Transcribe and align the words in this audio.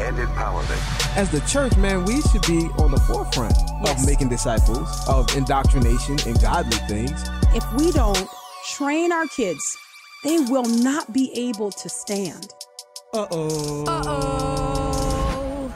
and 0.00 0.16
empowerment. 0.18 1.16
As 1.16 1.30
the 1.30 1.40
church, 1.42 1.76
man, 1.76 2.04
we 2.04 2.20
should 2.22 2.42
be 2.42 2.68
on 2.78 2.90
the 2.90 3.00
forefront 3.06 3.54
Yes. 3.84 4.00
of 4.00 4.06
making 4.06 4.28
disciples, 4.28 4.88
of 5.08 5.34
indoctrination 5.36 6.18
and 6.26 6.40
godly 6.40 6.76
things. 6.88 7.24
If 7.54 7.64
we 7.74 7.92
don't 7.92 8.28
train 8.74 9.12
our 9.12 9.26
kids, 9.28 9.76
they 10.24 10.38
will 10.40 10.64
not 10.64 11.12
be 11.12 11.30
able 11.34 11.70
to 11.70 11.88
stand. 11.88 12.48
Uh-oh. 13.14 13.84
Uh 13.86 14.02
oh. 14.06 15.74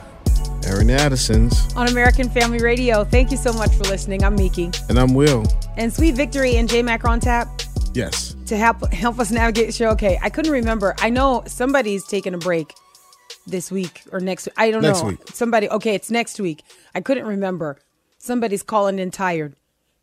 Airing 0.65 0.91
Addison's, 0.91 1.73
on 1.75 1.87
American 1.87 2.29
Family 2.29 2.59
Radio. 2.59 3.03
Thank 3.03 3.31
you 3.31 3.37
so 3.37 3.51
much 3.53 3.71
for 3.75 3.83
listening. 3.85 4.23
I'm 4.23 4.35
Miki. 4.35 4.69
and 4.89 4.99
I'm 4.99 5.13
Will. 5.13 5.45
And 5.77 5.91
Sweet 5.91 6.15
Victory 6.15 6.57
and 6.57 6.69
J 6.69 6.81
Mac 6.83 7.03
on 7.05 7.19
tap 7.19 7.47
Yes. 7.93 8.35
to 8.45 8.55
help 8.57 8.91
help 8.93 9.19
us 9.19 9.31
navigate 9.31 9.67
the 9.67 9.73
show. 9.73 9.89
Okay, 9.89 10.19
I 10.21 10.29
couldn't 10.29 10.51
remember. 10.51 10.95
I 10.99 11.09
know 11.09 11.43
somebody's 11.47 12.05
taking 12.05 12.33
a 12.33 12.37
break 12.37 12.73
this 13.51 13.71
week 13.71 14.01
or 14.11 14.19
next 14.19 14.47
week. 14.47 14.53
I 14.57 14.71
don't 14.71 14.81
Next 14.81 15.01
know. 15.01 15.09
week. 15.09 15.19
Somebody 15.33 15.69
okay, 15.69 15.93
it's 15.95 16.09
next 16.09 16.39
week. 16.39 16.63
I 16.95 17.01
couldn't 17.01 17.25
remember. 17.25 17.77
Somebody's 18.17 18.63
calling 18.63 18.97
in 18.99 19.11
tired. 19.11 19.55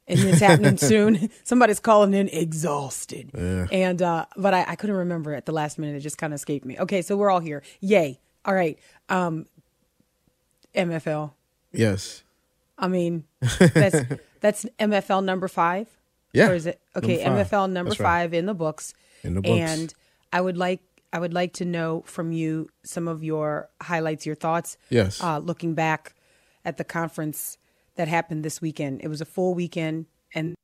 And 0.06 0.20
it's 0.20 0.40
happening 0.40 0.76
soon. 0.92 1.28
Somebody's 1.44 1.80
calling 1.80 2.14
in 2.14 2.28
exhausted. 2.28 3.30
And 3.34 4.00
uh 4.00 4.26
but 4.36 4.54
I, 4.54 4.64
I 4.68 4.76
couldn't 4.76 4.96
remember 4.96 5.34
at 5.34 5.46
the 5.46 5.52
last 5.52 5.78
minute. 5.78 5.96
It 5.96 6.00
just 6.00 6.18
kind 6.18 6.32
of 6.32 6.36
escaped 6.36 6.64
me. 6.64 6.78
Okay, 6.78 7.02
so 7.02 7.16
we're 7.16 7.30
all 7.30 7.40
here. 7.40 7.62
Yay. 7.80 8.20
All 8.44 8.54
right. 8.54 8.78
Um 9.08 9.46
MFL. 10.74 11.32
Yes. 11.72 12.22
I 12.78 12.88
mean, 12.88 13.24
that's 13.58 14.02
that's 14.40 14.66
MFL 14.78 15.24
number 15.24 15.48
five. 15.48 15.88
Yeah. 16.32 16.50
Or 16.50 16.54
is 16.54 16.66
it 16.66 16.80
okay? 16.94 17.24
Number. 17.24 17.44
MFL 17.44 17.70
number 17.70 17.90
That's 17.90 18.00
right. 18.00 18.06
five 18.22 18.34
in 18.34 18.46
the 18.46 18.54
books. 18.54 18.94
In 19.24 19.34
the 19.34 19.40
books. 19.40 19.58
And 19.58 19.94
I 20.32 20.40
would 20.40 20.56
like 20.56 20.80
I 21.12 21.18
would 21.18 21.32
like 21.32 21.52
to 21.54 21.64
know 21.64 22.02
from 22.06 22.32
you 22.32 22.68
some 22.84 23.08
of 23.08 23.24
your 23.24 23.70
highlights, 23.82 24.26
your 24.26 24.34
thoughts. 24.34 24.76
Yes. 24.90 25.22
Uh, 25.22 25.38
looking 25.38 25.74
back 25.74 26.14
at 26.64 26.76
the 26.76 26.84
conference 26.84 27.56
that 27.96 28.08
happened 28.08 28.44
this 28.44 28.60
weekend, 28.60 29.00
it 29.02 29.08
was 29.08 29.20
a 29.20 29.24
full 29.24 29.54
weekend 29.54 30.06
and 30.34 30.54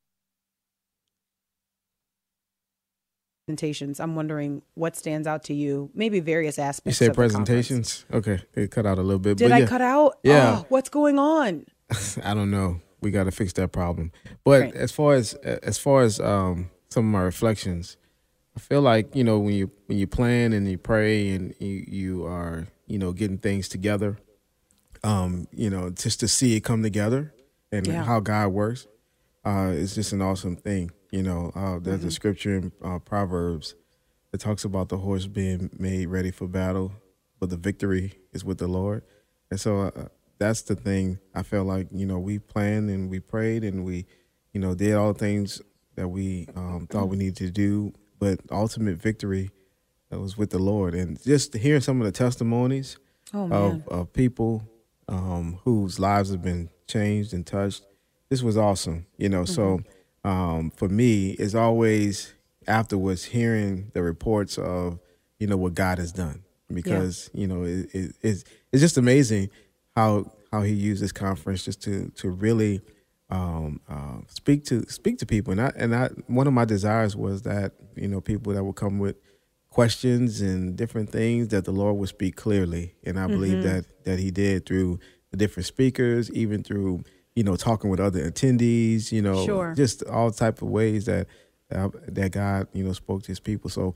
presentations. 3.47 3.99
I'm 3.99 4.15
wondering 4.15 4.61
what 4.75 4.95
stands 4.95 5.27
out 5.27 5.43
to 5.45 5.53
you. 5.53 5.89
Maybe 5.93 6.19
various 6.19 6.57
You 6.57 6.63
aspects. 6.63 6.97
say 6.99 7.07
of 7.07 7.13
the 7.13 7.15
presentations? 7.15 8.05
Okay. 8.11 8.41
It 8.53 8.71
cut 8.71 8.85
out 8.85 8.97
a 8.97 9.03
little 9.03 9.19
bit. 9.19 9.37
Did 9.37 9.49
but 9.49 9.55
I 9.55 9.59
yeah, 9.59 9.65
cut 9.67 9.81
out? 9.81 10.19
Yeah. 10.23 10.57
Oh, 10.59 10.65
what's 10.69 10.89
going 10.89 11.19
on? 11.19 11.65
I 12.23 12.33
don't 12.33 12.51
know. 12.51 12.81
We 13.01 13.11
got 13.11 13.25
to 13.25 13.31
fix 13.31 13.53
that 13.53 13.71
problem. 13.71 14.11
But 14.43 14.61
Right. 14.61 14.75
as 14.75 14.91
far 14.91 15.13
as 15.13 15.33
as 15.35 15.77
far 15.77 16.01
as 16.01 16.19
um, 16.19 16.71
some 16.89 17.05
of 17.05 17.11
my 17.11 17.21
reflections, 17.21 17.97
I 18.55 18.59
feel 18.59 18.81
like 18.81 19.15
you 19.15 19.23
know 19.23 19.39
when 19.39 19.53
you 19.53 19.71
when 19.87 19.97
you 19.97 20.07
plan 20.07 20.53
and 20.53 20.69
you 20.69 20.77
pray 20.77 21.29
and 21.29 21.53
you 21.59 21.83
you 21.87 22.25
are 22.25 22.67
you 22.87 22.97
know 22.97 23.11
getting 23.11 23.37
things 23.37 23.67
together, 23.67 24.17
um, 25.03 25.47
you 25.51 25.69
know 25.69 25.89
just 25.89 26.19
to 26.21 26.27
see 26.27 26.55
it 26.55 26.61
come 26.61 26.81
together 26.83 27.33
and 27.71 27.85
Yeah. 27.85 28.03
how 28.03 28.19
God 28.19 28.49
works, 28.49 28.87
uh, 29.43 29.71
it's 29.75 29.95
just 29.95 30.13
an 30.13 30.21
awesome 30.21 30.55
thing. 30.55 30.91
You 31.11 31.23
know, 31.23 31.51
uh, 31.55 31.79
there's 31.79 31.99
Mm-hmm. 31.99 32.07
a 32.07 32.11
scripture 32.11 32.55
in 32.57 32.71
uh, 32.83 32.99
Proverbs 32.99 33.75
that 34.31 34.39
talks 34.39 34.63
about 34.65 34.89
the 34.89 34.97
horse 34.97 35.27
being 35.27 35.69
made 35.77 36.07
ready 36.07 36.31
for 36.31 36.47
battle, 36.47 36.91
but 37.39 37.49
the 37.49 37.57
victory 37.57 38.13
is 38.33 38.43
with 38.45 38.57
the 38.57 38.67
Lord. 38.67 39.03
And 39.51 39.59
so 39.59 39.81
uh, 39.81 40.07
that's 40.39 40.61
the 40.63 40.75
thing. 40.75 41.19
I 41.33 41.43
felt 41.43 41.67
like 41.67 41.87
you 41.91 42.05
know 42.05 42.19
we 42.19 42.39
planned 42.39 42.89
and 42.89 43.09
we 43.09 43.19
prayed 43.19 43.63
and 43.65 43.83
we, 43.83 44.05
you 44.53 44.59
know, 44.61 44.75
did 44.75 44.93
all 44.93 45.11
the 45.13 45.19
things 45.19 45.61
that 45.95 46.07
we 46.07 46.47
um, 46.55 46.87
thought 46.89 47.07
we 47.09 47.15
needed 47.17 47.37
to 47.37 47.51
do, 47.51 47.93
but 48.25 48.39
ultimate 48.51 48.97
victory 48.97 49.51
uh, 50.11 50.19
was 50.19 50.37
with 50.37 50.49
the 50.49 50.59
Lord. 50.59 50.95
And 50.95 51.21
just 51.23 51.53
hearing 51.53 51.81
some 51.81 52.01
of 52.01 52.05
the 52.05 52.11
testimonies 52.11 52.97
Oh 53.33 53.51
of, 53.51 53.87
of 53.87 54.13
people 54.13 54.63
um, 55.07 55.59
whose 55.63 55.99
lives 55.99 56.31
have 56.31 56.41
been 56.41 56.69
changed 56.87 57.33
and 57.33 57.45
touched. 57.45 57.85
This 58.29 58.41
was 58.41 58.57
awesome, 58.57 59.05
you 59.17 59.29
know. 59.29 59.45
So 59.45 59.81
um, 60.23 60.71
for 60.71 60.89
me, 60.89 61.31
it's 61.31 61.53
always 61.55 62.33
afterwards 62.67 63.25
hearing 63.25 63.91
the 63.93 64.01
reports 64.01 64.57
of 64.57 64.99
you 65.39 65.47
know 65.47 65.57
what 65.57 65.75
God 65.75 65.99
has 65.99 66.11
done 66.11 66.43
because 66.73 67.29
you 67.33 67.45
know 67.45 67.63
it, 67.63 67.93
it, 67.93 68.15
it's 68.21 68.43
it's 68.71 68.81
just 68.81 68.97
amazing 68.97 69.49
how 69.95 70.31
how 70.51 70.61
He 70.61 70.73
used 70.73 71.03
this 71.03 71.11
conference 71.11 71.65
just 71.65 71.81
to 71.83 72.09
to 72.15 72.29
really 72.29 72.81
um, 73.29 73.79
uh, 73.89 74.17
speak 74.27 74.63
to 74.65 74.83
speak 74.89 75.17
to 75.19 75.25
people. 75.25 75.51
And 75.51 75.61
I 75.61 75.71
and 75.75 75.95
I 75.95 76.09
one 76.27 76.47
of 76.47 76.53
my 76.53 76.65
desires 76.65 77.15
was 77.15 77.41
that 77.43 77.73
you 77.95 78.07
know 78.07 78.21
people 78.21 78.53
that 78.53 78.63
would 78.63 78.75
come 78.75 78.99
with 78.99 79.15
questions 79.69 80.41
and 80.41 80.75
different 80.77 81.09
things 81.11 81.49
that 81.49 81.65
the 81.65 81.71
Lord 81.71 81.97
would 81.97 82.09
speak 82.09 82.35
clearly. 82.35 82.95
And 83.03 83.19
I 83.19 83.27
believe 83.27 83.57
Mm-hmm. 83.59 83.67
that 83.67 83.85
that 84.05 84.19
He 84.19 84.31
did 84.31 84.65
through 84.65 84.99
the 85.31 85.37
different 85.37 85.65
speakers, 85.65 86.31
even 86.31 86.63
through 86.63 87.03
you 87.35 87.43
know 87.43 87.55
talking 87.55 87.89
with 87.89 87.99
other 87.99 88.29
attendees. 88.29 89.11
You 89.11 89.21
know, 89.21 89.45
Sure. 89.45 89.73
just 89.75 90.03
all 90.05 90.31
type 90.31 90.61
of 90.61 90.69
ways 90.69 91.05
that 91.05 91.27
uh, 91.71 91.89
that 92.07 92.31
God 92.31 92.67
you 92.73 92.83
know 92.83 92.93
spoke 92.93 93.23
to 93.23 93.27
His 93.29 93.39
people. 93.39 93.69
So, 93.69 93.95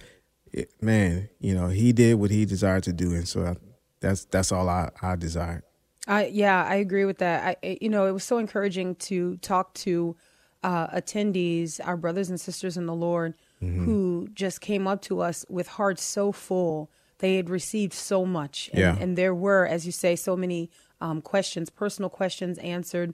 it, 0.51 0.71
man, 0.81 1.29
you 1.39 1.53
know, 1.53 1.67
He 1.67 1.93
did 1.93 2.15
what 2.15 2.31
He 2.31 2.45
desired 2.45 2.83
to 2.83 2.93
do, 2.93 3.13
and 3.13 3.27
so 3.27 3.45
I, 3.45 3.55
that's 4.01 4.25
that's 4.25 4.51
all 4.51 4.67
I 4.67 4.89
I 5.01 5.15
desired. 5.15 5.63
I 6.09 6.25
yeah, 6.25 6.65
I 6.65 6.75
agree 6.75 7.05
with 7.05 7.19
that. 7.19 7.57
I 7.63 7.77
you 7.79 7.87
know, 7.89 8.05
it 8.07 8.11
was 8.11 8.23
so 8.25 8.37
encouraging 8.39 8.95
to 8.95 9.37
talk 9.37 9.73
to 9.85 10.15
uh, 10.63 10.87
attendees, 10.87 11.79
our 11.85 11.95
brothers 11.95 12.29
and 12.29 12.39
sisters 12.41 12.75
in 12.75 12.85
the 12.85 12.95
Lord, 12.95 13.35
Mm-hmm. 13.61 13.83
who 13.85 14.27
just 14.33 14.61
came 14.61 14.87
up 14.87 15.01
to 15.03 15.19
us 15.21 15.45
with 15.49 15.67
hearts 15.67 16.03
so 16.03 16.31
full. 16.31 16.89
They 17.19 17.35
had 17.35 17.49
received 17.49 17.91
so 17.93 18.25
much, 18.25 18.69
and, 18.71 18.79
Yeah. 18.79 18.95
and 18.97 19.17
there 19.17 19.35
were, 19.35 19.67
as 19.67 19.85
you 19.85 19.91
say, 19.91 20.15
so 20.15 20.37
many 20.37 20.69
um, 21.01 21.21
questions, 21.21 21.69
personal 21.69 22.09
questions 22.09 22.57
answered, 22.59 23.13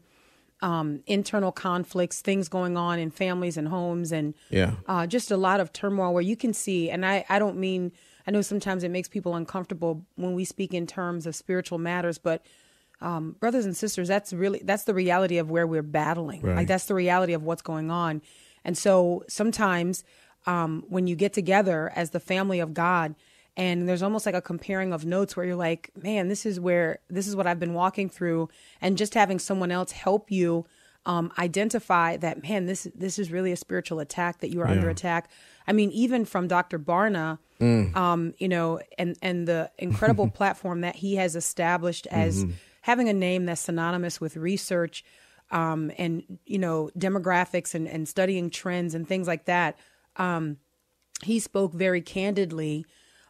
um, 0.61 1.01
internal 1.07 1.51
conflicts, 1.51 2.21
things 2.21 2.47
going 2.47 2.77
on 2.77 2.99
in 2.99 3.09
families 3.11 3.57
and 3.57 3.67
homes, 3.69 4.11
and 4.11 4.35
Yeah. 4.51 4.73
uh, 4.87 5.07
just 5.07 5.31
a 5.31 5.37
lot 5.37 5.59
of 5.59 5.73
turmoil 5.73 6.13
where 6.13 6.21
you 6.21 6.35
can 6.37 6.53
see, 6.53 6.91
and 6.91 7.03
I, 7.05 7.25
I 7.27 7.39
don't 7.39 7.57
mean, 7.57 7.91
I 8.27 8.31
know 8.31 8.41
sometimes 8.41 8.83
it 8.83 8.89
makes 8.91 9.09
people 9.09 9.35
uncomfortable 9.35 10.05
when 10.15 10.35
we 10.35 10.45
speak 10.45 10.73
in 10.75 10.85
terms 10.85 11.25
of 11.25 11.35
spiritual 11.35 11.79
matters, 11.79 12.19
but 12.19 12.45
um, 13.01 13.35
brothers 13.39 13.65
and 13.65 13.75
sisters, 13.75 14.07
that's 14.07 14.33
really, 14.33 14.61
that's 14.63 14.83
the 14.83 14.93
reality 14.93 15.37
of 15.37 15.49
where 15.49 15.67
we're 15.67 15.83
battling. 15.83 16.41
Right. 16.41 16.55
Like 16.55 16.67
that's 16.67 16.85
the 16.85 16.95
reality 16.95 17.33
of 17.33 17.43
what's 17.43 17.61
going 17.61 17.91
on. 17.91 18.21
And 18.63 18.77
so 18.77 19.23
sometimes 19.27 20.03
um, 20.45 20.83
when 20.89 21.07
you 21.07 21.15
get 21.15 21.33
together 21.33 21.91
as 21.95 22.11
the 22.11 22.19
family 22.19 22.59
of 22.59 22.73
God, 22.73 23.15
and 23.57 23.87
there's 23.87 24.03
almost 24.03 24.25
like 24.25 24.35
a 24.35 24.41
comparing 24.41 24.91
of 24.91 25.05
notes 25.05 25.37
where 25.37 25.45
you're 25.45 25.55
like, 25.55 25.89
man, 25.95 26.27
this 26.27 26.45
is 26.45 26.59
where, 26.59 26.99
this 27.09 27.25
is 27.25 27.37
what 27.37 27.47
I've 27.47 27.59
been 27.59 27.73
walking 27.73 28.09
through. 28.09 28.49
And 28.81 28.97
just 28.97 29.13
having 29.13 29.39
someone 29.39 29.71
else 29.71 29.91
help 29.91 30.29
you 30.29 30.65
um, 31.05 31.31
identify 31.37 32.17
that 32.17 32.41
man, 32.43 32.65
this 32.65 32.87
this 32.95 33.19
is 33.19 33.31
really 33.31 33.51
a 33.51 33.55
spiritual 33.55 33.99
attack 33.99 34.39
that 34.39 34.49
you 34.49 34.61
are 34.61 34.67
under 34.67 34.89
attack. 34.89 35.29
I 35.67 35.71
mean, 35.73 35.91
even 35.91 36.25
from 36.25 36.47
Dr. 36.47 36.79
Barna, 36.79 37.37
um, 37.95 38.33
you 38.39 38.47
know, 38.47 38.79
and 38.97 39.15
and 39.21 39.47
the 39.47 39.69
incredible 39.77 40.29
platform 40.31 40.81
that 40.81 40.95
he 40.95 41.15
has 41.17 41.35
established 41.35 42.07
as 42.07 42.43
having 42.85 43.09
a 43.09 43.13
name 43.13 43.45
that's 43.47 43.61
synonymous 43.61 44.21
with 44.21 44.37
research, 44.37 45.03
um, 45.49 45.91
and 45.97 46.23
you 46.45 46.59
know, 46.59 46.91
demographics 46.97 47.73
and 47.73 47.87
and 47.87 48.07
studying 48.07 48.51
trends 48.51 48.93
and 48.93 49.07
things 49.07 49.27
like 49.27 49.45
that. 49.45 49.77
Um, 50.17 50.57
he 51.23 51.39
spoke 51.39 51.73
very 51.73 52.01
candidly 52.01 52.85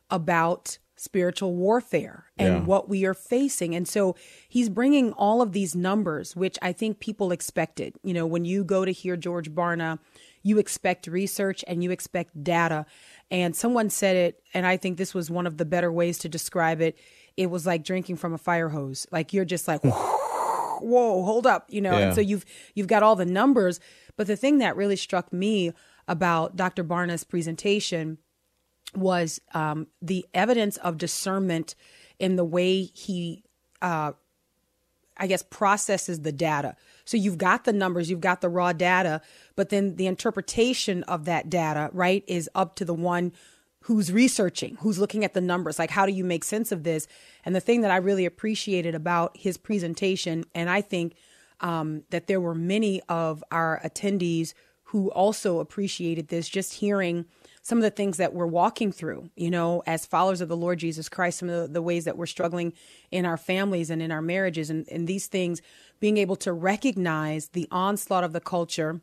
about 0.10 0.78
spiritual 0.98 1.54
warfare 1.56 2.26
and 2.38 2.48
Yeah. 2.48 2.64
what 2.64 2.88
we 2.88 3.06
are 3.06 3.14
facing. 3.14 3.76
And 3.76 3.88
so 3.88 4.16
he's 4.48 4.70
bringing 4.70 5.12
all 5.14 5.42
of 5.42 5.52
these 5.52 5.76
numbers, 5.76 6.36
which 6.36 6.58
I 6.62 6.72
think 6.74 7.00
people 7.00 7.32
expected. 7.32 7.96
You 8.04 8.14
know, 8.14 8.26
when 8.26 8.46
you 8.46 8.64
go 8.64 8.86
to 8.86 8.92
hear 8.92 9.18
George 9.18 9.52
Barna, 9.54 10.00
you 10.42 10.58
expect 10.58 11.08
research 11.08 11.66
and 11.68 11.84
you 11.84 11.92
expect 11.92 12.44
data. 12.44 12.86
And 13.30 13.56
someone 13.56 13.90
said 13.90 14.16
it, 14.16 14.42
and 14.54 14.66
I 14.66 14.78
think 14.78 14.98
this 14.98 15.14
was 15.14 15.30
one 15.30 15.48
of 15.48 15.58
the 15.58 15.66
better 15.66 15.92
ways 15.92 16.18
to 16.20 16.30
describe 16.30 16.82
it. 16.82 16.98
It 17.38 17.50
was 17.50 17.66
like 17.66 17.84
drinking 17.84 18.18
from 18.18 18.34
a 18.34 18.38
fire 18.38 18.70
hose. 18.70 19.08
Like 19.12 19.34
you're 19.34 19.46
just 19.46 19.68
like, 19.68 19.84
whoa, 19.84 21.24
hold 21.24 21.46
up, 21.46 21.66
you 21.70 21.82
know. 21.82 21.98
Yeah. 21.98 22.06
And 22.08 22.16
so 22.16 22.22
you've 22.22 22.46
you've 22.74 22.88
got 22.88 23.04
all 23.04 23.16
the 23.16 23.26
numbers, 23.26 23.80
but 24.16 24.28
the 24.28 24.36
thing 24.36 24.60
that 24.60 24.76
really 24.76 24.96
struck 24.96 25.32
me 25.34 25.74
about 26.08 26.56
Dr. 26.56 26.84
Barna's 26.84 27.24
presentation 27.24 28.18
was 28.94 29.42
um, 29.54 29.88
the 30.02 30.26
evidence 30.34 30.78
of 30.78 30.98
discernment 30.98 31.76
in 32.20 32.36
the 32.36 32.46
way 32.46 32.84
he, 32.84 33.44
uh, 33.82 34.14
I 35.18 35.28
guess, 35.28 35.44
processes 35.44 36.22
the 36.22 36.32
data. 36.32 36.76
So 37.04 37.18
you've 37.18 37.38
got 37.38 37.66
the 37.66 37.74
numbers, 37.74 38.10
you've 38.10 38.22
got 38.22 38.42
the 38.42 38.50
raw 38.50 38.74
data, 38.74 39.22
but 39.56 39.70
then 39.70 39.96
the 39.96 40.08
interpretation 40.08 41.04
of 41.04 41.26
that 41.26 41.50
data, 41.50 41.90
right, 41.94 42.24
is 42.28 42.50
up 42.56 42.76
to 42.76 42.86
the 42.86 42.94
one 42.94 43.34
who's 43.86 44.12
researching, 44.12 44.78
who's 44.82 44.98
looking 44.98 45.24
at 45.24 45.36
the 45.36 45.42
numbers. 45.42 45.78
Like, 45.78 45.92
how 45.92 46.08
do 46.08 46.12
you 46.12 46.24
make 46.24 46.44
sense 46.44 46.72
of 46.72 46.84
this? 46.84 47.08
And 47.44 47.56
the 47.56 47.60
thing 47.60 47.82
that 47.82 47.92
I 47.92 47.98
really 47.98 48.26
appreciated 48.26 48.96
about 48.96 49.38
his 49.38 49.58
presentation, 49.58 50.44
and 50.56 50.72
I 50.72 50.82
think 50.82 51.16
um, 51.62 52.02
that 52.10 52.26
there 52.26 52.42
were 52.42 52.56
many 52.56 53.04
of 53.10 53.44
our 53.52 53.80
attendees 53.86 54.56
who 54.86 55.12
also 55.12 55.60
appreciated 55.60 56.30
this, 56.30 56.50
just 56.50 56.74
hearing 56.74 57.26
some 57.62 57.78
of 57.78 57.84
the 57.84 57.92
things 57.92 58.18
that 58.18 58.34
we're 58.34 58.48
walking 58.48 58.92
through, 58.92 59.30
you 59.36 59.52
know, 59.52 59.84
as 59.86 60.08
followers 60.08 60.42
of 60.42 60.50
the 60.50 60.58
Lord 60.58 60.80
Jesus 60.80 61.08
Christ, 61.08 61.38
some 61.38 61.50
of 61.50 61.62
the, 61.62 61.74
the 61.74 61.82
ways 61.82 62.06
that 62.06 62.18
we're 62.18 62.26
struggling 62.26 62.74
in 63.12 63.24
our 63.24 63.38
families 63.38 63.92
and 63.92 64.02
in 64.02 64.12
our 64.12 64.22
marriages, 64.22 64.72
and, 64.72 64.88
and 64.90 65.08
these 65.08 65.28
things, 65.28 65.62
being 66.00 66.18
able 66.18 66.36
to 66.38 66.54
recognize 66.54 67.50
the 67.50 67.68
onslaught 67.70 68.24
of 68.24 68.34
the 68.34 68.42
culture 68.42 69.02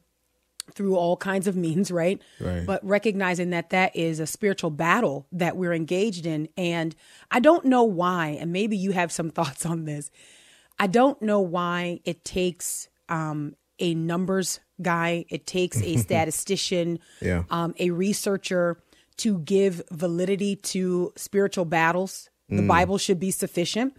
through 0.74 0.96
all 0.96 1.16
kinds 1.16 1.46
of 1.46 1.56
means, 1.56 1.90
right? 1.90 2.20
Right. 2.40 2.64
But 2.66 2.84
recognizing 2.84 3.50
that 3.50 3.70
that 3.70 3.94
is 3.96 4.20
a 4.20 4.26
spiritual 4.26 4.70
battle 4.70 5.26
that 5.32 5.56
we're 5.56 5.72
engaged 5.74 6.26
in. 6.26 6.48
And 6.56 6.94
I 7.30 7.40
don't 7.40 7.64
know 7.64 7.84
why, 7.84 8.38
and 8.40 8.52
maybe 8.52 8.76
you 8.76 8.92
have 8.92 9.12
some 9.12 9.30
thoughts 9.36 9.66
on 9.66 9.84
this. 9.84 10.10
I 10.78 10.86
don't 10.86 11.20
know 11.20 11.40
why 11.40 12.00
it 12.04 12.24
takes 12.24 12.88
um, 13.08 13.54
a 13.78 13.94
numbers 13.94 14.60
guy, 14.80 15.24
it 15.28 15.46
takes 15.46 15.82
a 15.82 15.96
statistician, 15.98 16.98
Yeah. 17.20 17.44
um, 17.50 17.74
a 17.78 17.90
researcher 17.90 18.82
to 19.18 19.38
give 19.40 19.82
validity 19.90 20.56
to 20.56 21.12
spiritual 21.16 21.64
battles. 21.64 22.30
Mm. 22.50 22.56
The 22.58 22.62
Bible 22.66 22.98
should 22.98 23.20
be 23.20 23.30
sufficient. 23.30 23.94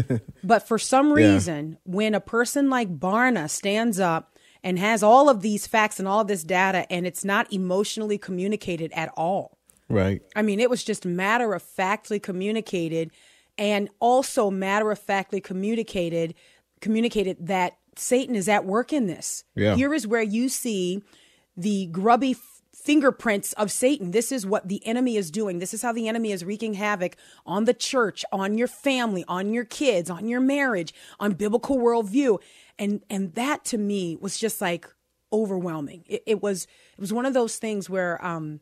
but 0.44 0.68
for 0.68 0.78
some 0.78 1.12
reason, 1.12 1.78
when 1.84 2.14
a 2.14 2.20
person 2.20 2.70
like 2.70 2.98
Barna 2.98 3.48
stands 3.48 3.98
up 3.98 4.37
and 4.62 4.78
has 4.78 5.02
all 5.02 5.28
of 5.28 5.40
these 5.40 5.66
facts 5.66 5.98
and 5.98 6.08
all 6.08 6.24
this 6.24 6.42
data 6.42 6.90
and 6.90 7.06
it's 7.06 7.24
not 7.24 7.52
emotionally 7.52 8.18
communicated 8.18 8.92
at 8.92 9.12
all, 9.16 9.58
Right. 9.88 10.20
I 10.36 10.42
mean, 10.42 10.60
it 10.60 10.68
was 10.68 10.84
just 10.84 11.06
matter 11.06 11.54
of 11.54 11.62
factly 11.62 12.20
communicated 12.20 13.10
and 13.56 13.88
also 14.00 14.50
matter 14.50 14.90
of 14.90 14.98
factly 14.98 15.40
communicated 15.40 16.34
communicated 16.80 17.46
that 17.46 17.76
Satan 17.96 18.36
is 18.36 18.48
at 18.48 18.64
work 18.64 18.92
in 18.92 19.06
this. 19.06 19.44
Yeah. 19.56 19.74
Here 19.74 19.92
is 19.92 20.06
where 20.06 20.22
you 20.22 20.48
see 20.48 21.02
the 21.56 21.86
grubby 21.86 22.32
f- 22.32 22.62
fingerprints 22.72 23.52
of 23.54 23.72
Satan. 23.72 24.12
This 24.12 24.30
is 24.30 24.46
what 24.46 24.68
the 24.68 24.86
enemy 24.86 25.16
is 25.16 25.32
doing. 25.32 25.58
This 25.58 25.74
is 25.74 25.82
how 25.82 25.92
the 25.92 26.06
enemy 26.06 26.30
is 26.30 26.44
wreaking 26.44 26.74
havoc 26.74 27.16
on 27.44 27.64
the 27.64 27.74
church, 27.74 28.24
on 28.30 28.56
your 28.56 28.68
family, 28.68 29.24
on 29.26 29.52
your 29.52 29.64
kids, 29.64 30.08
on 30.08 30.28
your 30.28 30.40
marriage, 30.40 30.94
on 31.18 31.32
biblical 31.32 31.78
worldview. 31.78 32.38
And 32.78 33.02
and 33.10 33.34
that 33.34 33.64
to 33.66 33.78
me 33.78 34.16
was 34.16 34.38
just 34.38 34.60
like 34.60 34.86
overwhelming. 35.32 36.04
It, 36.06 36.22
it 36.26 36.42
was 36.42 36.64
it 36.64 37.00
was 37.00 37.12
one 37.12 37.26
of 37.26 37.34
those 37.34 37.56
things 37.56 37.90
where 37.90 38.24
um 38.24 38.60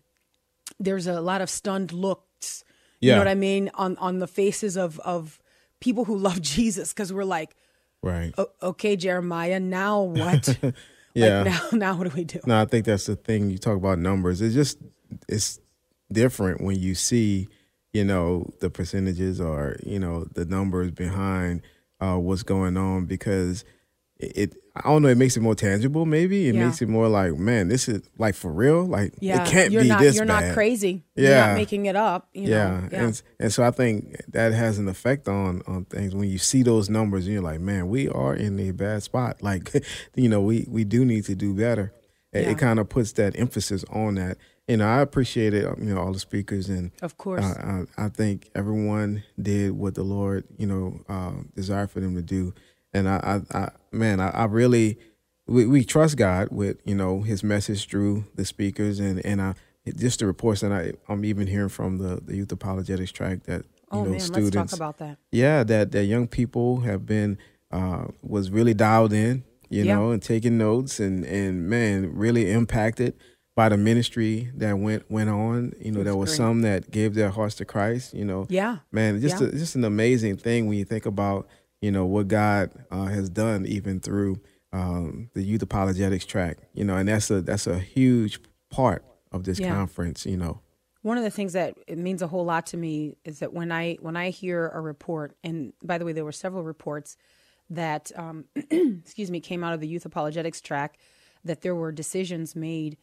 there's 0.78 1.06
a 1.06 1.20
lot 1.20 1.40
of 1.40 1.50
stunned 1.50 1.92
looks. 1.92 2.64
Yeah. 3.00 3.12
You 3.12 3.12
know 3.16 3.20
what 3.20 3.28
I 3.28 3.34
mean 3.34 3.70
on 3.74 3.96
on 3.98 4.18
the 4.18 4.26
faces 4.26 4.76
of 4.76 4.98
of 5.00 5.38
people 5.80 6.04
who 6.04 6.16
love 6.16 6.40
Jesus 6.56 6.92
because 6.92 7.12
we're 7.12 7.24
like, 7.24 7.54
Right. 8.02 8.32
Okay, 8.62 8.94
Jeremiah, 8.96 9.58
now 9.58 10.02
what? 10.02 10.58
Yeah. 11.16 11.42
Like 11.42 11.72
now, 11.72 11.78
now 11.78 11.96
what 11.96 12.10
do 12.10 12.14
we 12.14 12.24
do? 12.24 12.40
No, 12.46 12.60
I 12.60 12.66
think 12.66 12.84
that's 12.84 13.06
the 13.06 13.16
thing. 13.16 13.48
You 13.50 13.56
talk 13.56 13.76
about 13.76 13.98
numbers. 13.98 14.42
It's 14.42 14.54
just 14.54 14.78
it's 15.28 15.58
different 16.12 16.60
when 16.60 16.78
you 16.78 16.94
see, 16.94 17.48
you 17.94 18.04
know, 18.04 18.50
the 18.60 18.69
percentages 18.69 19.40
or 19.40 19.76
you 19.82 19.98
know 19.98 20.26
the 20.34 20.44
numbers 20.44 20.90
behind 20.90 21.62
uh, 22.00 22.16
what's 22.16 22.42
going 22.42 22.76
on 22.76 23.06
because 23.06 23.64
it, 24.18 24.32
it. 24.36 24.54
I 24.74 24.90
don't 24.90 25.00
know. 25.00 25.08
It 25.08 25.16
makes 25.16 25.36
it 25.38 25.40
more 25.40 25.54
tangible. 25.54 26.04
Maybe 26.04 26.48
it 26.48 26.54
Yeah. 26.54 26.66
makes 26.66 26.82
it 26.82 26.88
more 26.88 27.08
like, 27.08 27.34
man, 27.38 27.68
this 27.68 27.88
is 27.88 28.02
like 28.18 28.34
for 28.34 28.52
real. 28.52 28.84
Like 28.84 29.14
Yeah, 29.20 29.42
it 29.42 29.48
can't 29.48 29.72
you're 29.72 29.82
be 29.82 29.88
not 29.88 30.00
this 30.00 30.16
you're 30.16 30.26
bad. 30.26 30.48
not 30.48 30.54
crazy. 30.54 31.02
You're 31.14 31.30
Yeah. 31.30 31.46
not 31.46 31.54
making 31.56 31.86
it 31.86 31.96
up. 31.96 32.28
You 32.34 32.48
yeah. 32.48 32.68
know? 32.68 32.88
and 32.92 33.22
and 33.40 33.52
so 33.52 33.62
I 33.64 33.70
think 33.70 34.20
that 34.32 34.52
has 34.52 34.78
an 34.78 34.86
effect 34.88 35.28
on 35.28 35.62
on 35.66 35.86
things 35.86 36.14
when 36.14 36.28
you 36.28 36.36
see 36.36 36.62
those 36.62 36.90
numbers 36.90 37.24
and 37.24 37.32
you're 37.32 37.42
like, 37.42 37.60
man, 37.60 37.88
we 37.88 38.08
are 38.10 38.34
in 38.34 38.58
a 38.60 38.72
bad 38.72 39.02
spot. 39.02 39.38
Like, 39.42 39.72
you 40.14 40.28
know, 40.28 40.42
we 40.42 40.66
we 40.69 40.84
do 40.84 41.04
need 41.06 41.24
to 41.24 41.34
do 41.34 41.54
better. 41.54 41.92
It, 42.32 42.42
Yeah. 42.42 42.50
it 42.50 42.58
kind 42.58 42.78
of 42.78 42.88
puts 42.90 43.12
that 43.12 43.38
emphasis 43.38 43.82
on 43.90 44.16
that. 44.16 44.36
You 44.69 44.76
know, 44.76 44.86
I 44.86 45.00
appreciate 45.00 45.54
it. 45.54 45.62
You 45.78 45.94
know, 45.94 46.00
all 46.00 46.12
the 46.12 46.19
speakers 46.19 46.69
and 46.69 46.90
Of 47.00 47.16
course. 47.16 47.44
uh, 47.44 47.84
I, 47.96 48.06
I 48.06 48.08
think 48.10 48.50
everyone 48.54 49.22
did 49.40 49.70
what 49.72 49.94
the 49.94 50.02
Lord, 50.02 50.44
you 50.58 50.66
know, 50.66 51.00
uh, 51.08 51.32
desired 51.54 51.90
for 51.92 52.00
them 52.00 52.14
to 52.16 52.22
do. 52.22 52.52
And 52.96 53.08
I, 53.08 53.43
I, 53.52 53.58
I 53.58 53.70
man, 53.93 54.20
I, 54.20 54.31
I 54.31 54.44
really, 54.44 54.98
we, 55.46 55.66
we 55.66 55.84
trust 55.84 56.16
God 56.16 56.48
with, 56.50 56.76
you 56.84 56.94
know, 56.94 57.22
His 57.22 57.43
message 57.44 57.88
through 57.88 58.25
the 58.34 58.44
speakers 58.44 58.98
and 59.00 59.25
and 59.25 59.40
I, 59.40 59.54
just 59.96 60.19
the 60.20 60.26
reports 60.26 60.60
that 60.62 60.72
I, 60.72 60.93
I'm 61.08 61.25
even 61.25 61.46
hearing 61.46 61.69
from 61.69 61.98
the, 61.98 62.20
the 62.25 62.37
youth 62.37 62.50
apologetics 62.52 63.12
track 63.12 63.44
that 63.44 63.62
you 63.93 64.00
oh 64.00 64.04
know 64.04 64.10
man, 64.10 64.20
students, 64.20 64.56
let's 64.56 64.70
talk 64.72 64.76
about 64.78 64.98
that. 64.98 65.19
yeah, 65.31 65.62
that 65.64 65.93
that 65.93 66.04
young 66.06 66.26
people 66.26 66.81
have 66.81 67.06
been 67.06 67.38
uh, 67.70 68.06
was 68.22 68.50
really 68.50 68.75
dialed 68.75 69.12
in, 69.12 69.44
you 69.69 69.84
Yeah. 69.84 69.94
know, 69.96 70.10
and 70.10 70.22
taking 70.22 70.58
notes 70.58 70.98
and 71.00 71.25
and 71.25 71.69
man, 71.69 72.14
really 72.16 72.50
impacted 72.50 73.14
by 73.54 73.69
the 73.69 73.76
ministry 73.76 74.50
that 74.56 74.76
went 74.78 75.08
went 75.10 75.31
on. 75.31 75.72
You 75.81 75.93
know, 75.93 75.98
That's 76.00 76.06
there 76.06 76.16
was 76.16 76.31
great. 76.31 76.37
some 76.37 76.62
that 76.62 76.90
gave 76.90 77.14
their 77.14 77.31
hearts 77.31 77.54
to 77.56 77.64
Christ. 77.64 78.12
You 78.12 78.25
know, 78.25 78.46
Yeah. 78.48 78.78
man, 78.90 79.20
just 79.20 79.40
Yeah. 79.40 79.46
a, 79.48 79.52
just 79.52 79.76
an 79.76 79.84
amazing 79.84 80.37
thing 80.38 80.66
when 80.66 80.76
you 80.78 80.84
think 80.84 81.06
about 81.06 81.46
you 81.86 81.92
know 81.92 82.04
what 82.14 82.26
God 82.28 82.64
uh, 82.90 83.06
has 83.16 83.28
done 83.30 83.60
even 83.76 84.00
through 84.00 84.40
um, 84.72 85.30
the 85.34 85.42
youth 85.50 85.62
apologetics 85.62 86.26
track. 86.26 86.54
You 86.74 86.84
know, 86.84 86.96
and 86.96 87.08
that's 87.08 87.30
a 87.30 87.40
that's 87.42 87.66
a 87.68 87.78
huge 87.78 88.34
part 88.70 89.02
of 89.32 89.44
this 89.44 89.58
Yeah. 89.60 89.72
conference. 89.76 90.26
You 90.26 90.36
know, 90.42 90.54
One 91.02 91.16
of 91.20 91.24
the 91.24 91.30
things 91.38 91.52
that 91.52 91.70
it 91.86 91.98
means 91.98 92.22
a 92.22 92.26
whole 92.26 92.44
lot 92.44 92.66
to 92.72 92.76
me 92.76 93.16
is 93.24 93.38
that 93.38 93.52
when 93.52 93.70
I 93.82 93.84
when 94.06 94.16
I 94.16 94.30
hear 94.30 94.58
a 94.68 94.80
report, 94.80 95.36
and 95.44 95.72
by 95.90 95.96
the 95.98 96.04
way, 96.04 96.12
there 96.12 96.24
were 96.24 96.32
several 96.46 96.64
reports 96.64 97.16
that 97.70 98.10
um, 98.16 98.44
excuse 99.02 99.30
me 99.30 99.40
came 99.40 99.62
out 99.64 99.72
of 99.74 99.80
the 99.80 99.88
youth 99.88 100.04
apologetics 100.06 100.60
track 100.60 100.98
that 101.44 101.60
there 101.62 101.74
were 101.74 101.92
decisions 101.92 102.56
made 102.56 102.96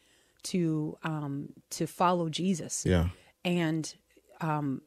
to 0.51 0.97
um, 1.03 1.50
to 1.77 1.88
follow 1.88 2.27
Jesus. 2.27 2.85
yeah, 2.85 3.07
and 3.45 3.95
um, 4.41 4.81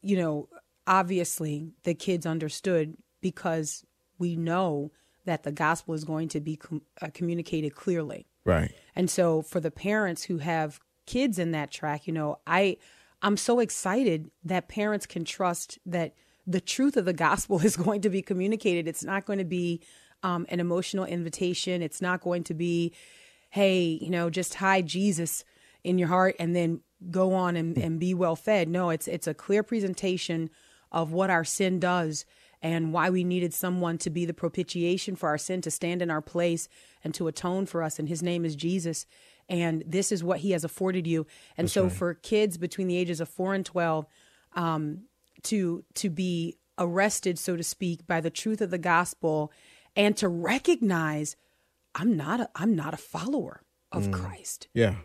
you 0.00 0.16
know 0.16 0.48
obviously 0.86 1.74
the 1.84 1.94
kids 1.94 2.24
understood 2.24 2.96
because 3.20 3.84
we 4.18 4.36
know 4.36 4.92
that 5.24 5.42
the 5.42 5.52
gospel 5.52 5.94
is 5.94 6.04
going 6.04 6.28
to 6.28 6.40
be 6.40 6.56
com- 6.56 6.82
uh, 7.02 7.08
communicated 7.12 7.74
clearly. 7.74 8.26
Right, 8.44 8.72
and 8.96 9.10
so 9.10 9.42
for 9.42 9.60
the 9.60 9.70
parents 9.70 10.24
who 10.24 10.38
have 10.38 10.80
kids 11.06 11.38
in 11.38 11.52
that 11.52 11.70
track 11.70 12.06
you 12.06 12.12
know 12.12 12.38
i 12.46 12.76
i'm 13.22 13.38
so 13.38 13.60
excited 13.60 14.30
that 14.44 14.68
parents 14.68 15.06
can 15.06 15.24
trust 15.24 15.78
that 15.86 16.12
the 16.48 16.60
truth 16.60 16.96
of 16.96 17.04
the 17.04 17.12
gospel 17.12 17.60
is 17.64 17.76
going 17.76 18.00
to 18.00 18.10
be 18.10 18.22
communicated. 18.22 18.88
It's 18.88 19.04
not 19.04 19.26
going 19.26 19.38
to 19.38 19.44
be 19.44 19.82
um, 20.24 20.46
an 20.48 20.58
emotional 20.58 21.04
invitation. 21.04 21.82
It's 21.82 22.00
not 22.00 22.20
going 22.22 22.42
to 22.44 22.54
be 22.54 22.92
hey 23.50 23.98
you 24.02 24.10
know 24.10 24.28
just 24.28 24.56
hide 24.56 24.86
jesus 24.86 25.42
in 25.82 25.96
your 25.96 26.08
heart 26.08 26.36
and 26.38 26.54
then 26.54 26.82
go 27.10 27.32
on 27.32 27.56
and, 27.56 27.78
and 27.78 28.00
be 28.00 28.12
well 28.12 28.36
fed. 28.36 28.68
No 28.68 28.90
it's 28.90 29.06
it's 29.06 29.26
a 29.26 29.34
clear 29.34 29.62
presentation 29.62 30.50
of 30.90 31.12
what 31.12 31.30
our 31.30 31.44
sin 31.44 31.78
does 31.78 32.24
and 32.62 32.92
why 32.92 33.10
we 33.10 33.24
needed 33.24 33.54
someone 33.54 33.98
to 33.98 34.10
be 34.10 34.24
the 34.24 34.34
propitiation 34.34 35.16
for 35.16 35.28
our 35.28 35.38
sin 35.38 35.60
to 35.62 35.70
stand 35.70 36.02
in 36.02 36.10
our 36.10 36.22
place 36.22 36.68
and 37.04 37.14
to 37.14 37.28
atone 37.28 37.66
for 37.66 37.82
us. 37.82 37.98
And 37.98 38.08
his 38.08 38.22
name 38.22 38.44
is 38.44 38.56
jesus. 38.56 39.06
And 39.48 39.82
this 39.86 40.12
is 40.12 40.22
what 40.22 40.40
he 40.40 40.50
has 40.50 40.64
afforded 40.64 41.06
you. 41.06 41.26
And 41.56 41.70
so 41.70 41.88
for 41.88 42.14
kids 42.14 42.58
between 42.58 42.86
the 42.86 42.96
ages 42.96 43.20
of 43.20 43.28
4 43.28 43.54
and 43.54 43.64
12 43.64 44.06
um, 44.54 45.04
to 45.44 45.84
to 45.94 46.10
be 46.10 46.56
arrested 46.78 47.38
so 47.38 47.56
to 47.56 47.62
speak 47.62 48.06
by 48.06 48.20
the 48.20 48.30
truth 48.30 48.60
of 48.60 48.70
the 48.70 48.78
gospel 48.78 49.52
and 49.96 50.16
to 50.16 50.28
recognize 50.28 51.36
i'm 51.94 52.16
not 52.16 52.40
a, 52.40 52.48
i'm 52.54 52.74
not 52.74 52.94
a 52.94 52.96
follower 52.96 53.62
of 53.90 54.10
christ. 54.10 54.68
Yeah, 54.74 54.96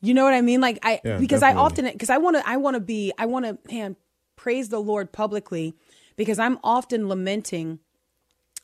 you 0.00 0.14
know 0.14 0.24
what 0.24 0.34
I 0.34 0.40
mean? 0.40 0.60
Like 0.60 0.78
I 0.82 1.00
Yeah, 1.04 1.18
because 1.18 1.42
I 1.42 1.54
often 1.54 1.84
because 1.86 2.10
I 2.10 2.18
want 2.18 2.36
to 2.36 2.48
I 2.48 2.56
want 2.56 2.74
to 2.74 2.80
be 2.80 3.12
I 3.16 3.26
want 3.26 3.44
to 3.46 3.58
man 3.72 3.96
praise 4.34 4.68
the 4.68 4.80
Lord 4.80 5.12
publicly 5.12 5.74
because 6.16 6.38
I'm 6.38 6.58
often 6.62 7.08
lamenting 7.08 7.78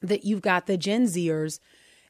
that 0.02 0.24
you've 0.24 0.42
got 0.42 0.66
the 0.66 0.76
Gen 0.76 1.04
Zers 1.04 1.60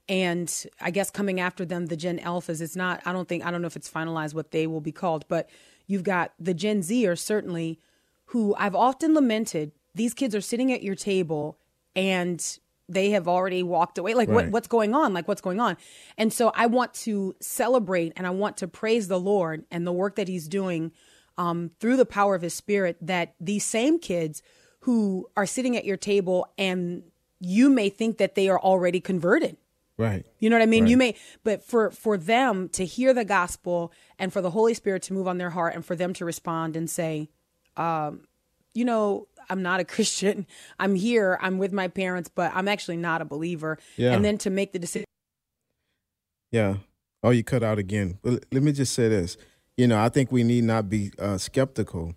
and 0.08 0.66
I 0.80 0.90
guess 0.90 1.10
coming 1.10 1.38
after 1.40 1.64
them 1.64 1.86
the 1.86 1.96
Gen 1.96 2.18
Alphas. 2.18 2.60
It's 2.60 2.76
not 2.76 3.02
I 3.04 3.12
don't 3.12 3.28
think 3.28 3.44
I 3.44 3.50
don't 3.50 3.60
know 3.60 3.66
if 3.66 3.76
it's 3.76 3.90
finalized 3.90 4.34
what 4.34 4.50
they 4.50 4.66
will 4.66 4.80
be 4.80 4.92
called, 4.92 5.26
but 5.28 5.48
you've 5.86 6.02
got 6.02 6.32
the 6.38 6.54
Gen 6.54 6.80
Zers 6.80 7.18
certainly 7.18 7.78
who 8.26 8.54
I've 8.58 8.74
often 8.74 9.14
lamented. 9.14 9.72
These 9.94 10.14
kids 10.14 10.34
are 10.34 10.40
sitting 10.40 10.72
at 10.72 10.82
your 10.82 10.94
table 10.94 11.58
and 11.96 12.58
they 12.88 13.10
have 13.10 13.28
already 13.28 13.62
walked 13.62 13.98
away. 13.98 14.14
Like 14.14 14.28
what, 14.28 14.48
what's 14.50 14.68
going 14.68 14.94
on? 14.94 15.12
Like 15.12 15.28
what's 15.28 15.40
going 15.40 15.60
on? 15.60 15.76
And 16.16 16.32
so 16.32 16.52
I 16.54 16.66
want 16.66 16.94
to 16.94 17.34
celebrate 17.40 18.12
and 18.16 18.26
I 18.26 18.30
want 18.30 18.56
to 18.58 18.68
praise 18.68 19.08
the 19.08 19.20
Lord 19.20 19.64
and 19.70 19.86
the 19.86 19.92
work 19.92 20.16
that 20.16 20.28
He's 20.28 20.48
doing 20.48 20.92
um, 21.36 21.70
through 21.80 21.96
the 21.96 22.06
power 22.06 22.34
of 22.34 22.42
His 22.42 22.54
Spirit. 22.54 22.96
That 23.00 23.34
these 23.40 23.64
same 23.64 23.98
kids 23.98 24.42
who 24.80 25.28
are 25.36 25.46
sitting 25.46 25.76
at 25.76 25.84
your 25.84 25.96
table 25.96 26.46
and 26.56 27.02
you 27.40 27.68
may 27.68 27.88
think 27.88 28.18
that 28.18 28.34
they 28.34 28.48
are 28.48 28.58
already 28.58 29.00
converted. 29.00 29.56
Right. 29.96 30.24
You 30.38 30.48
know 30.48 30.56
what 30.56 30.62
I 30.62 30.66
mean? 30.66 30.84
Right. 30.84 30.90
You 30.90 30.96
may, 30.96 31.14
but 31.42 31.62
for 31.64 31.90
for 31.90 32.16
them 32.16 32.68
to 32.70 32.84
hear 32.84 33.12
the 33.12 33.24
gospel 33.24 33.92
and 34.18 34.32
for 34.32 34.40
the 34.40 34.50
Holy 34.50 34.72
Spirit 34.74 35.02
to 35.04 35.12
move 35.12 35.26
on 35.26 35.38
their 35.38 35.50
heart 35.50 35.74
and 35.74 35.84
for 35.84 35.96
them 35.96 36.12
to 36.14 36.24
respond 36.24 36.76
and 36.76 36.88
say, 36.88 37.28
um, 37.76 38.22
you 38.74 38.84
know, 38.84 39.26
I'm 39.50 39.62
not 39.62 39.80
a 39.80 39.84
Christian. 39.96 40.46
I'm 40.78 40.94
here. 40.94 41.36
I'm 41.42 41.58
with 41.58 41.72
my 41.72 41.88
parents, 41.88 42.30
but 42.32 42.52
I'm 42.54 42.68
actually 42.68 42.96
not 42.96 43.20
a 43.20 43.24
believer. 43.24 43.78
Yeah. 43.96 44.12
And 44.12 44.24
then 44.24 44.38
to 44.38 44.50
make 44.50 44.72
the 44.72 44.78
decision. 44.78 45.06
Yeah. 46.52 46.76
Oh, 47.22 47.30
you 47.30 47.42
cut 47.42 47.64
out 47.64 47.78
again. 47.78 48.18
But 48.22 48.44
let 48.52 48.62
me 48.62 48.70
just 48.70 48.94
say 48.94 49.08
this. 49.08 49.36
You 49.76 49.88
know, 49.88 50.00
I 50.00 50.08
think 50.08 50.30
we 50.30 50.44
need 50.44 50.64
not 50.64 50.88
be 50.88 51.10
uh, 51.18 51.38
skeptical, 51.38 52.14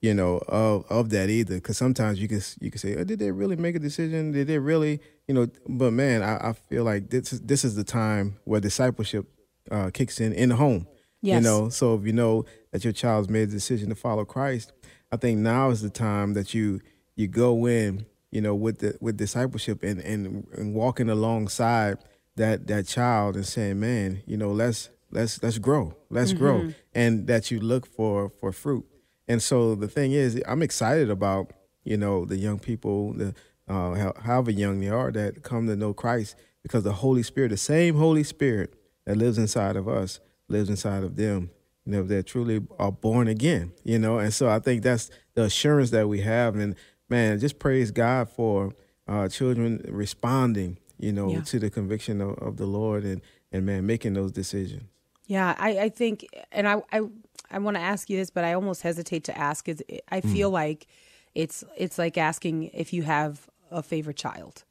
you 0.00 0.14
know, 0.14 0.38
of 0.48 0.84
of 0.90 1.10
that 1.10 1.28
either. 1.28 1.56
Because 1.56 1.76
sometimes 1.76 2.20
you 2.20 2.28
can 2.28 2.40
you 2.60 2.70
can 2.70 2.78
say, 2.78 2.96
oh, 2.96 3.04
did 3.04 3.18
they 3.18 3.30
really 3.30 3.56
make 3.56 3.76
a 3.76 3.78
decision? 3.78 4.32
Did 4.32 4.46
they 4.46 4.58
really, 4.58 5.00
you 5.28 5.34
know? 5.34 5.48
But 5.68 5.92
man, 5.92 6.22
I, 6.22 6.50
I 6.50 6.52
feel 6.52 6.84
like 6.84 7.10
this 7.10 7.32
is, 7.32 7.40
this 7.40 7.64
is 7.64 7.74
the 7.74 7.84
time 7.84 8.38
where 8.44 8.60
discipleship 8.60 9.26
uh, 9.70 9.90
kicks 9.92 10.20
in 10.20 10.32
in 10.32 10.50
the 10.50 10.56
home. 10.56 10.86
Yes. 11.22 11.36
You 11.36 11.42
know, 11.42 11.68
so 11.68 11.94
if 11.96 12.06
you 12.06 12.14
know 12.14 12.46
that 12.70 12.82
your 12.82 12.94
child's 12.94 13.28
made 13.28 13.48
a 13.48 13.52
decision 13.52 13.90
to 13.90 13.94
follow 13.94 14.24
Christ, 14.24 14.72
I 15.12 15.16
think 15.16 15.40
now 15.40 15.68
is 15.68 15.82
the 15.82 15.90
time 15.90 16.32
that 16.32 16.54
you 16.54 16.80
you 17.14 17.28
go 17.28 17.66
in, 17.66 18.06
you 18.30 18.40
know, 18.40 18.54
with 18.54 18.78
the 18.78 18.96
with 19.00 19.18
discipleship 19.18 19.82
and 19.82 20.00
and, 20.00 20.46
and 20.54 20.74
walking 20.74 21.10
alongside 21.10 21.98
that 22.36 22.68
that 22.68 22.86
child 22.86 23.36
and 23.36 23.46
saying, 23.46 23.78
man, 23.80 24.22
you 24.24 24.38
know, 24.38 24.50
let's 24.50 24.88
let's 25.10 25.42
let's 25.42 25.58
grow, 25.58 25.94
let's 26.08 26.32
grow, 26.32 26.72
and 26.94 27.26
that 27.26 27.50
you 27.50 27.60
look 27.60 27.86
for 27.86 28.30
for 28.30 28.50
fruit. 28.50 28.86
And 29.30 29.40
so 29.42 29.74
the 29.74 29.88
thing 29.88 30.12
is, 30.12 30.40
I'm 30.46 30.62
excited 30.62 31.08
about 31.10 31.52
you 31.84 31.96
know 31.96 32.24
the 32.24 32.36
young 32.36 32.58
people, 32.58 33.12
the 33.14 33.34
uh, 33.68 34.12
however 34.20 34.50
young 34.50 34.80
they 34.80 34.88
are, 34.88 35.10
that 35.12 35.42
come 35.42 35.66
to 35.68 35.76
know 35.76 35.92
Christ 35.94 36.34
because 36.62 36.82
the 36.84 36.92
Holy 37.04 37.22
Spirit, 37.22 37.50
the 37.50 37.56
same 37.56 37.94
Holy 37.94 38.24
Spirit 38.24 38.74
that 39.06 39.16
lives 39.16 39.38
inside 39.38 39.76
of 39.76 39.86
us, 39.88 40.20
lives 40.48 40.68
inside 40.68 41.04
of 41.04 41.14
them. 41.16 41.50
You 41.86 41.92
know, 41.92 42.02
they 42.02 42.22
truly 42.22 42.60
are 42.78 42.92
born 42.92 43.28
again. 43.28 43.72
You 43.84 43.98
know, 43.98 44.18
and 44.18 44.34
so 44.34 44.48
I 44.48 44.58
think 44.58 44.82
that's 44.82 45.10
the 45.34 45.44
assurance 45.44 45.90
that 45.90 46.08
we 46.08 46.20
have. 46.22 46.56
And 46.56 46.74
man, 47.08 47.38
just 47.38 47.58
praise 47.58 47.90
God 47.92 48.28
for 48.28 48.72
uh, 49.08 49.28
children 49.28 49.80
responding. 49.88 50.78
You 50.98 51.12
know, 51.12 51.30
Yeah. 51.30 51.40
to 51.42 51.58
the 51.58 51.70
conviction 51.70 52.20
of, 52.20 52.32
of 52.38 52.56
the 52.56 52.66
Lord 52.66 53.04
and 53.04 53.20
and 53.52 53.64
man 53.64 53.86
making 53.86 54.14
those 54.14 54.32
decisions. 54.32 54.82
Yeah, 55.26 55.54
I, 55.58 55.70
I 55.86 55.88
think, 55.90 56.26
and 56.50 56.66
I, 56.66 56.82
I, 56.90 57.02
I 57.50 57.58
want 57.58 57.76
to 57.76 57.82
ask 57.82 58.08
you 58.08 58.16
this, 58.16 58.30
but 58.30 58.44
I 58.44 58.52
almost 58.52 58.82
hesitate 58.82 59.24
to 59.24 59.36
ask. 59.36 59.68
Is 59.68 59.82
I 60.08 60.20
feel 60.20 60.50
like 60.50 60.86
it's 61.34 61.64
it's 61.76 61.98
like 61.98 62.16
asking 62.18 62.64
if 62.72 62.92
you 62.92 63.02
have 63.02 63.48
a 63.70 63.82
favorite 63.82 64.16
child, 64.16 64.64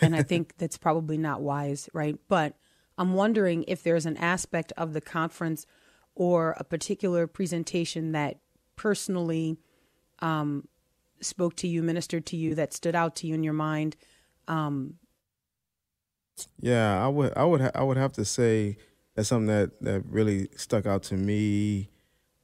and 0.00 0.14
I 0.14 0.22
think 0.22 0.54
that's 0.58 0.76
probably 0.78 1.18
not 1.18 1.42
wise, 1.42 1.88
right? 1.92 2.18
But 2.28 2.56
I'm 2.96 3.14
wondering 3.14 3.64
if 3.68 3.82
there's 3.82 4.06
an 4.06 4.16
aspect 4.16 4.72
of 4.76 4.92
the 4.92 5.00
conference 5.00 5.66
or 6.14 6.54
a 6.58 6.64
particular 6.64 7.26
presentation 7.26 8.12
that 8.12 8.38
personally 8.76 9.58
um, 10.20 10.68
spoke 11.20 11.56
to 11.56 11.68
you, 11.68 11.82
ministered 11.82 12.26
to 12.26 12.36
you, 12.36 12.54
that 12.54 12.72
stood 12.72 12.94
out 12.94 13.16
to 13.16 13.26
you 13.26 13.34
in 13.34 13.42
your 13.42 13.52
mind. 13.52 13.96
Um, 14.46 14.94
Yeah, 16.60 17.04
I 17.04 17.08
would, 17.08 17.32
I 17.36 17.44
would, 17.44 17.60
ha- 17.60 17.70
I 17.74 17.82
would 17.82 17.96
have 17.96 18.12
to 18.14 18.24
say 18.24 18.76
that's 19.14 19.28
something 19.28 19.46
that 19.46 19.80
that 19.80 20.04
really 20.06 20.48
stuck 20.56 20.86
out 20.86 21.02
to 21.04 21.16
me. 21.16 21.90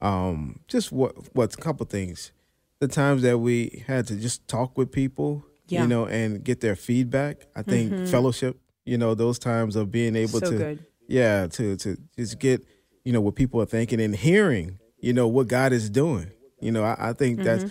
Um, 0.01 0.59
just 0.67 0.91
what, 0.91 1.13
what's 1.35 1.55
a 1.55 1.59
couple 1.59 1.85
things, 1.85 2.31
the 2.79 2.87
times 2.87 3.21
that 3.21 3.37
we 3.37 3.83
had 3.87 4.07
to 4.07 4.15
just 4.15 4.47
talk 4.47 4.77
with 4.77 4.91
people, 4.91 5.45
Yeah. 5.67 5.83
you 5.83 5.87
know, 5.87 6.05
and 6.07 6.43
get 6.43 6.61
their 6.61 6.75
feedback. 6.75 7.45
I 7.55 7.61
think 7.61 8.07
fellowship, 8.07 8.59
you 8.85 8.97
know, 8.97 9.13
those 9.15 9.37
times 9.39 9.75
of 9.75 9.91
being 9.91 10.15
able 10.15 10.39
So 10.39 10.51
to, 10.51 10.57
good. 10.57 10.85
yeah, 11.07 11.47
to 11.47 11.75
to 11.77 11.97
just 12.17 12.39
get, 12.39 12.65
you 13.05 13.13
know, 13.13 13.21
what 13.21 13.35
people 13.35 13.61
are 13.61 13.65
thinking 13.67 14.01
and 14.01 14.15
hearing, 14.15 14.79
you 14.99 15.13
know, 15.13 15.27
what 15.27 15.47
God 15.47 15.71
is 15.73 15.89
doing. 15.89 16.31
You 16.59 16.71
know, 16.71 16.83
I, 16.83 17.09
I 17.09 17.13
think 17.13 17.43
that's 17.43 17.65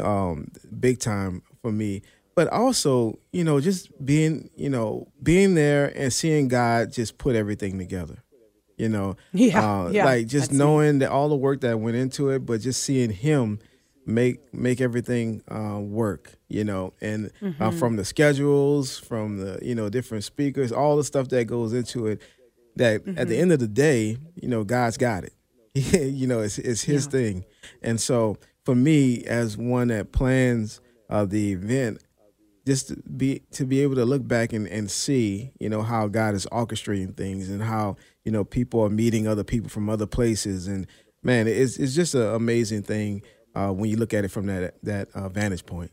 um, 0.00 0.48
big 0.78 0.98
time 1.00 1.42
for 1.60 1.72
me. 1.72 2.02
But 2.34 2.48
also, 2.48 3.18
you 3.32 3.44
know, 3.44 3.60
just 3.60 3.90
being, 4.04 4.48
you 4.56 4.70
know, 4.70 5.08
being 5.22 5.54
there 5.54 5.92
and 5.96 6.12
seeing 6.12 6.48
God 6.48 6.90
just 6.92 7.18
put 7.18 7.36
everything 7.36 7.78
together. 7.78 8.22
You 8.76 8.88
know, 8.88 9.16
Yeah, 9.32 9.60
uh, 9.84 9.90
yeah, 9.90 10.04
like 10.04 10.26
just 10.26 10.50
it. 10.52 10.56
knowing 10.56 10.98
that 11.00 11.10
all 11.10 11.28
the 11.28 11.36
work 11.36 11.60
that 11.60 11.78
went 11.80 11.96
into 11.96 12.30
it, 12.30 12.40
but 12.46 12.60
just 12.60 12.82
seeing 12.82 13.10
Him 13.10 13.58
make 14.06 14.52
make 14.54 14.80
everything 14.80 15.42
uh, 15.50 15.78
work. 15.80 16.34
You 16.48 16.64
know, 16.64 16.92
and 17.00 17.26
uh, 17.26 17.46
Mm-hmm. 17.46 17.78
from 17.78 17.96
the 17.96 18.04
schedules, 18.04 18.98
from 18.98 19.38
the 19.38 19.58
you 19.62 19.74
know 19.74 19.88
different 19.88 20.24
speakers, 20.24 20.72
all 20.72 20.96
the 20.96 21.04
stuff 21.04 21.28
that 21.28 21.44
goes 21.46 21.72
into 21.72 22.06
it. 22.08 22.20
That 22.76 22.94
at 22.94 23.04
Mm-hmm. 23.04 23.28
the 23.28 23.38
end 23.38 23.52
of 23.52 23.58
the 23.60 23.68
day, 23.68 24.16
you 24.34 24.48
know, 24.48 24.64
God's 24.64 24.96
got 24.96 25.24
it. 25.24 25.32
you 25.74 26.26
know, 26.26 26.40
it's 26.40 26.58
it's 26.58 26.82
His 26.82 27.06
thing, 27.06 27.44
and 27.82 28.00
so 28.00 28.36
for 28.64 28.74
me, 28.74 29.24
as 29.24 29.56
one 29.56 29.88
that 29.88 30.12
plans 30.12 30.80
uh, 31.10 31.24
the 31.24 31.52
event, 31.52 32.02
just 32.66 32.88
to 32.88 32.96
be 32.96 33.42
to 33.52 33.64
be 33.64 33.80
able 33.82 33.94
to 33.96 34.04
look 34.04 34.26
back 34.26 34.52
and, 34.52 34.66
and 34.68 34.90
see 34.90 35.52
you 35.58 35.68
know 35.68 35.82
how 35.82 36.08
God 36.08 36.34
is 36.34 36.46
orchestrating 36.52 37.16
things 37.16 37.48
and 37.48 37.62
how 37.62 37.96
you 38.24 38.30
know 38.32 38.44
people 38.44 38.80
are 38.82 38.90
meeting 38.90 39.26
other 39.26 39.44
people 39.44 39.68
from 39.68 39.88
other 39.90 40.06
places 40.06 40.66
and 40.68 40.86
man 41.22 41.46
it's 41.48 41.76
it's 41.76 41.94
just 41.94 42.14
an 42.14 42.34
amazing 42.34 42.82
thing 42.82 43.22
uh, 43.54 43.70
when 43.70 43.90
you 43.90 43.96
look 43.96 44.14
at 44.14 44.24
it 44.24 44.30
from 44.30 44.46
that 44.46 44.74
that 44.82 45.08
uh, 45.14 45.28
vantage 45.28 45.66
point. 45.66 45.90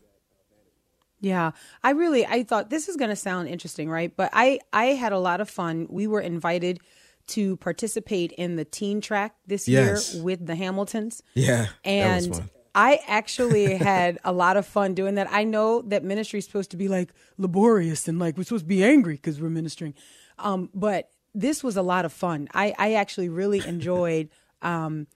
Yeah, 1.22 1.50
I 1.82 1.90
really 1.90 2.24
I 2.24 2.44
thought 2.44 2.70
this 2.70 2.88
is 2.88 2.96
going 2.96 3.10
to 3.10 3.16
sound 3.16 3.48
interesting, 3.48 3.90
right? 3.90 4.16
But 4.16 4.30
I 4.32 4.60
I 4.72 4.86
had 4.86 5.12
a 5.12 5.18
lot 5.18 5.40
of 5.42 5.50
fun. 5.50 5.86
We 5.90 6.06
were 6.06 6.20
invited 6.22 6.80
to 7.28 7.58
participate 7.58 8.32
in 8.32 8.56
the 8.56 8.64
teen 8.64 9.00
track 9.02 9.34
this 9.46 9.68
Yes. 9.68 10.14
year 10.14 10.24
with 10.24 10.46
the 10.46 10.54
Hamiltons. 10.54 11.22
Yeah, 11.34 11.66
that 11.84 12.16
was 12.16 12.26
And 12.26 12.34
fun. 12.36 12.50
I 12.74 13.00
actually 13.06 13.74
had 13.76 14.18
a 14.24 14.32
lot 14.32 14.56
of 14.56 14.66
fun 14.66 14.94
doing 14.94 15.16
that. 15.16 15.28
I 15.30 15.44
know 15.44 15.82
that 15.82 16.04
ministry 16.04 16.38
is 16.38 16.44
supposed 16.44 16.70
to 16.72 16.76
be 16.76 16.88
like 16.88 17.10
laborious 17.38 18.08
and 18.08 18.18
like 18.18 18.36
we're 18.36 18.44
supposed 18.44 18.64
to 18.64 18.68
be 18.68 18.84
angry 18.84 19.14
because 19.14 19.40
we're 19.40 19.50
ministering. 19.50 19.94
Um, 20.38 20.70
but 20.74 21.10
this 21.34 21.62
was 21.62 21.76
a 21.76 21.82
lot 21.82 22.04
of 22.04 22.12
fun. 22.12 22.48
I, 22.54 22.74
I 22.78 22.94
actually 22.94 23.28
really 23.28 23.64
enjoyed 23.66 24.30
um, 24.62 25.06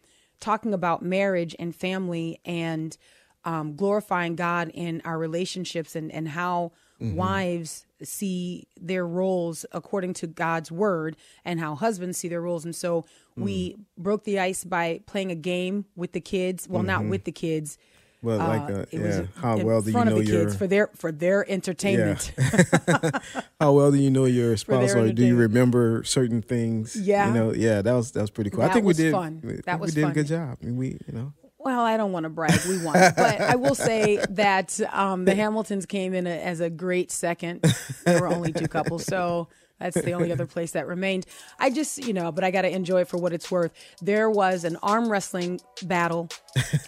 talking 0.40 0.74
about 0.74 1.02
marriage 1.02 1.56
and 1.58 1.74
family 1.74 2.40
and 2.44 2.96
um, 3.44 3.76
glorifying 3.76 4.36
God 4.36 4.70
in 4.72 5.02
our 5.04 5.18
relationships 5.18 5.96
and, 5.96 6.10
and 6.12 6.28
how 6.28 6.72
wives 7.00 7.83
see 8.02 8.66
their 8.80 9.06
roles 9.06 9.64
according 9.72 10.14
to 10.14 10.26
God's 10.26 10.70
word 10.72 11.16
and 11.44 11.60
how 11.60 11.74
husbands 11.74 12.18
see 12.18 12.28
their 12.28 12.40
roles. 12.42 12.64
And 12.64 12.74
so 12.74 13.04
we 13.36 13.76
broke 13.96 14.24
the 14.24 14.38
ice 14.40 14.64
by 14.64 15.00
playing 15.06 15.30
a 15.30 15.36
game 15.36 15.84
with 15.96 16.12
the 16.12 16.20
kids. 16.20 16.68
Well, 16.68 16.82
not 16.82 17.04
with 17.04 17.24
the 17.24 17.32
kids. 17.32 17.78
Well, 18.22 18.38
like 18.38 18.62
Uh, 18.70 18.84
was 18.90 19.18
yeah, 19.18 19.22
how 19.36 19.58
in 19.58 19.66
well 19.66 19.82
do 19.82 19.88
you 19.88 19.92
front 19.92 20.08
know 20.08 20.16
of 20.16 20.24
the 20.24 20.32
your 20.32 20.44
kids 20.44 20.56
for 20.56 20.66
their 20.66 20.88
for 20.96 21.12
their 21.12 21.48
entertainment. 21.50 22.32
how 23.60 23.72
well 23.72 23.90
do 23.92 23.98
you 23.98 24.10
know 24.10 24.24
your 24.24 24.56
spouse 24.64 24.94
or 24.94 25.12
do 25.12 25.24
you 25.26 25.36
remember 25.36 26.02
certain 26.04 26.40
things? 26.40 26.96
Yeah. 26.96 27.28
you 27.28 27.34
know, 27.34 27.52
yeah, 27.52 27.82
that 27.82 27.92
was 27.92 28.12
that 28.12 28.22
was 28.22 28.30
pretty 28.30 28.48
cool. 28.48 28.62
I 28.62 28.68
think 28.72 28.86
we 28.86 28.94
did. 28.94 29.12
fun. 29.12 29.40
Think 29.44 29.64
That 29.66 29.78
was 29.78 29.90
we 29.90 29.96
did 29.96 30.02
fun. 30.04 30.10
a 30.12 30.14
good 30.14 30.26
job. 30.26 30.58
I 30.62 30.64
mean, 30.64 30.76
we 30.76 30.86
you 31.06 31.12
know. 31.12 31.32
Well, 31.64 31.80
I 31.80 31.96
don't 31.96 32.12
want 32.12 32.24
to 32.24 32.30
brag. 32.30 32.60
We 32.68 32.84
won, 32.84 32.94
but 32.94 33.40
I 33.40 33.56
will 33.56 33.74
say 33.74 34.18
that 34.30 34.78
um, 34.92 35.24
the 35.24 35.34
Hamiltons 35.34 35.86
came 35.86 36.12
in 36.12 36.26
a, 36.26 36.30
as 36.30 36.60
a 36.60 36.68
great 36.68 37.10
second. 37.10 37.64
There 38.04 38.20
were 38.20 38.28
only 38.28 38.52
two 38.52 38.68
couples, 38.68 39.06
so 39.06 39.48
that's 39.80 40.00
the 40.00 40.12
only 40.12 40.30
other 40.30 40.46
place 40.46 40.72
that 40.72 40.86
remained. 40.86 41.26
I 41.58 41.70
just, 41.70 41.98
you 41.98 42.12
know, 42.12 42.30
but 42.30 42.44
I 42.44 42.50
got 42.50 42.62
to 42.62 42.70
enjoy 42.70 43.00
it 43.00 43.08
for 43.08 43.16
what 43.16 43.32
it's 43.32 43.50
worth. 43.50 43.72
There 44.02 44.30
was 44.30 44.64
an 44.64 44.76
arm 44.82 45.10
wrestling 45.10 45.60
battle 45.82 46.28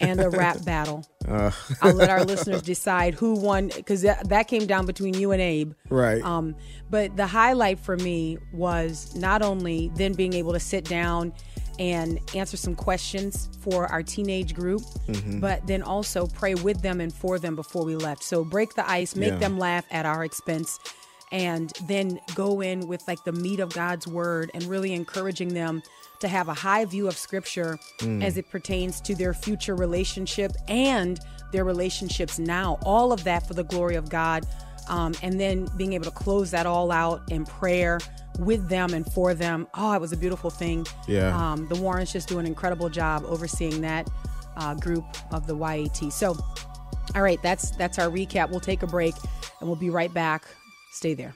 and 0.01 0.21
a 0.21 0.31
rap 0.31 0.65
battle. 0.65 1.07
I'll 1.27 1.95
let 1.95 2.11
our 2.11 2.25
listeners 2.25 2.63
decide 2.63 3.15
who 3.15 3.35
won 3.35 3.71
because 3.75 4.03
that, 4.03 4.29
that 4.29 4.47
came 4.47 4.67
down 4.67 4.87
between 4.87 5.15
you 5.15 5.33
and 5.33 5.43
Abe. 5.43 5.73
Right. 5.89 6.23
Um, 6.23 6.55
but 6.89 7.17
the 7.17 7.27
highlight 7.27 7.81
for 7.81 7.97
me 7.97 8.39
was 8.53 9.17
not 9.17 9.43
only 9.43 9.91
then 9.97 10.13
being 10.13 10.35
able 10.35 10.53
to 10.53 10.61
sit 10.61 10.85
down 10.85 11.33
and 11.79 12.19
answer 12.35 12.57
some 12.57 12.75
questions 12.75 13.49
for 13.61 13.87
our 13.87 14.03
teenage 14.03 14.55
group, 14.55 14.83
Mm-hmm. 15.09 15.41
but 15.41 15.67
then 15.67 15.83
also 15.83 16.27
pray 16.27 16.55
with 16.55 16.83
them 16.83 17.01
and 17.01 17.13
for 17.13 17.39
them 17.39 17.55
before 17.57 17.85
we 17.85 17.97
left. 17.97 18.23
So 18.23 18.45
break 18.45 18.75
the 18.75 18.89
ice, 18.89 19.15
make 19.17 19.33
Yeah. 19.33 19.39
them 19.39 19.59
laugh 19.59 19.85
at 19.91 20.07
our 20.07 20.25
expense, 20.25 20.79
and 21.33 21.73
then 21.87 22.21
go 22.35 22.61
in 22.61 22.87
with 22.87 23.07
like 23.09 23.23
the 23.25 23.33
meat 23.33 23.61
of 23.61 23.73
God's 23.73 24.07
word 24.07 24.51
and 24.55 24.63
really 24.65 24.93
encouraging 24.93 25.55
them 25.55 25.83
to 26.21 26.29
have 26.29 26.49
a 26.49 26.55
high 26.55 26.85
view 26.85 27.09
of 27.09 27.17
scripture 27.17 27.79
Mm. 28.01 28.25
as 28.25 28.37
it 28.39 28.49
pertains 28.51 29.01
to 29.03 29.15
their 29.15 29.35
future 29.35 29.75
relationship 29.75 30.53
and 30.69 31.21
their 31.53 31.65
relationships 31.65 32.39
now. 32.39 32.79
All 32.83 33.13
of 33.13 33.25
that 33.25 33.47
for 33.47 33.55
the 33.55 33.65
glory 33.65 33.97
of 33.97 34.09
God. 34.09 34.47
Um, 34.89 35.15
and 35.21 35.39
then 35.41 35.69
being 35.77 35.95
able 35.95 36.05
to 36.05 36.11
close 36.13 36.53
that 36.53 36.65
all 36.65 36.93
out 36.93 37.23
in 37.31 37.45
prayer 37.45 37.99
with 38.39 38.69
them 38.69 38.95
and 38.95 39.11
for 39.13 39.35
them. 39.35 39.67
Oh, 39.75 39.93
it 39.93 40.01
was 40.01 40.13
a 40.13 40.17
beautiful 40.17 40.51
thing. 40.51 40.87
Yeah. 41.09 41.37
Um, 41.37 41.69
the 41.69 41.77
Warrens 41.77 42.13
just 42.13 42.29
do 42.29 42.39
an 42.39 42.47
incredible 42.47 42.89
job 42.89 43.25
overseeing 43.27 43.81
that 43.83 44.09
uh, 44.57 44.75
group 44.75 45.05
of 45.33 45.47
the 45.47 45.57
YAT. 45.57 46.13
So, 46.13 46.37
all 47.15 47.23
right, 47.23 47.41
that's 47.43 47.71
that's 47.71 47.99
our 47.99 48.09
recap. 48.09 48.51
We'll 48.51 48.61
take 48.61 48.83
a 48.83 48.87
break 48.87 49.15
and 49.61 49.69
we'll 49.69 49.77
be 49.77 49.91
right 49.91 50.13
back. 50.13 50.45
Stay 50.93 51.15
there. 51.15 51.35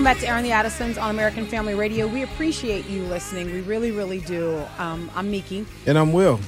Welcome 0.00 0.14
back 0.14 0.22
to 0.22 0.28
Airing 0.30 0.44
the 0.44 0.52
Addisons 0.52 0.96
on 0.96 1.10
American 1.10 1.44
Family 1.44 1.74
Radio. 1.74 2.06
We 2.06 2.22
appreciate 2.22 2.88
you 2.88 3.02
listening. 3.02 3.52
We 3.52 3.60
really, 3.60 3.90
really 3.90 4.20
do. 4.20 4.64
Um, 4.78 5.10
I'm 5.14 5.30
Miki. 5.30 5.66
And 5.84 5.98
I'm 5.98 6.14
Will. 6.14 6.36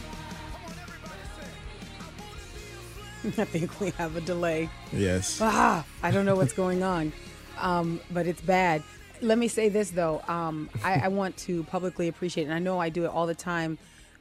I 3.27 3.45
think 3.45 3.79
we 3.79 3.91
have 3.91 4.17
a 4.17 4.23
delay. 4.23 4.71
Yes. 4.91 5.39
Ah, 5.43 5.85
I 6.03 6.11
don't 6.11 6.25
know 6.25 6.35
what's 6.35 6.55
going 6.55 6.83
on, 6.83 7.13
um, 7.59 8.01
but 8.11 8.27
it's 8.27 8.41
bad. 8.41 8.83
Let 9.21 9.37
me 9.37 9.49
say 9.49 9.69
this, 9.69 9.91
though. 9.91 10.23
Um, 10.29 10.71
I, 10.83 11.01
I, 11.01 11.09
want 11.09 11.37
to 11.37 11.63
publicly 11.65 12.09
appreciate, 12.09 12.45
and 12.45 12.55
I 12.55 12.59
know 12.59 12.79
I 12.79 12.89
do 12.89 13.05
it 13.05 13.09
all 13.09 13.27
the 13.27 13.35
time, 13.35 13.77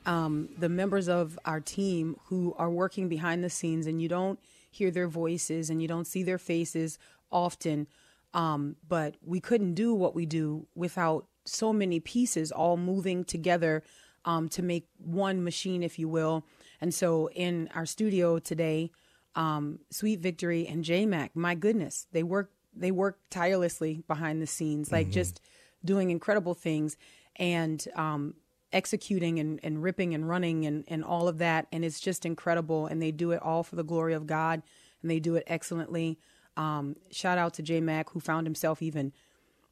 um, 0.06 0.50
the 0.58 0.68
members 0.68 1.08
of 1.08 1.40
our 1.46 1.62
team 1.62 2.18
who 2.26 2.54
are 2.58 2.70
working 2.70 3.08
behind 3.08 3.46
the 3.46 3.50
scenes, 3.50 3.88
and 3.88 4.02
you 4.02 4.10
don't 4.10 4.40
hear 4.70 4.92
their 4.92 5.08
voices 5.08 5.70
and 5.70 5.82
you 5.82 5.88
don't 5.88 6.06
see 6.06 6.22
their 6.22 6.38
faces 6.38 7.00
often 7.32 7.88
um, 8.34 8.76
but 8.88 9.16
we 9.24 9.40
couldn't 9.40 9.74
do 9.74 9.94
what 9.94 10.16
we 10.16 10.26
do 10.26 10.68
without 10.76 11.28
so 11.46 11.74
many 11.74 12.00
pieces 12.00 12.52
all 12.52 12.78
moving 12.78 13.24
together 13.24 13.84
um, 14.26 14.48
to 14.50 14.62
make 14.62 14.88
one 14.98 15.44
machine, 15.44 15.84
if 15.84 15.98
you 15.98 16.08
will. 16.08 16.46
And 16.80 16.94
so 16.94 17.30
in 17.30 17.70
our 17.74 17.86
studio 17.86 18.40
today, 18.40 18.92
um, 19.36 19.80
Sweet 19.90 20.20
Victory 20.20 20.68
and 20.68 20.84
J 20.84 21.06
Mac, 21.06 21.36
my 21.36 21.56
goodness, 21.56 22.08
they 22.12 22.24
work 22.24 22.52
they 22.74 22.92
work 22.92 23.20
tirelessly 23.30 24.04
behind 24.08 24.42
the 24.42 24.48
scenes, 24.48 24.92
like 24.92 25.08
mm-hmm. 25.08 25.14
just 25.14 25.42
doing 25.84 26.10
incredible 26.10 26.54
things 26.54 26.96
and 27.36 27.86
um, 27.96 28.36
executing 28.72 29.40
and, 29.40 29.60
and 29.64 29.84
ripping 29.84 30.14
and 30.14 30.28
running 30.28 30.66
and, 30.66 30.86
and 30.88 31.04
all 31.04 31.28
of 31.28 31.40
that. 31.40 31.68
And 31.72 31.84
it's 31.84 32.00
just 32.00 32.26
incredible. 32.26 32.88
And 32.88 33.02
they 33.02 33.12
do 33.12 33.32
it 33.32 33.42
all 33.42 33.64
for 33.64 33.76
the 33.76 33.84
glory 33.84 34.14
of 34.14 34.28
God 34.28 34.62
and 35.02 35.12
they 35.12 35.20
do 35.20 35.36
it 35.36 35.44
excellently. 35.48 36.20
Um, 36.58 36.96
shout 37.12 37.38
out 37.38 37.54
to 37.56 37.62
J 37.62 37.82
Mac 37.82 38.10
who 38.10 38.20
found 38.20 38.46
himself 38.46 38.82
even, 38.82 39.14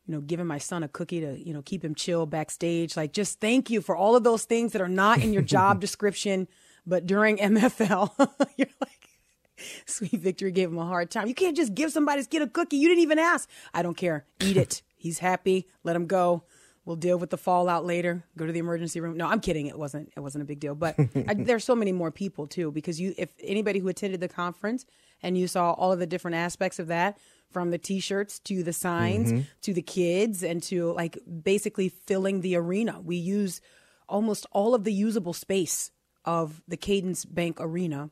you 0.06 0.14
know, 0.14 0.22
giving 0.22 0.48
my 0.48 0.58
son 0.58 0.84
a 0.84 0.88
cookie 0.88 1.20
to, 1.22 1.38
you 1.38 1.54
know, 1.54 1.62
keep 1.62 1.84
him 1.84 1.96
chill 1.96 2.26
backstage. 2.26 2.96
Like, 2.96 3.14
just 3.14 3.40
thank 3.40 3.70
you 3.70 3.82
for 3.82 3.96
all 3.96 4.16
of 4.16 4.24
those 4.24 4.46
things 4.46 4.74
that 4.74 4.82
are 4.82 4.88
not 4.88 5.22
in 5.22 5.34
your 5.34 5.42
job 5.42 5.82
description, 5.82 6.48
but 6.86 7.06
during 7.06 7.38
MFL, 7.38 8.12
you're 8.58 8.68
like, 8.82 9.10
Sweet 9.86 10.20
Victory 10.20 10.52
gave 10.52 10.70
him 10.70 10.78
a 10.78 10.86
hard 10.86 11.12
time. 11.12 11.28
You 11.28 11.36
can't 11.36 11.56
just 11.56 11.76
give 11.76 11.92
somebody's 11.92 12.28
kid 12.28 12.42
a 12.42 12.48
cookie. 12.48 12.78
You 12.78 12.88
didn't 12.88 13.04
even 13.04 13.20
ask. 13.20 13.50
I 13.74 13.82
don't 13.82 13.98
care. 13.98 14.26
Eat 14.40 14.58
it. 14.58 14.82
He's 14.96 15.20
happy. 15.20 15.68
Let 15.84 15.96
him 15.96 16.08
go. 16.08 16.44
We'll 16.86 16.96
deal 16.96 17.20
with 17.20 17.30
the 17.30 17.38
fallout 17.38 17.86
later. 17.86 18.24
Go 18.38 18.46
to 18.46 18.52
the 18.52 18.60
emergency 18.60 19.00
room. 19.00 19.16
No, 19.16 19.28
I'm 19.28 19.42
kidding. 19.42 19.68
It 19.68 19.78
wasn't. 19.78 20.12
It 20.16 20.22
wasn't 20.22 20.44
a 20.44 20.46
big 20.46 20.60
deal. 20.60 20.76
But 20.76 20.96
I, 21.28 21.34
there's 21.38 21.64
so 21.64 21.76
many 21.76 21.92
more 21.92 22.12
people 22.12 22.48
too 22.48 22.72
because 22.72 23.00
you, 23.00 23.14
if 23.18 23.30
anybody 23.44 23.80
who 23.80 23.90
attended 23.90 24.22
the 24.22 24.28
conference 24.28 24.86
and 25.22 25.38
you 25.38 25.48
saw 25.48 25.74
all 25.74 25.92
of 25.92 26.00
the 26.00 26.08
different 26.08 26.36
aspects 26.36 26.80
of 26.80 26.88
that 26.88 27.18
from 27.52 27.72
the 27.72 27.78
t-shirts 27.78 28.40
to 28.40 28.64
the 28.64 28.74
signs 28.74 29.32
mm-hmm. 29.32 29.42
to 29.62 29.74
the 29.74 29.82
kids 29.82 30.44
and 30.44 30.62
to 30.64 30.92
like 30.94 31.18
basically 31.44 31.90
filling 31.90 32.42
the 32.42 32.56
arena. 32.56 33.00
We 33.04 33.16
use 33.16 33.62
almost 34.08 34.46
all 34.52 34.76
of 34.76 34.84
the 34.84 34.94
usable 34.94 35.34
space 35.34 35.92
of 36.26 36.62
the 36.68 36.78
cadence 36.78 37.26
bank 37.26 37.58
arena 37.60 38.12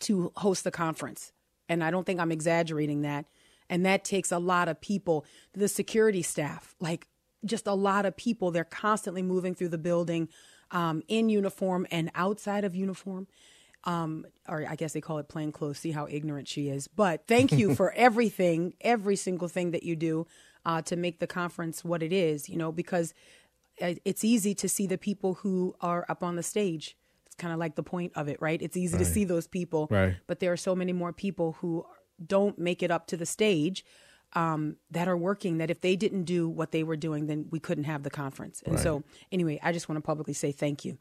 to 0.00 0.32
host 0.36 0.64
the 0.64 0.70
conference. 0.70 1.32
And 1.68 1.82
i 1.82 1.90
don't 1.90 2.04
think 2.04 2.20
i'm 2.20 2.32
exaggerating 2.32 3.02
that. 3.02 3.26
And 3.70 3.86
that 3.86 4.04
takes 4.04 4.30
a 4.30 4.38
lot 4.38 4.68
of 4.68 4.80
people. 4.80 5.24
The 5.54 5.68
security 5.68 6.22
staff 6.22 6.74
like 6.80 7.08
just 7.44 7.66
a 7.66 7.74
lot 7.74 8.06
of 8.06 8.16
people. 8.16 8.50
They're 8.50 8.64
constantly 8.64 9.22
moving 9.22 9.54
through 9.54 9.68
the 9.68 9.78
building 9.78 10.28
um, 10.70 11.02
in 11.08 11.28
uniform 11.28 11.86
and 11.90 12.10
outside 12.14 12.64
of 12.64 12.74
uniform 12.74 13.26
um, 13.84 14.26
or 14.48 14.66
I 14.68 14.76
guess 14.76 14.92
they 14.92 15.00
call 15.00 15.18
it 15.18 15.28
plain 15.28 15.52
clothes. 15.52 15.78
See 15.78 15.92
how 15.92 16.06
ignorant 16.08 16.48
she 16.48 16.68
is. 16.68 16.88
But 16.88 17.26
thank 17.26 17.52
you 17.52 17.74
for 17.76 17.92
everything, 17.92 18.74
every 18.80 19.16
single 19.16 19.48
thing 19.48 19.70
that 19.72 19.82
you 19.82 19.96
do 19.96 20.26
uh, 20.64 20.82
to 20.82 20.96
make 20.96 21.20
the 21.20 21.26
conference 21.26 21.84
what 21.84 22.02
it 22.02 22.12
is. 22.12 22.48
You 22.48 22.56
know, 22.56 22.72
because 22.72 23.14
it's 23.76 24.24
easy 24.24 24.54
to 24.54 24.68
see 24.68 24.86
the 24.86 24.98
people 24.98 25.34
who 25.34 25.74
are 25.80 26.06
up 26.08 26.22
on 26.22 26.36
the 26.36 26.42
stage. 26.42 26.96
It's 27.26 27.34
kind 27.34 27.52
of 27.52 27.58
like 27.58 27.74
the 27.74 27.82
point 27.82 28.12
of 28.14 28.28
it, 28.28 28.40
right? 28.40 28.60
It's 28.62 28.76
easy 28.76 28.96
right. 28.96 29.04
to 29.04 29.10
see 29.10 29.24
those 29.24 29.46
people, 29.46 29.88
right. 29.90 30.16
but 30.26 30.38
there 30.38 30.52
are 30.52 30.56
so 30.56 30.74
many 30.74 30.92
more 30.92 31.12
people 31.12 31.56
who 31.60 31.84
don't 32.24 32.58
make 32.58 32.82
it 32.82 32.90
up 32.90 33.06
to 33.08 33.16
the 33.16 33.26
stage. 33.26 33.84
Um, 34.36 34.78
that 34.90 35.06
are 35.06 35.16
working 35.16 35.58
that 35.58 35.70
if 35.70 35.80
they 35.80 35.94
didn't 35.94 36.24
do 36.24 36.48
what 36.48 36.72
they 36.72 36.82
were 36.82 36.96
doing, 36.96 37.28
then 37.28 37.46
we 37.52 37.60
couldn't 37.60 37.84
have 37.84 38.02
the 38.02 38.10
conference. 38.10 38.62
And 38.66 38.74
right. 38.74 38.82
so, 38.82 39.04
anyway, 39.30 39.60
I 39.62 39.70
just 39.70 39.88
want 39.88 39.96
to 39.96 40.02
publicly 40.02 40.34
say 40.34 40.50
thank 40.50 40.84
you. 40.84 40.98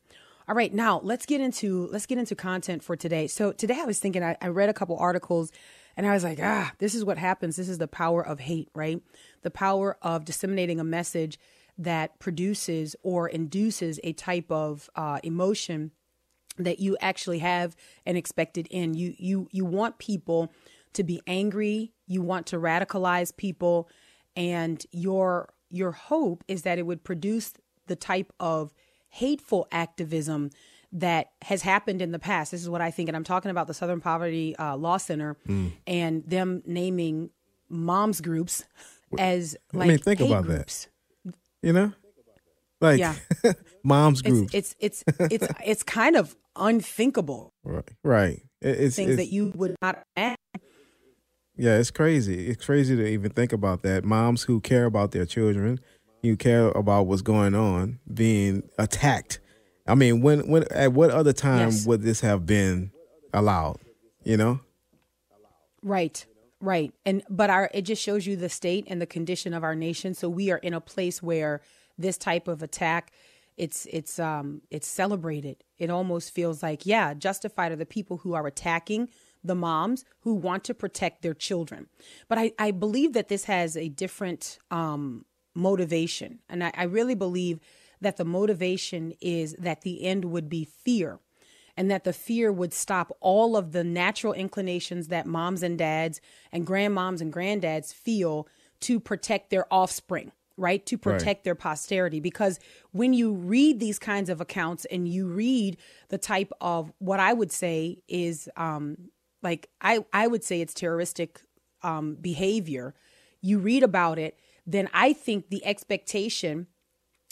All 0.47 0.55
right, 0.55 0.73
now 0.73 0.99
let's 1.03 1.25
get 1.25 1.39
into 1.39 1.87
let's 1.91 2.05
get 2.05 2.17
into 2.17 2.35
content 2.35 2.83
for 2.83 2.95
today. 2.97 3.27
So 3.27 3.53
today 3.53 3.79
I 3.79 3.85
was 3.85 3.99
thinking 3.99 4.23
I, 4.23 4.35
I 4.41 4.47
read 4.47 4.69
a 4.69 4.73
couple 4.73 4.97
articles 4.97 5.51
and 5.95 6.05
I 6.05 6.13
was 6.13 6.23
like, 6.23 6.39
ah, 6.41 6.73
this 6.79 6.95
is 6.95 7.05
what 7.05 7.17
happens. 7.17 7.55
This 7.55 7.69
is 7.69 7.77
the 7.77 7.87
power 7.87 8.25
of 8.25 8.41
hate, 8.41 8.69
right? 8.75 9.01
The 9.43 9.51
power 9.51 9.97
of 10.01 10.25
disseminating 10.25 10.79
a 10.79 10.83
message 10.83 11.39
that 11.77 12.19
produces 12.19 12.95
or 13.03 13.29
induces 13.29 13.99
a 14.03 14.13
type 14.13 14.51
of 14.51 14.89
uh, 14.95 15.19
emotion 15.23 15.91
that 16.57 16.79
you 16.79 16.97
actually 16.99 17.39
have 17.39 17.75
an 18.05 18.17
expected 18.17 18.67
in. 18.69 18.95
You 18.95 19.15
you 19.17 19.47
you 19.51 19.63
want 19.63 19.97
people 19.97 20.51
to 20.93 21.03
be 21.03 21.21
angry. 21.25 21.93
You 22.05 22.21
want 22.21 22.47
to 22.47 22.57
radicalize 22.57 23.35
people, 23.35 23.87
and 24.35 24.85
your 24.91 25.53
your 25.69 25.93
hope 25.93 26.43
is 26.49 26.63
that 26.63 26.77
it 26.77 26.85
would 26.85 27.03
produce 27.05 27.53
the 27.87 27.95
type 27.95 28.33
of 28.39 28.73
hateful 29.13 29.67
activism 29.71 30.49
that 30.91 31.29
has 31.43 31.61
happened 31.61 32.01
in 32.01 32.11
the 32.11 32.17
past. 32.17 32.51
This 32.51 32.61
is 32.61 32.69
what 32.69 32.81
I 32.81 32.89
think, 32.89 33.09
and 33.09 33.15
I'm 33.15 33.23
talking 33.23 33.51
about 33.51 33.67
the 33.67 33.73
Southern 33.73 34.01
Poverty 34.01 34.55
uh, 34.55 34.75
Law 34.75 34.97
Center 34.97 35.37
mm. 35.47 35.71
and 35.85 36.23
them 36.25 36.63
naming 36.65 37.29
moms 37.69 38.21
groups 38.21 38.63
as 39.19 39.55
like 39.71 39.85
I 39.85 39.89
mean, 39.89 39.97
think 39.99 40.19
about 40.19 40.45
groups. 40.45 40.87
that. 41.25 41.35
You 41.61 41.73
know, 41.73 41.93
like 42.81 42.99
yeah. 42.99 43.13
moms 43.83 44.23
groups. 44.23 44.53
It's 44.53 44.75
it's 44.79 45.03
it's 45.07 45.31
it's, 45.31 45.53
it's 45.65 45.83
kind 45.83 46.15
of 46.15 46.35
unthinkable. 46.55 47.53
Right, 47.63 47.89
right. 48.03 48.41
It's 48.61 48.95
things 48.95 49.11
it's, 49.11 49.17
that 49.17 49.27
you 49.27 49.53
would 49.55 49.75
not. 49.81 50.03
Add. 50.17 50.37
Yeah, 51.55 51.77
it's 51.77 51.91
crazy. 51.91 52.47
It's 52.47 52.65
crazy 52.65 52.95
to 52.95 53.05
even 53.05 53.29
think 53.29 53.53
about 53.53 53.83
that. 53.83 54.03
Moms 54.03 54.43
who 54.43 54.59
care 54.59 54.85
about 54.85 55.11
their 55.11 55.25
children 55.25 55.79
you 56.23 56.37
care 56.37 56.69
about 56.69 57.05
what's 57.05 57.21
going 57.21 57.53
on 57.53 57.99
being 58.11 58.63
attacked. 58.79 59.39
I 59.85 59.95
mean, 59.95 60.21
when 60.21 60.47
when 60.47 60.63
at 60.71 60.93
what 60.93 61.11
other 61.11 61.33
time 61.33 61.69
yes. 61.69 61.85
would 61.85 62.01
this 62.01 62.21
have 62.21 62.45
been 62.45 62.91
allowed? 63.33 63.79
You 64.23 64.37
know, 64.37 64.61
right, 65.83 66.25
right, 66.61 66.93
and 67.05 67.21
but 67.29 67.49
our 67.49 67.69
it 67.73 67.83
just 67.83 68.01
shows 68.01 68.25
you 68.25 68.35
the 68.37 68.49
state 68.49 68.85
and 68.87 69.01
the 69.01 69.05
condition 69.05 69.53
of 69.53 69.63
our 69.63 69.75
nation. 69.75 70.13
So 70.13 70.29
we 70.29 70.49
are 70.51 70.57
in 70.57 70.73
a 70.73 70.81
place 70.81 71.21
where 71.21 71.61
this 71.97 72.17
type 72.17 72.47
of 72.47 72.63
attack 72.63 73.11
it's 73.57 73.87
it's 73.91 74.19
um 74.19 74.61
it's 74.71 74.87
celebrated. 74.87 75.63
It 75.77 75.89
almost 75.89 76.33
feels 76.33 76.63
like 76.63 76.85
yeah, 76.85 77.13
justified 77.13 77.71
are 77.71 77.75
the 77.77 77.85
people 77.85 78.17
who 78.17 78.33
are 78.33 78.47
attacking 78.47 79.09
the 79.43 79.55
moms 79.55 80.05
who 80.21 80.33
want 80.33 80.63
to 80.63 80.73
protect 80.73 81.21
their 81.21 81.33
children. 81.33 81.87
But 82.29 82.37
I, 82.37 82.53
I 82.57 82.71
believe 82.71 83.13
that 83.13 83.27
this 83.27 83.45
has 83.45 83.75
a 83.77 83.89
different 83.89 84.59
um 84.71 85.25
motivation. 85.53 86.39
And 86.49 86.63
I, 86.63 86.71
I 86.75 86.83
really 86.83 87.15
believe 87.15 87.59
that 88.01 88.17
the 88.17 88.25
motivation 88.25 89.13
is 89.21 89.55
that 89.57 89.81
the 89.81 90.03
end 90.03 90.25
would 90.25 90.49
be 90.49 90.65
fear 90.65 91.19
and 91.75 91.89
that 91.89 92.03
the 92.03 92.13
fear 92.13 92.51
would 92.51 92.73
stop 92.73 93.15
all 93.19 93.57
of 93.57 93.71
the 93.71 93.83
natural 93.83 94.33
inclinations 94.33 95.07
that 95.07 95.25
moms 95.25 95.63
and 95.63 95.77
dads 95.77 96.21
and 96.51 96.67
grandmoms 96.67 97.21
and 97.21 97.33
granddads 97.33 97.93
feel 97.93 98.47
to 98.81 98.99
protect 98.99 99.49
their 99.49 99.65
offspring, 99.73 100.31
right? 100.57 100.85
To 100.85 100.97
protect 100.97 101.39
right. 101.39 101.43
their 101.43 101.55
posterity. 101.55 102.19
Because 102.19 102.59
when 102.91 103.13
you 103.13 103.33
read 103.33 103.79
these 103.79 103.97
kinds 103.97 104.29
of 104.29 104.39
accounts 104.41 104.85
and 104.85 105.07
you 105.07 105.27
read 105.27 105.77
the 106.09 106.17
type 106.17 106.51
of 106.61 106.91
what 106.99 107.19
I 107.19 107.33
would 107.33 107.51
say 107.51 108.03
is 108.07 108.49
um, 108.55 108.97
like, 109.41 109.69
I, 109.81 110.05
I 110.11 110.27
would 110.27 110.43
say 110.43 110.61
it's 110.61 110.73
terroristic 110.73 111.41
um, 111.81 112.15
behavior, 112.15 112.93
you 113.41 113.57
read 113.59 113.83
about 113.83 114.19
it 114.19 114.37
then 114.65 114.89
I 114.93 115.13
think 115.13 115.49
the 115.49 115.65
expectation 115.65 116.67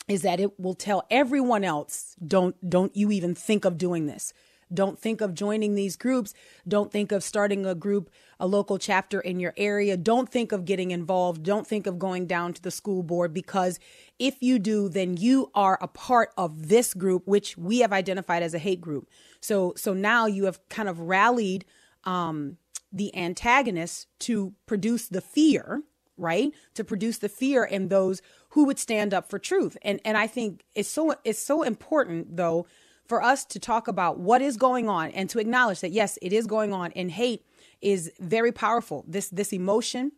is 0.07 0.23
that 0.23 0.39
it 0.39 0.59
will 0.59 0.73
tell 0.73 1.05
everyone 1.09 1.63
else 1.63 2.15
don't 2.25 2.55
don't 2.69 2.95
you 2.95 3.11
even 3.11 3.35
think 3.35 3.65
of 3.65 3.77
doing 3.77 4.07
this 4.07 4.33
don't 4.73 4.99
think 4.99 5.21
of 5.21 5.33
joining 5.33 5.75
these 5.75 5.95
groups. 5.95 6.33
Don't 6.67 6.91
think 6.91 7.11
of 7.11 7.23
starting 7.23 7.65
a 7.65 7.75
group, 7.75 8.09
a 8.39 8.47
local 8.47 8.77
chapter 8.77 9.19
in 9.19 9.39
your 9.39 9.53
area. 9.57 9.97
Don't 9.97 10.29
think 10.29 10.51
of 10.51 10.65
getting 10.65 10.91
involved. 10.91 11.43
Don't 11.43 11.67
think 11.67 11.87
of 11.87 11.99
going 11.99 12.25
down 12.25 12.53
to 12.53 12.61
the 12.61 12.71
school 12.71 13.03
board 13.03 13.33
because 13.33 13.79
if 14.19 14.41
you 14.41 14.59
do, 14.59 14.87
then 14.87 15.17
you 15.17 15.51
are 15.53 15.77
a 15.81 15.87
part 15.87 16.31
of 16.37 16.69
this 16.69 16.93
group, 16.93 17.27
which 17.27 17.57
we 17.57 17.79
have 17.79 17.91
identified 17.91 18.43
as 18.43 18.53
a 18.53 18.59
hate 18.59 18.81
group. 18.81 19.09
So, 19.41 19.73
so 19.75 19.93
now 19.93 20.25
you 20.25 20.45
have 20.45 20.59
kind 20.69 20.87
of 20.87 20.99
rallied 20.99 21.65
um, 22.03 22.57
the 22.91 23.15
antagonists 23.15 24.07
to 24.19 24.53
produce 24.65 25.07
the 25.07 25.21
fear, 25.21 25.83
right? 26.21 26.53
To 26.75 26.83
produce 26.83 27.17
the 27.17 27.29
fear 27.29 27.63
in 27.63 27.89
those 27.89 28.21
who 28.49 28.65
would 28.65 28.79
stand 28.79 29.13
up 29.13 29.29
for 29.29 29.39
truth. 29.39 29.77
And 29.81 29.99
and 30.05 30.17
I 30.17 30.27
think 30.27 30.63
it's 30.75 30.89
so 30.89 31.15
it's 31.23 31.39
so 31.39 31.63
important 31.63 32.37
though 32.37 32.67
for 33.05 33.21
us 33.21 33.43
to 33.43 33.59
talk 33.59 33.89
about 33.89 34.19
what 34.19 34.41
is 34.41 34.55
going 34.55 34.87
on 34.87 35.11
and 35.11 35.29
to 35.31 35.39
acknowledge 35.39 35.81
that 35.81 35.91
yes, 35.91 36.17
it 36.21 36.31
is 36.31 36.47
going 36.47 36.71
on 36.71 36.93
and 36.93 37.11
hate 37.11 37.45
is 37.81 38.11
very 38.19 38.51
powerful. 38.51 39.03
This 39.07 39.29
this 39.29 39.51
emotion 39.51 40.11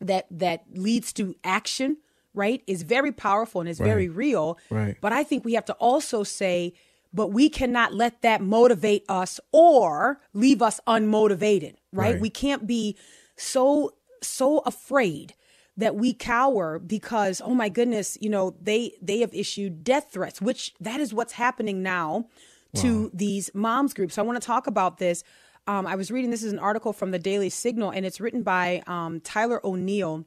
that 0.00 0.26
that 0.30 0.64
leads 0.72 1.12
to 1.14 1.34
action, 1.44 1.98
right, 2.34 2.62
is 2.66 2.82
very 2.82 3.12
powerful 3.12 3.60
and 3.60 3.70
is 3.70 3.78
right. 3.80 3.86
very 3.86 4.08
real. 4.08 4.58
Right. 4.70 4.96
But 5.00 5.12
I 5.12 5.22
think 5.22 5.44
we 5.44 5.54
have 5.54 5.66
to 5.66 5.74
also 5.74 6.22
say, 6.22 6.74
but 7.12 7.28
we 7.28 7.48
cannot 7.48 7.94
let 7.94 8.22
that 8.22 8.42
motivate 8.42 9.04
us 9.08 9.40
or 9.52 10.20
leave 10.32 10.62
us 10.62 10.80
unmotivated, 10.86 11.76
right? 11.92 12.14
right. 12.14 12.20
We 12.20 12.30
can't 12.30 12.66
be 12.66 12.96
so 13.36 13.92
so 14.22 14.58
afraid 14.60 15.34
that 15.76 15.94
we 15.94 16.12
cower 16.12 16.78
because 16.78 17.40
oh 17.44 17.54
my 17.54 17.68
goodness 17.68 18.16
you 18.20 18.30
know 18.30 18.56
they 18.60 18.92
they 19.02 19.20
have 19.20 19.34
issued 19.34 19.84
death 19.84 20.08
threats 20.10 20.40
which 20.40 20.74
that 20.80 21.00
is 21.00 21.12
what's 21.12 21.34
happening 21.34 21.82
now 21.82 22.26
to 22.74 23.04
wow. 23.04 23.10
these 23.12 23.50
moms 23.54 23.94
groups 23.94 24.14
so 24.14 24.22
i 24.22 24.24
want 24.24 24.40
to 24.40 24.46
talk 24.46 24.66
about 24.66 24.98
this 24.98 25.22
um, 25.66 25.86
i 25.86 25.94
was 25.94 26.10
reading 26.10 26.30
this 26.30 26.42
is 26.42 26.52
an 26.52 26.58
article 26.58 26.92
from 26.92 27.10
the 27.10 27.18
daily 27.18 27.50
signal 27.50 27.90
and 27.90 28.06
it's 28.06 28.20
written 28.20 28.42
by 28.42 28.82
um, 28.86 29.20
tyler 29.20 29.64
o'neil 29.66 30.24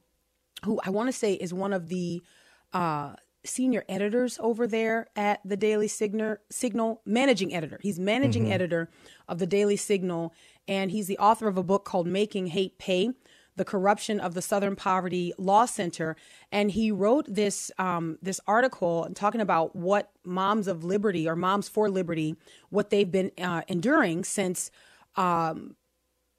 who 0.66 0.80
i 0.86 0.90
want 0.90 1.08
to 1.08 1.14
say 1.14 1.34
is 1.34 1.54
one 1.54 1.74
of 1.74 1.90
the 1.90 2.22
uh, 2.74 3.14
senior 3.46 3.84
editors 3.90 4.38
over 4.42 4.68
there 4.68 5.08
at 5.16 5.40
the 5.46 5.58
daily 5.58 5.88
signal 5.88 6.38
signal 6.52 7.02
managing 7.06 7.54
editor 7.54 7.80
he's 7.82 8.00
managing 8.00 8.44
mm-hmm. 8.44 8.54
editor 8.54 8.90
of 9.28 9.40
the 9.40 9.48
daily 9.48 9.78
signal 9.78 10.34
and 10.68 10.92
he's 10.92 11.08
the 11.08 11.18
author 11.18 11.48
of 11.48 11.58
a 11.58 11.64
book 11.64 11.86
called 11.86 12.06
making 12.06 12.48
hate 12.48 12.78
pay 12.78 13.10
the 13.60 13.66
corruption 13.66 14.22
of 14.22 14.36
the 14.36 14.42
Southern 14.42 14.78
Poverty 14.78 15.34
Law 15.38 15.66
Center, 15.66 16.16
and 16.50 16.72
he 16.72 16.92
wrote 16.92 17.26
this 17.28 17.72
um, 17.78 18.18
this 18.22 18.40
article 18.48 19.10
talking 19.14 19.42
about 19.42 19.76
what 19.76 20.12
Moms 20.24 20.70
of 20.70 20.86
Liberty 20.86 21.28
or 21.28 21.36
Moms 21.36 21.68
for 21.68 21.90
Liberty, 21.90 22.38
what 22.70 22.90
they've 22.90 23.12
been 23.12 23.32
uh, 23.38 23.64
enduring 23.68 24.24
since 24.24 24.72
um, 25.18 25.76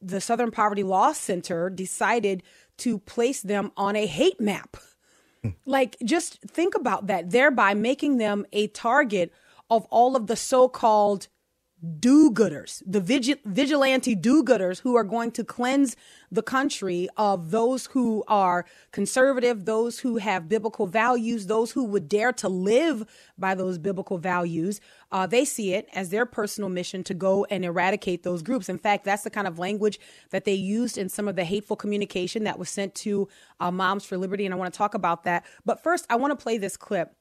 the 0.01 0.19
Southern 0.19 0.51
Poverty 0.51 0.83
Law 0.83 1.13
Center 1.13 1.69
decided 1.69 2.43
to 2.79 2.99
place 2.99 3.43
them 3.43 3.71
on 3.77 3.97
a 3.97 4.07
hate 4.07 4.41
map. 4.41 4.79
like, 5.67 5.99
just 6.03 6.41
think 6.41 6.75
about 6.75 7.07
that, 7.09 7.31
thereby 7.31 7.75
making 7.75 8.17
them 8.17 8.47
a 8.55 8.69
target 8.69 9.31
of 9.69 9.85
all 9.91 10.17
of 10.17 10.27
the 10.27 10.37
so-called 11.81 12.01
do-gooders, 12.01 12.83
the 12.87 13.01
vigil- 13.01 13.37
vigilante 13.45 14.15
do-gooders 14.15 14.81
who 14.81 14.97
are 14.97 15.05
going 15.05 15.31
to 15.33 15.45
cleanse 15.45 15.97
the 16.31 16.43
country 16.43 17.09
of 17.17 17.51
those 17.51 17.87
who 17.87 18.25
are 18.29 18.65
conservative, 18.93 19.65
those 19.65 20.01
who 20.01 20.19
have 20.19 20.49
biblical 20.49 20.87
values, 20.87 21.47
those 21.47 21.73
who 21.73 21.85
would 21.85 22.09
dare 22.09 22.33
to 22.33 22.49
live 22.49 23.05
by 23.39 23.55
those 23.55 23.79
biblical 23.79 24.19
values. 24.19 24.81
Uh, 25.13 25.27
they 25.27 25.45
see 25.45 25.75
it 25.75 25.89
as 25.93 26.11
their 26.11 26.27
personal 26.27 26.71
mission 26.71 27.03
to 27.05 27.15
go 27.15 27.45
and 27.47 27.65
eradicate 27.65 28.23
those 28.23 28.43
groups. 28.43 28.69
In 28.69 28.79
fact, 28.79 29.05
that's 29.05 29.23
the 29.23 29.31
kind 29.31 29.47
of 29.47 29.59
language 29.59 29.99
that 30.31 30.45
they 30.45 30.55
used 30.55 30.97
in 30.99 31.09
some 31.09 31.29
of 31.29 31.37
the 31.37 31.45
hateful 31.45 31.77
communication 31.77 32.45
that 32.45 32.59
was 32.59 32.69
sent 32.69 32.95
to 32.97 33.29
uh, 33.59 33.71
Moms 33.71 34.05
for 34.05 34.17
Liberty, 34.17 34.45
and 34.45 34.55
I 34.55 34.59
want 34.59 34.73
to 34.73 34.79
talk 34.79 34.95
about 34.95 35.25
that. 35.25 35.45
But 35.65 35.83
first, 35.83 36.07
I 36.11 36.17
want 36.17 36.39
to 36.39 36.43
play 36.43 36.59
this 36.59 36.77
clip 36.77 37.15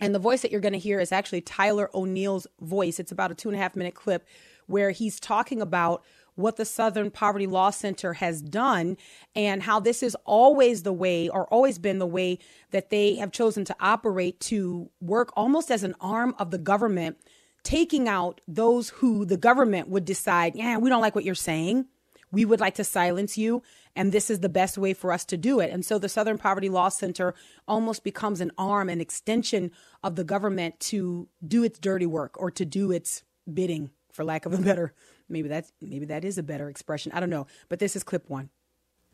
and 0.00 0.14
the 0.14 0.18
voice 0.18 0.42
that 0.42 0.50
you're 0.50 0.60
going 0.60 0.72
to 0.72 0.78
hear 0.78 1.00
is 1.00 1.12
actually 1.12 1.40
Tyler 1.40 1.90
O'Neil's 1.94 2.46
voice. 2.60 2.98
It's 2.98 3.12
about 3.12 3.30
a 3.30 3.34
two 3.34 3.48
and 3.48 3.56
a 3.56 3.60
half 3.60 3.76
minute 3.76 3.94
clip 3.94 4.26
where 4.66 4.90
he's 4.90 5.20
talking 5.20 5.60
about 5.60 6.02
what 6.36 6.56
the 6.56 6.64
Southern 6.64 7.10
Poverty 7.10 7.46
Law 7.46 7.70
Center 7.70 8.14
has 8.14 8.42
done 8.42 8.96
and 9.36 9.62
how 9.62 9.78
this 9.78 10.02
is 10.02 10.16
always 10.24 10.82
the 10.82 10.92
way 10.92 11.28
or 11.28 11.46
always 11.46 11.78
been 11.78 11.98
the 11.98 12.06
way 12.06 12.38
that 12.72 12.90
they 12.90 13.14
have 13.16 13.30
chosen 13.30 13.64
to 13.64 13.76
operate 13.78 14.40
to 14.40 14.90
work 15.00 15.32
almost 15.36 15.70
as 15.70 15.84
an 15.84 15.94
arm 16.00 16.34
of 16.38 16.50
the 16.50 16.58
government, 16.58 17.18
taking 17.62 18.08
out 18.08 18.40
those 18.48 18.88
who 18.90 19.24
the 19.24 19.36
government 19.36 19.88
would 19.88 20.04
decide, 20.04 20.56
yeah, 20.56 20.76
we 20.76 20.90
don't 20.90 21.02
like 21.02 21.14
what 21.14 21.24
you're 21.24 21.36
saying. 21.36 21.86
We 22.34 22.44
would 22.44 22.60
like 22.60 22.74
to 22.74 22.84
silence 22.84 23.38
you 23.38 23.62
and 23.96 24.12
this 24.12 24.30
is 24.30 24.40
the 24.40 24.48
best 24.48 24.76
way 24.76 24.92
for 24.92 25.12
us 25.12 25.24
to 25.26 25.36
do 25.36 25.60
it. 25.60 25.70
And 25.70 25.84
so 25.84 25.98
the 25.98 26.08
Southern 26.08 26.38
Poverty 26.38 26.68
Law 26.68 26.88
Center 26.88 27.34
almost 27.68 28.04
becomes 28.04 28.40
an 28.40 28.50
arm, 28.58 28.88
an 28.88 29.00
extension 29.00 29.70
of 30.02 30.16
the 30.16 30.24
government 30.24 30.80
to 30.80 31.28
do 31.46 31.62
its 31.62 31.78
dirty 31.78 32.06
work 32.06 32.34
or 32.40 32.50
to 32.50 32.64
do 32.64 32.90
its 32.90 33.22
bidding, 33.52 33.90
for 34.12 34.24
lack 34.24 34.46
of 34.46 34.52
a 34.52 34.58
better, 34.58 34.94
maybe 35.28 35.48
that's 35.48 35.72
maybe 35.80 36.06
that 36.06 36.24
is 36.24 36.38
a 36.38 36.42
better 36.42 36.68
expression. 36.68 37.12
I 37.12 37.20
don't 37.20 37.30
know. 37.30 37.46
But 37.68 37.78
this 37.78 37.96
is 37.96 38.02
clip 38.02 38.28
one. 38.28 38.50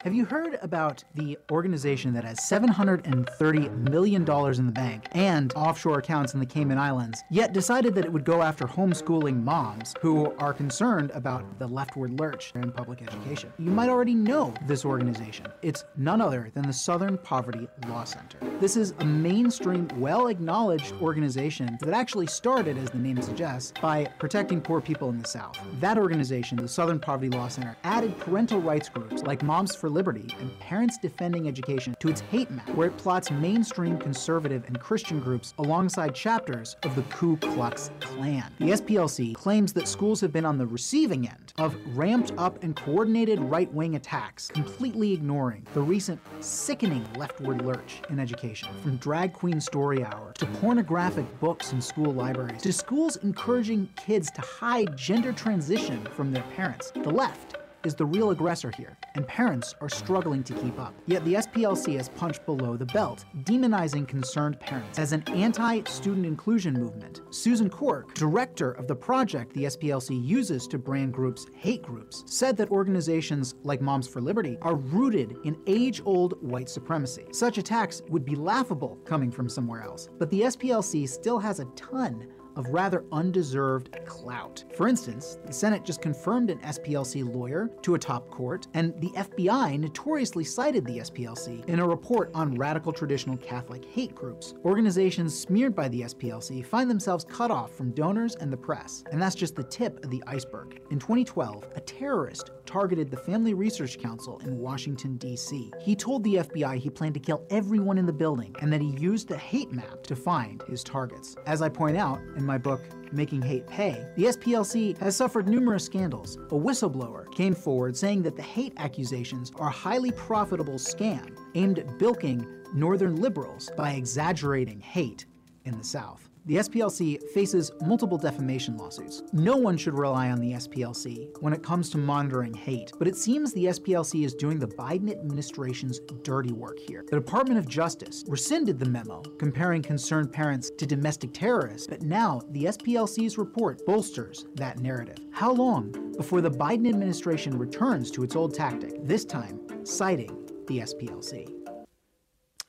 Have 0.03 0.15
you 0.15 0.25
heard 0.25 0.59
about 0.63 1.05
the 1.15 1.37
organization 1.53 2.15
that 2.15 2.25
has 2.25 2.39
$730 2.39 3.91
million 3.91 4.23
in 4.23 4.67
the 4.67 4.73
bank 4.73 5.09
and 5.13 5.53
offshore 5.53 5.99
accounts 5.99 6.33
in 6.33 6.41
the 6.41 6.47
Cayman 6.47 6.79
Islands, 6.79 7.23
yet 7.31 7.53
decided 7.53 7.95
that 7.95 8.07
it 8.07 8.11
would 8.11 8.25
go 8.25 8.41
after 8.41 8.65
homeschooling 8.65 9.43
moms 9.45 9.95
who 10.01 10.35
are 10.39 10.55
concerned 10.55 11.11
about 11.13 11.59
the 11.59 11.67
leftward 11.67 12.19
lurch 12.19 12.51
in 12.55 12.73
public 12.73 13.03
education? 13.03 13.53
You 13.59 13.73
might 13.73 13.91
already 13.91 14.15
know 14.15 14.55
this 14.67 14.87
organization. 14.87 15.49
It's 15.61 15.85
none 15.99 16.23
other 16.23 16.51
than 16.55 16.67
the 16.67 16.73
Southern 16.73 17.19
Poverty 17.19 17.69
Law 17.87 18.05
Center. 18.05 18.39
This 18.59 18.79
is 18.79 18.95
a 19.01 19.05
mainstream, 19.05 19.87
well 19.97 20.29
acknowledged 20.29 20.95
organization 21.03 21.77
that 21.83 21.93
actually 21.93 22.29
started, 22.29 22.79
as 22.79 22.89
the 22.89 22.97
name 22.97 23.21
suggests, 23.21 23.75
by 23.83 24.07
protecting 24.19 24.63
poor 24.63 24.81
people 24.81 25.11
in 25.11 25.19
the 25.19 25.29
South. 25.29 25.61
That 25.79 25.99
organization, 25.99 26.57
the 26.57 26.69
Southern 26.69 27.01
Poverty 27.01 27.29
Law 27.29 27.49
Center, 27.49 27.77
added 27.85 28.19
parental 28.19 28.63
rights 28.63 28.89
groups 28.89 29.23
like 29.25 29.43
Moms 29.43 29.77
for 29.77 29.90
Liberty 29.91 30.35
and 30.41 30.59
Parents 30.61 30.97
Defending 30.99 31.49
Education 31.49 31.95
to 32.01 32.09
its 32.09 32.21
hate 32.21 32.51
map, 32.51 32.69
where 32.71 32.89
it 32.89 32.97
plots 32.97 33.31
mainstream 33.31 33.99
conservative 33.99 34.65
and 34.67 34.79
Christian 34.81 35.21
groups 35.21 35.55
alongside 35.59 36.15
chapters 36.15 36.77
of 36.85 36.95
the 36.95 37.03
Ku 37.03 37.37
Klux 37.37 37.91
Klan. 38.01 38.53
The 38.59 38.71
SPLC 38.71 39.35
claims 39.35 39.73
that 39.75 39.89
schools 39.89 40.21
have 40.21 40.33
been 40.33 40.45
on 40.45 40.59
the 40.59 40.67
receiving 40.67 41.29
end 41.29 41.53
of 41.59 41.77
ramped 41.97 42.33
up 42.39 42.63
and 42.63 42.75
coordinated 42.77 43.41
right 43.41 43.73
wing 43.73 43.97
attacks, 43.97 44.49
completely 44.49 45.13
ignoring 45.13 45.67
the 45.75 45.83
recent 45.83 46.21
sickening 46.41 47.07
leftward 47.17 47.63
lurch 47.63 48.01
in 48.09 48.19
education. 48.19 48.69
From 48.83 48.97
drag 48.97 49.33
queen 49.33 49.61
story 49.61 50.05
hour 50.05 50.33
to 50.35 50.47
pornographic 50.47 51.27
books 51.41 51.73
in 51.73 51.81
school 51.81 52.13
libraries 52.13 52.63
to 52.63 52.73
schools 52.73 53.17
encouraging 53.17 53.89
kids 53.97 54.31
to 54.33 54.41
hide 54.41 54.97
gender 54.97 55.33
transition 55.33 56.05
from 56.15 56.33
their 56.33 56.45
parents, 56.55 56.91
the 56.91 57.11
left 57.11 57.57
is 57.85 57.95
the 57.95 58.05
real 58.05 58.31
aggressor 58.31 58.71
here, 58.77 58.97
and 59.15 59.27
parents 59.27 59.75
are 59.81 59.89
struggling 59.89 60.43
to 60.45 60.55
keep 60.55 60.79
up. 60.79 60.95
Yet 61.07 61.25
the 61.25 61.35
SPLC 61.35 61.97
has 61.97 62.09
punched 62.09 62.45
below 62.47 62.77
the 62.77 62.87
belt, 62.87 63.25
demonizing 63.43 64.07
concerned 64.07 64.59
parents 64.61 64.99
as 64.99 65.13
an 65.13 65.23
anti 65.29 65.83
student 65.85 66.27
inclusion 66.27 66.75
movement. 66.75 67.21
Susan 67.31 67.69
Corke, 67.69 68.15
director 68.15 68.73
of 68.73 68.87
the 68.87 68.95
project 68.95 69.53
the 69.53 69.65
SPLC 69.65 70.23
uses 70.25 70.67
to 70.69 70.79
brand 70.79 71.13
groups 71.13 71.47
hate 71.55 71.83
groups, 71.83 72.25
said 72.27 72.57
that 72.57 72.71
organizations 72.71 73.55
like 73.63 73.81
Moms 73.81 74.09
for 74.09 74.21
Liberty 74.21 74.59
are 74.63 74.77
rooted 74.77 75.37
in 75.45 75.57
age 75.67 76.01
old 76.05 76.41
white 76.43 76.69
supremacy. 76.69 77.27
Such 77.33 77.59
attacks 77.59 78.03
would 78.09 78.25
be 78.25 78.35
laughable 78.35 78.97
coming 79.05 79.31
from 79.31 79.49
somewhere 79.49 79.83
else, 79.83 80.09
but 80.19 80.31
the 80.31 80.43
SPLC 80.43 81.09
still 81.09 81.39
has 81.39 81.61
a 81.61 81.65
ton 81.77 82.27
of 82.57 82.69
rather 82.69 83.05
undeserved 83.13 83.97
clout. 84.07 84.65
For 84.77 84.89
instance, 84.89 85.39
the 85.45 85.53
Senate 85.53 85.85
just 85.85 86.03
confirmed 86.03 86.51
an 86.51 86.59
SPLC 86.61 87.35
lawyer 87.35 87.71
to 87.83 87.95
a 87.95 87.99
top 87.99 88.29
court, 88.31 88.67
and 88.75 88.95
the 89.01 89.11
FBI 89.11 89.79
notoriously 89.79 90.45
cited 90.45 90.85
the 90.85 90.99
SPLC 90.99 91.65
in 91.67 91.81
a 91.81 91.89
report 91.89 92.31
on 92.35 92.55
radical 92.55 92.93
traditional 92.93 93.37
Catholic 93.37 93.85
hate 93.85 94.15
groups. 94.15 94.55
Organizations 94.65 95.39
smeared 95.39 95.75
by 95.75 95.89
the 95.89 96.03
SPLC 96.03 96.65
find 96.65 96.91
themselves 96.91 97.25
cut 97.25 97.51
off 97.51 97.75
from 97.75 97.93
donors 97.93 98.37
and 98.37 98.53
the 98.53 98.57
press, 98.57 99.05
and 99.13 99.21
that's 99.21 99.35
just 99.35 99.57
the 99.57 99.65
tip 99.65 100.05
of 100.05 100.11
the 100.11 100.23
iceberg. 100.27 100.81
In 100.91 100.99
2012, 100.99 101.67
a 101.75 101.81
terrorist 101.81 102.51
targeted 102.67 103.11
the 103.11 103.17
Family 103.17 103.55
Research 103.55 103.99
Council 103.99 104.39
in 104.45 104.59
Washington, 104.59 105.17
D.C. 105.17 105.73
He 105.81 105.97
told 105.97 106.23
the 106.23 106.37
FBI 106.37 106.77
he 106.77 106.89
planned 106.89 107.15
to 107.15 107.21
kill 107.21 107.45
everyone 107.51 107.99
in 107.99 108.07
the 108.07 108.13
building 108.13 108.55
and 108.61 108.73
that 108.73 108.81
he 108.81 108.91
used 108.91 109.29
the 109.29 109.37
hate 109.37 109.73
map 109.73 110.03
to 110.05 110.15
find 110.15 110.63
his 110.69 110.85
targets. 110.85 111.37
As 111.47 111.63
I 111.63 111.69
point 111.69 111.97
out 111.97 112.21
in 112.41 112.47
my 112.47 112.59
book, 112.59 112.81
Making 113.13 113.43
Hate 113.43 113.67
Pay, 113.67 114.05
the 114.17 114.25
SPLC 114.25 114.97
has 114.99 115.15
suffered 115.15 115.47
numerous 115.47 115.85
scandals. 115.85 116.37
A 116.37 116.55
whistleblower 116.55 117.33
came 117.35 117.55
forward 117.55 117.97
saying 117.97 118.23
that 118.23 118.35
the 118.35 118.43
hate 118.43 118.73
accusations 118.79 119.53
are 119.57 119.69
a 119.69 119.73
highly 119.73 120.11
profitable 120.13 120.75
scam 120.75 121.37
aimed 121.55 121.79
at 121.79 121.99
bilking 121.99 122.47
Northern 122.75 123.17
liberals 123.17 123.71
by 123.77 123.93
exaggerating 123.93 124.81
hate 124.81 125.27
in 125.65 125.77
the 125.77 125.85
South. 125.85 126.30
The 126.47 126.57
SPLC 126.57 127.23
faces 127.31 127.71
multiple 127.83 128.17
defamation 128.17 128.79
lawsuits. 128.79 129.23
No 129.33 129.57
one 129.57 129.77
should 129.77 129.93
rely 129.93 130.31
on 130.31 130.41
the 130.41 130.53
SPLC 130.53 131.31
when 131.41 131.53
it 131.53 131.63
comes 131.63 131.91
to 131.91 131.99
monitoring 131.99 132.55
hate, 132.55 132.93
but 132.99 133.07
it 133.07 133.17
seems 133.17 133.53
the 133.53 133.67
SPLC 133.67 134.25
is 134.25 134.35
doing 134.35 134.59
the 134.59 134.67
Biden 134.67 135.11
administration's 135.11 136.01
dirty 136.23 136.53
work 136.53 136.79
here. 136.79 137.05
The 137.11 137.17
Department 137.17 137.59
of 137.59 137.69
Justice 137.69 138.25
rescinded 138.27 138.79
the 138.79 138.87
memo 138.87 139.21
comparing 139.39 139.83
concerned 139.83 140.33
parents 140.33 140.71
to 140.79 140.87
domestic 140.87 141.35
terrorists, 141.35 141.87
but 141.87 142.03
now 142.03 142.41
the 142.53 142.65
SPLC's 142.65 143.37
report 143.37 143.85
bolsters 143.85 144.47
that 144.55 144.79
narrative. 144.79 145.19
How 145.33 145.53
long 145.53 146.15
before 146.17 146.41
the 146.41 146.51
Biden 146.51 146.89
administration 146.89 147.59
returns 147.59 148.11
to 148.13 148.23
its 148.23 148.35
old 148.35 148.55
tactic, 148.55 148.95
this 149.07 149.27
time 149.27 149.61
citing 149.85 150.49
the 150.67 150.79
SPLC? 150.79 151.49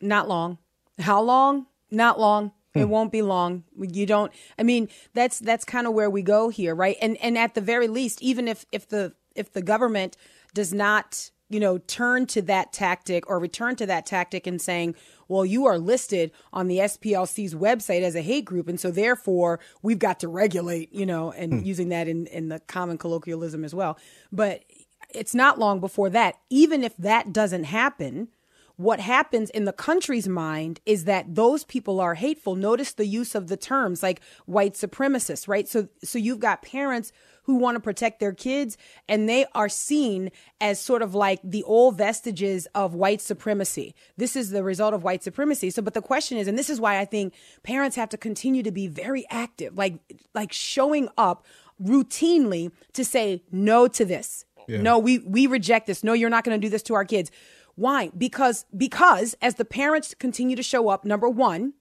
Not 0.01 0.27
long. 0.27 0.57
How 0.99 1.21
long? 1.21 1.67
Not 1.89 2.19
long. 2.19 2.51
It 2.73 2.84
hmm. 2.84 2.89
won't 2.89 3.12
be 3.12 3.21
long. 3.21 3.63
You 3.77 4.05
don't. 4.05 4.31
I 4.57 4.63
mean, 4.63 4.88
that's 5.13 5.39
that's 5.39 5.65
kind 5.65 5.88
of 5.88 5.93
where 5.93 6.10
we 6.10 6.21
go 6.21 6.49
here, 6.49 6.73
right? 6.73 6.97
And 7.01 7.17
and 7.17 7.38
at 7.38 7.53
the 7.53 7.62
very 7.62 7.88
least, 7.88 8.21
even 8.21 8.47
if 8.47 8.65
if 8.71 8.88
the 8.88 9.13
if 9.36 9.51
the 9.51 9.62
government 9.62 10.15
does 10.53 10.73
not, 10.73 11.31
you 11.49 11.60
know, 11.60 11.79
turn 11.79 12.25
to 12.27 12.41
that 12.43 12.71
tactic 12.71 13.29
or 13.29 13.39
return 13.39 13.75
to 13.77 13.86
that 13.86 14.05
tactic 14.05 14.47
and 14.47 14.62
saying, 14.62 14.95
well, 15.27 15.45
you 15.45 15.65
are 15.65 15.77
listed 15.77 16.31
on 16.51 16.67
the 16.67 16.77
SPLC's 16.77 17.55
website 17.55 18.01
as 18.01 18.15
a 18.15 18.21
hate 18.21 18.45
group, 18.45 18.67
and 18.67 18.79
so 18.79 18.91
therefore 18.91 19.60
we've 19.81 19.99
got 19.99 20.19
to 20.21 20.27
regulate, 20.27 20.93
you 20.93 21.05
know, 21.05 21.31
and 21.31 21.53
hmm. 21.53 21.65
using 21.65 21.89
that 21.89 22.07
in 22.07 22.27
in 22.27 22.47
the 22.49 22.60
common 22.60 22.97
colloquialism 22.97 23.65
as 23.65 23.75
well. 23.75 23.97
But 24.31 24.63
it's 25.13 25.36
not 25.36 25.60
long 25.60 25.81
before 25.81 26.10
that. 26.12 26.36
Even 26.49 26.86
if 26.86 26.95
that 26.97 27.34
doesn't 27.34 27.65
happen 27.65 28.29
what 28.82 29.00
happens 29.00 29.50
in 29.52 29.65
the 29.65 29.74
country's 29.74 30.28
mind 30.28 30.80
is 30.86 31.06
that 31.06 31.36
those 31.36 31.63
people 31.63 32.00
are 32.00 32.15
hateful. 32.15 32.56
Notice 32.56 32.94
the 32.94 33.06
use 33.06 33.36
of 33.36 33.48
the 33.48 33.58
terms 33.58 34.02
like 34.02 34.22
white 34.46 34.74
supremacists, 34.74 35.48
right? 35.48 35.67
So, 35.67 35.88
so 36.04 36.17
you've 36.17 36.39
got 36.39 36.63
parents 36.63 37.12
who 37.44 37.56
want 37.56 37.76
to 37.76 37.80
protect 37.80 38.20
their 38.20 38.34
kids 38.34 38.78
and 39.08 39.30
they 39.30 39.46
are 39.54 39.70
seen 39.70 40.32
as 40.60 40.80
sort 40.80 41.02
of 41.02 41.13
like 41.13 41.39
the 41.44 41.63
old 41.63 41.98
vestiges 41.98 42.67
of 42.74 42.96
white 42.96 43.22
supremacy. 43.22 43.94
This 44.17 44.36
is 44.36 44.50
the 44.50 44.63
result 44.63 44.94
of 44.94 45.04
white 45.04 45.24
supremacy. 45.24 45.70
So, 45.70 45.82
but 45.82 45.94
the 45.94 46.02
question 46.02 46.38
is, 46.38 46.48
and 46.48 46.58
this 46.58 46.70
is 46.70 46.80
why 46.80 47.00
I 47.00 47.06
think 47.06 47.36
parents 47.63 47.96
have 47.96 48.10
to 48.10 48.17
continue 48.17 48.63
to 48.63 48.72
be 48.72 48.88
very 48.88 49.26
active, 49.30 49.78
like, 49.78 50.00
like 50.34 50.52
showing 50.52 51.08
up 51.17 51.46
routinely 51.82 52.72
to 52.94 53.06
say 53.06 53.44
no 53.52 53.88
to 53.88 54.06
this. 54.06 54.46
Yeah. 54.67 54.82
No, 54.82 55.00
we, 55.00 55.20
we 55.20 55.48
reject 55.48 55.88
this. 55.88 56.04
No, 56.04 56.13
you're 56.13 56.30
not 56.30 56.44
going 56.44 56.60
to 56.60 56.63
do 56.63 56.70
this 56.70 56.84
to 56.84 56.94
our 56.94 57.06
kids 57.06 57.32
why? 57.75 58.12
Because 58.17 58.65
because 58.75 59.36
as 59.41 59.55
the 59.55 59.65
parents 59.65 60.13
continue 60.13 60.55
to 60.55 60.63
show 60.63 60.89
up, 60.89 61.05
number 61.05 61.29
one, 61.29 61.73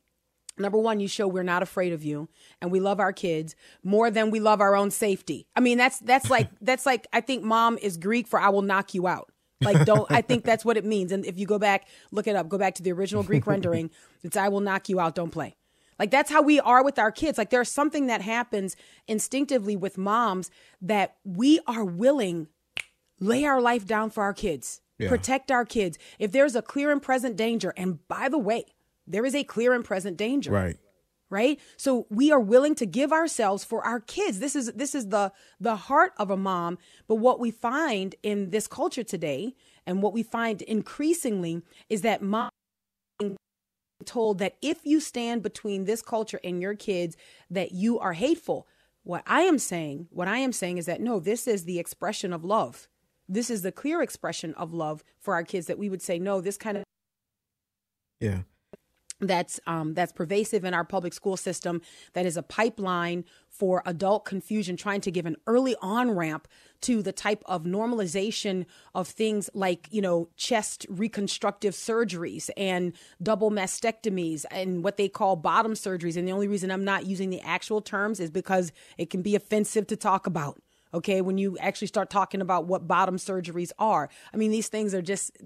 number 0.58 0.78
one, 0.78 1.00
you 1.00 1.08
show 1.08 1.26
we're 1.26 1.42
not 1.42 1.62
afraid 1.62 1.92
of 1.92 2.04
you 2.04 2.28
and 2.60 2.70
we 2.70 2.80
love 2.80 3.00
our 3.00 3.12
kids 3.12 3.56
more 3.82 4.10
than 4.10 4.30
we 4.30 4.40
love 4.40 4.60
our 4.60 4.76
own 4.76 4.90
safety. 4.90 5.46
I 5.56 5.60
mean, 5.60 5.78
that's 5.78 5.98
that's 5.98 6.30
like 6.30 6.48
that's 6.60 6.86
like 6.86 7.06
I 7.12 7.20
think 7.20 7.42
mom 7.42 7.78
is 7.78 7.96
Greek 7.96 8.26
for 8.26 8.40
I 8.40 8.48
will 8.50 8.62
knock 8.62 8.94
you 8.94 9.06
out. 9.06 9.32
Like 9.60 9.84
don't 9.84 10.10
I 10.10 10.22
think 10.22 10.44
that's 10.44 10.64
what 10.64 10.76
it 10.76 10.84
means. 10.84 11.12
And 11.12 11.24
if 11.24 11.38
you 11.38 11.46
go 11.46 11.58
back, 11.58 11.86
look 12.10 12.26
it 12.26 12.36
up, 12.36 12.48
go 12.48 12.58
back 12.58 12.74
to 12.76 12.82
the 12.82 12.92
original 12.92 13.22
Greek 13.22 13.46
rendering, 13.46 13.90
it's 14.22 14.36
I 14.36 14.48
will 14.48 14.60
knock 14.60 14.88
you 14.88 15.00
out, 15.00 15.14
don't 15.14 15.30
play. 15.30 15.56
Like 15.98 16.10
that's 16.10 16.30
how 16.30 16.40
we 16.40 16.58
are 16.60 16.82
with 16.82 16.98
our 16.98 17.12
kids. 17.12 17.36
Like 17.36 17.50
there's 17.50 17.68
something 17.68 18.06
that 18.06 18.22
happens 18.22 18.74
instinctively 19.06 19.76
with 19.76 19.98
moms 19.98 20.50
that 20.80 21.16
we 21.24 21.60
are 21.66 21.84
willing 21.84 22.48
lay 23.20 23.44
our 23.44 23.60
life 23.60 23.86
down 23.86 24.08
for 24.08 24.22
our 24.22 24.32
kids 24.32 24.80
yeah. 25.00 25.08
protect 25.08 25.50
our 25.50 25.64
kids. 25.64 25.98
If 26.18 26.32
there's 26.32 26.54
a 26.54 26.62
clear 26.62 26.90
and 26.90 27.00
present 27.02 27.36
danger, 27.36 27.72
and 27.76 28.06
by 28.08 28.28
the 28.28 28.38
way, 28.38 28.64
there 29.06 29.24
is 29.24 29.34
a 29.34 29.44
clear 29.44 29.72
and 29.72 29.84
present 29.84 30.16
danger. 30.16 30.52
Right. 30.52 30.76
Right? 31.28 31.60
So 31.76 32.06
we 32.10 32.32
are 32.32 32.40
willing 32.40 32.74
to 32.76 32.86
give 32.86 33.12
ourselves 33.12 33.64
for 33.64 33.84
our 33.84 34.00
kids. 34.00 34.40
This 34.40 34.56
is 34.56 34.72
this 34.72 34.96
is 34.96 35.08
the 35.08 35.32
the 35.60 35.76
heart 35.76 36.12
of 36.18 36.30
a 36.30 36.36
mom, 36.36 36.78
but 37.06 37.16
what 37.16 37.38
we 37.38 37.52
find 37.52 38.16
in 38.24 38.50
this 38.50 38.66
culture 38.66 39.04
today 39.04 39.54
and 39.86 40.02
what 40.02 40.12
we 40.12 40.24
find 40.24 40.60
increasingly 40.62 41.62
is 41.88 42.02
that 42.02 42.20
mom 42.20 42.50
told 44.04 44.38
that 44.38 44.56
if 44.62 44.84
you 44.84 45.00
stand 45.00 45.42
between 45.42 45.84
this 45.84 46.02
culture 46.02 46.40
and 46.42 46.60
your 46.60 46.74
kids 46.74 47.16
that 47.50 47.72
you 47.72 47.98
are 47.98 48.14
hateful. 48.14 48.66
What 49.02 49.22
I 49.26 49.42
am 49.42 49.58
saying, 49.58 50.08
what 50.10 50.28
I 50.28 50.38
am 50.38 50.52
saying 50.52 50.78
is 50.78 50.86
that 50.86 51.00
no, 51.00 51.20
this 51.20 51.46
is 51.46 51.64
the 51.64 51.78
expression 51.78 52.32
of 52.32 52.44
love 52.44 52.88
this 53.30 53.48
is 53.48 53.62
the 53.62 53.72
clear 53.72 54.02
expression 54.02 54.52
of 54.54 54.74
love 54.74 55.04
for 55.18 55.34
our 55.34 55.44
kids 55.44 55.66
that 55.66 55.78
we 55.78 55.88
would 55.88 56.02
say 56.02 56.18
no 56.18 56.40
this 56.40 56.56
kind 56.56 56.76
of 56.76 56.84
yeah. 58.18 58.40
that's 59.20 59.58
um, 59.66 59.94
that's 59.94 60.12
pervasive 60.12 60.64
in 60.64 60.74
our 60.74 60.84
public 60.84 61.14
school 61.14 61.36
system 61.36 61.80
that 62.12 62.26
is 62.26 62.36
a 62.36 62.42
pipeline 62.42 63.24
for 63.48 63.82
adult 63.86 64.24
confusion 64.24 64.76
trying 64.76 65.00
to 65.00 65.10
give 65.10 65.26
an 65.26 65.36
early 65.46 65.76
on 65.80 66.10
ramp 66.10 66.48
to 66.80 67.02
the 67.02 67.12
type 67.12 67.42
of 67.46 67.64
normalization 67.64 68.66
of 68.94 69.08
things 69.08 69.48
like 69.54 69.88
you 69.90 70.02
know 70.02 70.28
chest 70.36 70.86
reconstructive 70.88 71.74
surgeries 71.74 72.50
and 72.56 72.92
double 73.22 73.50
mastectomies 73.50 74.44
and 74.50 74.82
what 74.82 74.96
they 74.96 75.08
call 75.08 75.36
bottom 75.36 75.72
surgeries. 75.72 76.16
And 76.16 76.26
the 76.26 76.32
only 76.32 76.48
reason 76.48 76.70
I'm 76.70 76.84
not 76.84 77.06
using 77.06 77.30
the 77.30 77.40
actual 77.40 77.80
terms 77.80 78.20
is 78.20 78.30
because 78.30 78.72
it 78.98 79.10
can 79.10 79.22
be 79.22 79.34
offensive 79.34 79.86
to 79.88 79.96
talk 79.96 80.26
about 80.26 80.60
okay 80.92 81.20
when 81.20 81.38
you 81.38 81.56
actually 81.58 81.88
start 81.88 82.10
talking 82.10 82.40
about 82.40 82.66
what 82.66 82.86
bottom 82.86 83.16
surgeries 83.16 83.72
are. 83.78 84.08
I 84.32 84.36
mean 84.36 84.50
these 84.50 84.68
things 84.68 84.94
are 84.94 85.02
just 85.02 85.36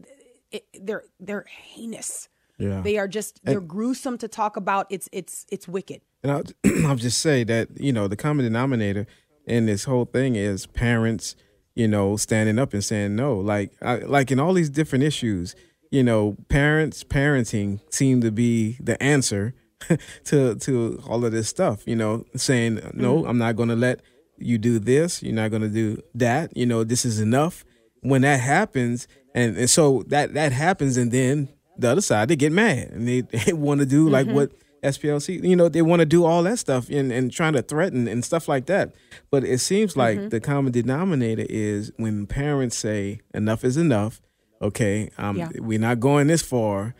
it, 0.50 0.66
they're 0.80 1.04
they're 1.20 1.46
heinous. 1.48 2.28
Yeah. 2.58 2.82
They 2.82 2.98
are 2.98 3.08
just 3.08 3.44
they're 3.44 3.58
and, 3.58 3.68
gruesome 3.68 4.18
to 4.18 4.28
talk 4.28 4.56
about. 4.56 4.86
It's 4.90 5.08
it's 5.12 5.46
it's 5.50 5.66
wicked. 5.66 6.00
And 6.22 6.32
I'll, 6.32 6.44
I'll 6.86 6.96
just 6.96 7.20
say 7.20 7.44
that 7.44 7.68
you 7.80 7.92
know 7.92 8.08
the 8.08 8.16
common 8.16 8.44
denominator 8.44 9.06
in 9.46 9.66
this 9.66 9.84
whole 9.84 10.04
thing 10.04 10.36
is 10.36 10.66
parents 10.66 11.36
you 11.74 11.88
know 11.88 12.16
standing 12.16 12.58
up 12.58 12.72
and 12.72 12.84
saying 12.84 13.16
no. 13.16 13.36
Like 13.36 13.72
I, 13.82 13.96
like 13.96 14.30
in 14.30 14.38
all 14.38 14.52
these 14.52 14.70
different 14.70 15.04
issues 15.04 15.54
you 15.94 16.02
know 16.02 16.36
parents 16.48 17.04
parenting 17.04 17.78
seem 17.88 18.20
to 18.20 18.32
be 18.32 18.76
the 18.80 19.00
answer 19.00 19.54
to 20.24 20.56
to 20.56 21.00
all 21.08 21.24
of 21.24 21.30
this 21.30 21.48
stuff 21.48 21.86
you 21.86 21.94
know 21.94 22.24
saying 22.34 22.80
no 22.92 23.18
mm-hmm. 23.18 23.28
i'm 23.28 23.38
not 23.38 23.54
going 23.54 23.68
to 23.68 23.76
let 23.76 24.00
you 24.38 24.58
do 24.58 24.78
this, 24.78 25.22
you're 25.22 25.34
not 25.34 25.50
going 25.50 25.62
to 25.62 25.68
do 25.68 26.02
that. 26.14 26.56
You 26.56 26.66
know, 26.66 26.84
this 26.84 27.04
is 27.04 27.20
enough. 27.20 27.64
When 28.00 28.22
that 28.22 28.40
happens, 28.40 29.08
and, 29.34 29.56
and 29.56 29.70
so 29.70 30.04
that 30.08 30.34
that 30.34 30.52
happens, 30.52 30.96
and 30.96 31.10
then 31.10 31.48
the 31.76 31.90
other 31.90 32.00
side 32.00 32.28
they 32.28 32.36
get 32.36 32.52
mad 32.52 32.90
and 32.90 33.08
they, 33.08 33.20
they 33.46 33.52
want 33.52 33.80
to 33.80 33.86
do 33.86 34.08
like 34.08 34.26
mm-hmm. 34.26 34.36
what 34.36 34.52
SPLC, 34.82 35.42
you 35.42 35.56
know, 35.56 35.70
they 35.70 35.80
want 35.80 36.00
to 36.00 36.06
do 36.06 36.24
all 36.24 36.42
that 36.42 36.58
stuff 36.58 36.90
and, 36.90 37.10
and 37.10 37.32
trying 37.32 37.54
to 37.54 37.62
threaten 37.62 38.06
and 38.06 38.22
stuff 38.22 38.48
like 38.48 38.66
that. 38.66 38.94
But 39.30 39.42
it 39.42 39.58
seems 39.58 39.96
like 39.96 40.18
mm-hmm. 40.18 40.28
the 40.28 40.40
common 40.40 40.72
denominator 40.72 41.46
is 41.48 41.90
when 41.96 42.26
parents 42.26 42.76
say 42.76 43.20
enough 43.32 43.64
is 43.64 43.78
enough. 43.78 44.20
Okay, 44.60 45.10
um, 45.18 45.36
yeah. 45.36 45.48
we're 45.56 45.78
not 45.78 46.00
going 46.00 46.26
this 46.26 46.42
far. 46.42 46.94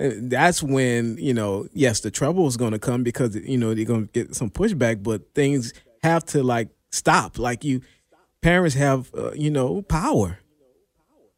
Uh, 0.00 0.10
that's 0.22 0.62
when 0.62 1.16
you 1.18 1.34
know, 1.34 1.68
yes, 1.72 2.00
the 2.00 2.10
trouble 2.10 2.46
is 2.46 2.56
going 2.56 2.72
to 2.72 2.78
come 2.78 3.02
because 3.02 3.36
you 3.36 3.58
know 3.58 3.74
they're 3.74 3.84
going 3.84 4.08
to 4.08 4.12
get 4.12 4.34
some 4.34 4.50
pushback, 4.50 5.02
but 5.02 5.34
things 5.34 5.72
have 6.02 6.24
to 6.26 6.42
like 6.42 6.68
stop. 6.90 7.38
Like 7.38 7.64
you, 7.64 7.82
parents 8.40 8.74
have, 8.74 9.10
uh, 9.14 9.32
you 9.32 9.50
know, 9.50 9.82
power. 9.82 10.40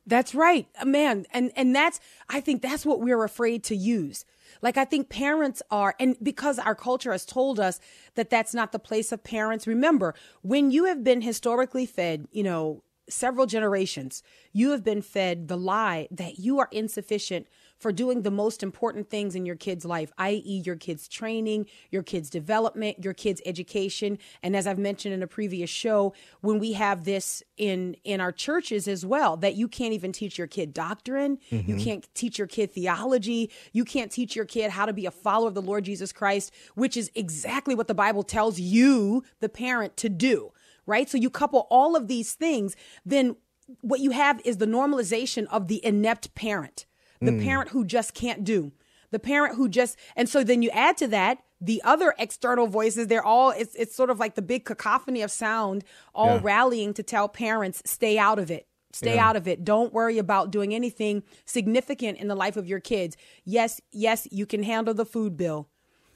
That's 0.07 0.35
right, 0.35 0.66
uh, 0.81 0.87
man. 0.87 1.27
And 1.33 1.53
and 1.57 1.75
that's 1.75 2.01
I 2.29 2.40
think 2.40 2.62
that's 2.62 2.85
what 2.85 3.01
we're 3.01 3.23
afraid 3.23 3.62
to 3.64 3.77
use. 3.77 4.25
Like 4.62 4.77
I 4.77 4.85
think 4.85 5.09
parents 5.09 5.62
are 5.70 5.94
and 6.01 6.16
because 6.23 6.59
our 6.59 6.75
culture 6.75 7.12
has 7.12 7.25
told 7.25 7.61
us 7.61 7.81
that 8.16 8.31
that's 8.31 8.53
not 8.55 8.73
the 8.73 8.79
place 8.79 9.12
of 9.12 9.23
parents. 9.23 9.66
Remember, 9.66 10.14
when 10.42 10.70
you 10.70 10.87
have 10.87 11.05
been 11.05 11.20
historically 11.20 11.87
fed, 11.87 12.27
you 12.33 12.42
know, 12.42 12.83
several 13.09 13.46
generations, 13.46 14.23
you 14.53 14.70
have 14.70 14.83
been 14.83 15.03
fed 15.03 15.49
the 15.49 15.57
lie 15.57 16.09
that 16.11 16.38
you 16.38 16.59
are 16.59 16.68
insufficient 16.73 17.46
for 17.81 17.93
doing 17.93 18.23
the 18.23 18.31
most 18.31 18.62
important 18.62 19.09
things 19.09 19.35
in 19.35 19.47
your 19.47 19.57
kid's 19.57 19.85
life, 19.87 20.12
i.e., 20.19 20.62
your 20.64 20.77
kid's 20.77 21.09
training, 21.09 21.66
your 21.90 22.03
kid's 22.03 22.29
development, 22.29 23.03
your 23.03 23.14
kid's 23.14 23.40
education. 23.47 24.19
And 24.43 24.55
as 24.55 24.66
I've 24.66 24.79
mentioned 24.79 25.14
in 25.14 25.23
a 25.23 25.27
previous 25.27 25.71
show, 25.71 26.12
when 26.43 26.59
we 26.59 26.75
have 26.75 27.05
this 27.05 27.43
in 27.57 27.97
in 28.05 28.21
our 28.21 28.33
churches 28.33 28.87
as 28.87 29.05
well, 29.05 29.37
that 29.38 29.57
you 29.57 29.66
can't 29.66 29.95
even 29.95 30.12
teach 30.12 30.37
your 30.37 30.47
kid 30.47 30.75
doctrine, 30.75 31.38
mm-hmm. 31.51 31.71
you 31.71 31.83
can't 31.83 32.07
teach 32.14 32.38
your 32.38 32.47
kid 32.47 32.71
theology, 32.73 33.51
you 33.73 33.85
can't 33.85 34.12
teach 34.12 34.37
your 34.37 34.45
kid 34.45 34.71
how 34.71 34.85
to 34.85 34.93
be 34.93 35.07
a 35.07 35.11
follower 35.11 35.49
of 35.49 35.55
the 35.55 35.62
Lord 35.62 35.85
Jesus 35.85 36.12
Christ, 36.12 36.53
which 36.75 36.97
is 36.97 37.11
exactly 37.14 37.75
what 37.75 37.88
the 37.88 37.95
Bible 37.95 38.23
tells 38.23 38.61
you, 38.61 39.25
the 39.40 39.49
parent, 39.49 39.97
to 39.97 40.11
do. 40.11 40.53
Right? 40.87 41.09
So 41.09 41.16
you 41.16 41.31
couple 41.31 41.66
all 41.71 41.97
of 41.97 42.09
these 42.09 42.35
things, 42.35 42.77
then 43.07 43.37
what 43.81 44.01
you 44.01 44.11
have 44.11 44.40
is 44.45 44.59
the 44.59 44.66
normalization 44.66 45.47
of 45.47 45.69
the 45.69 45.85
inept 45.85 46.35
parent 46.35 46.87
the 47.20 47.33
mm. 47.33 47.42
parent 47.42 47.70
who 47.70 47.85
just 47.85 48.14
can't 48.14 48.44
do, 48.44 48.72
the 49.11 49.18
parent 49.18 49.56
who 49.56 49.68
just, 49.68 49.96
and 50.16 50.28
so 50.28 50.42
then 50.42 50.62
you 50.62 50.70
add 50.70 50.96
to 50.98 51.09
that 51.09 51.38
the 51.61 51.83
other 51.85 52.14
external 52.18 52.66
voices. 52.66 53.06
They're 53.06 53.24
all, 53.24 53.50
it's, 53.50 53.74
it's 53.74 53.94
sort 53.94 54.11
of 54.11 54.18
like 54.18 54.35
the 54.35 54.42
big 54.42 54.64
cacophony 54.64 55.22
of 55.22 55.30
sound, 55.30 55.85
all 56.14 56.37
yeah. 56.37 56.40
rallying 56.42 56.94
to 56.94 57.02
tell 57.02 57.28
parents, 57.28 57.83
stay 57.85 58.18
out 58.18 58.38
of 58.38 58.50
it. 58.50 58.66
Stay 58.92 59.14
yeah. 59.14 59.28
out 59.28 59.37
of 59.37 59.46
it. 59.46 59.64
Don't 59.64 59.92
worry 59.92 60.18
about 60.18 60.50
doing 60.50 60.74
anything 60.74 61.22
significant 61.44 62.18
in 62.18 62.26
the 62.26 62.35
life 62.35 62.56
of 62.56 62.66
your 62.66 62.80
kids. 62.80 63.16
Yes, 63.44 63.80
yes, 63.92 64.26
you 64.33 64.46
can 64.46 64.64
handle 64.64 64.94
the 64.94 65.04
food 65.04 65.37
bill. 65.37 65.68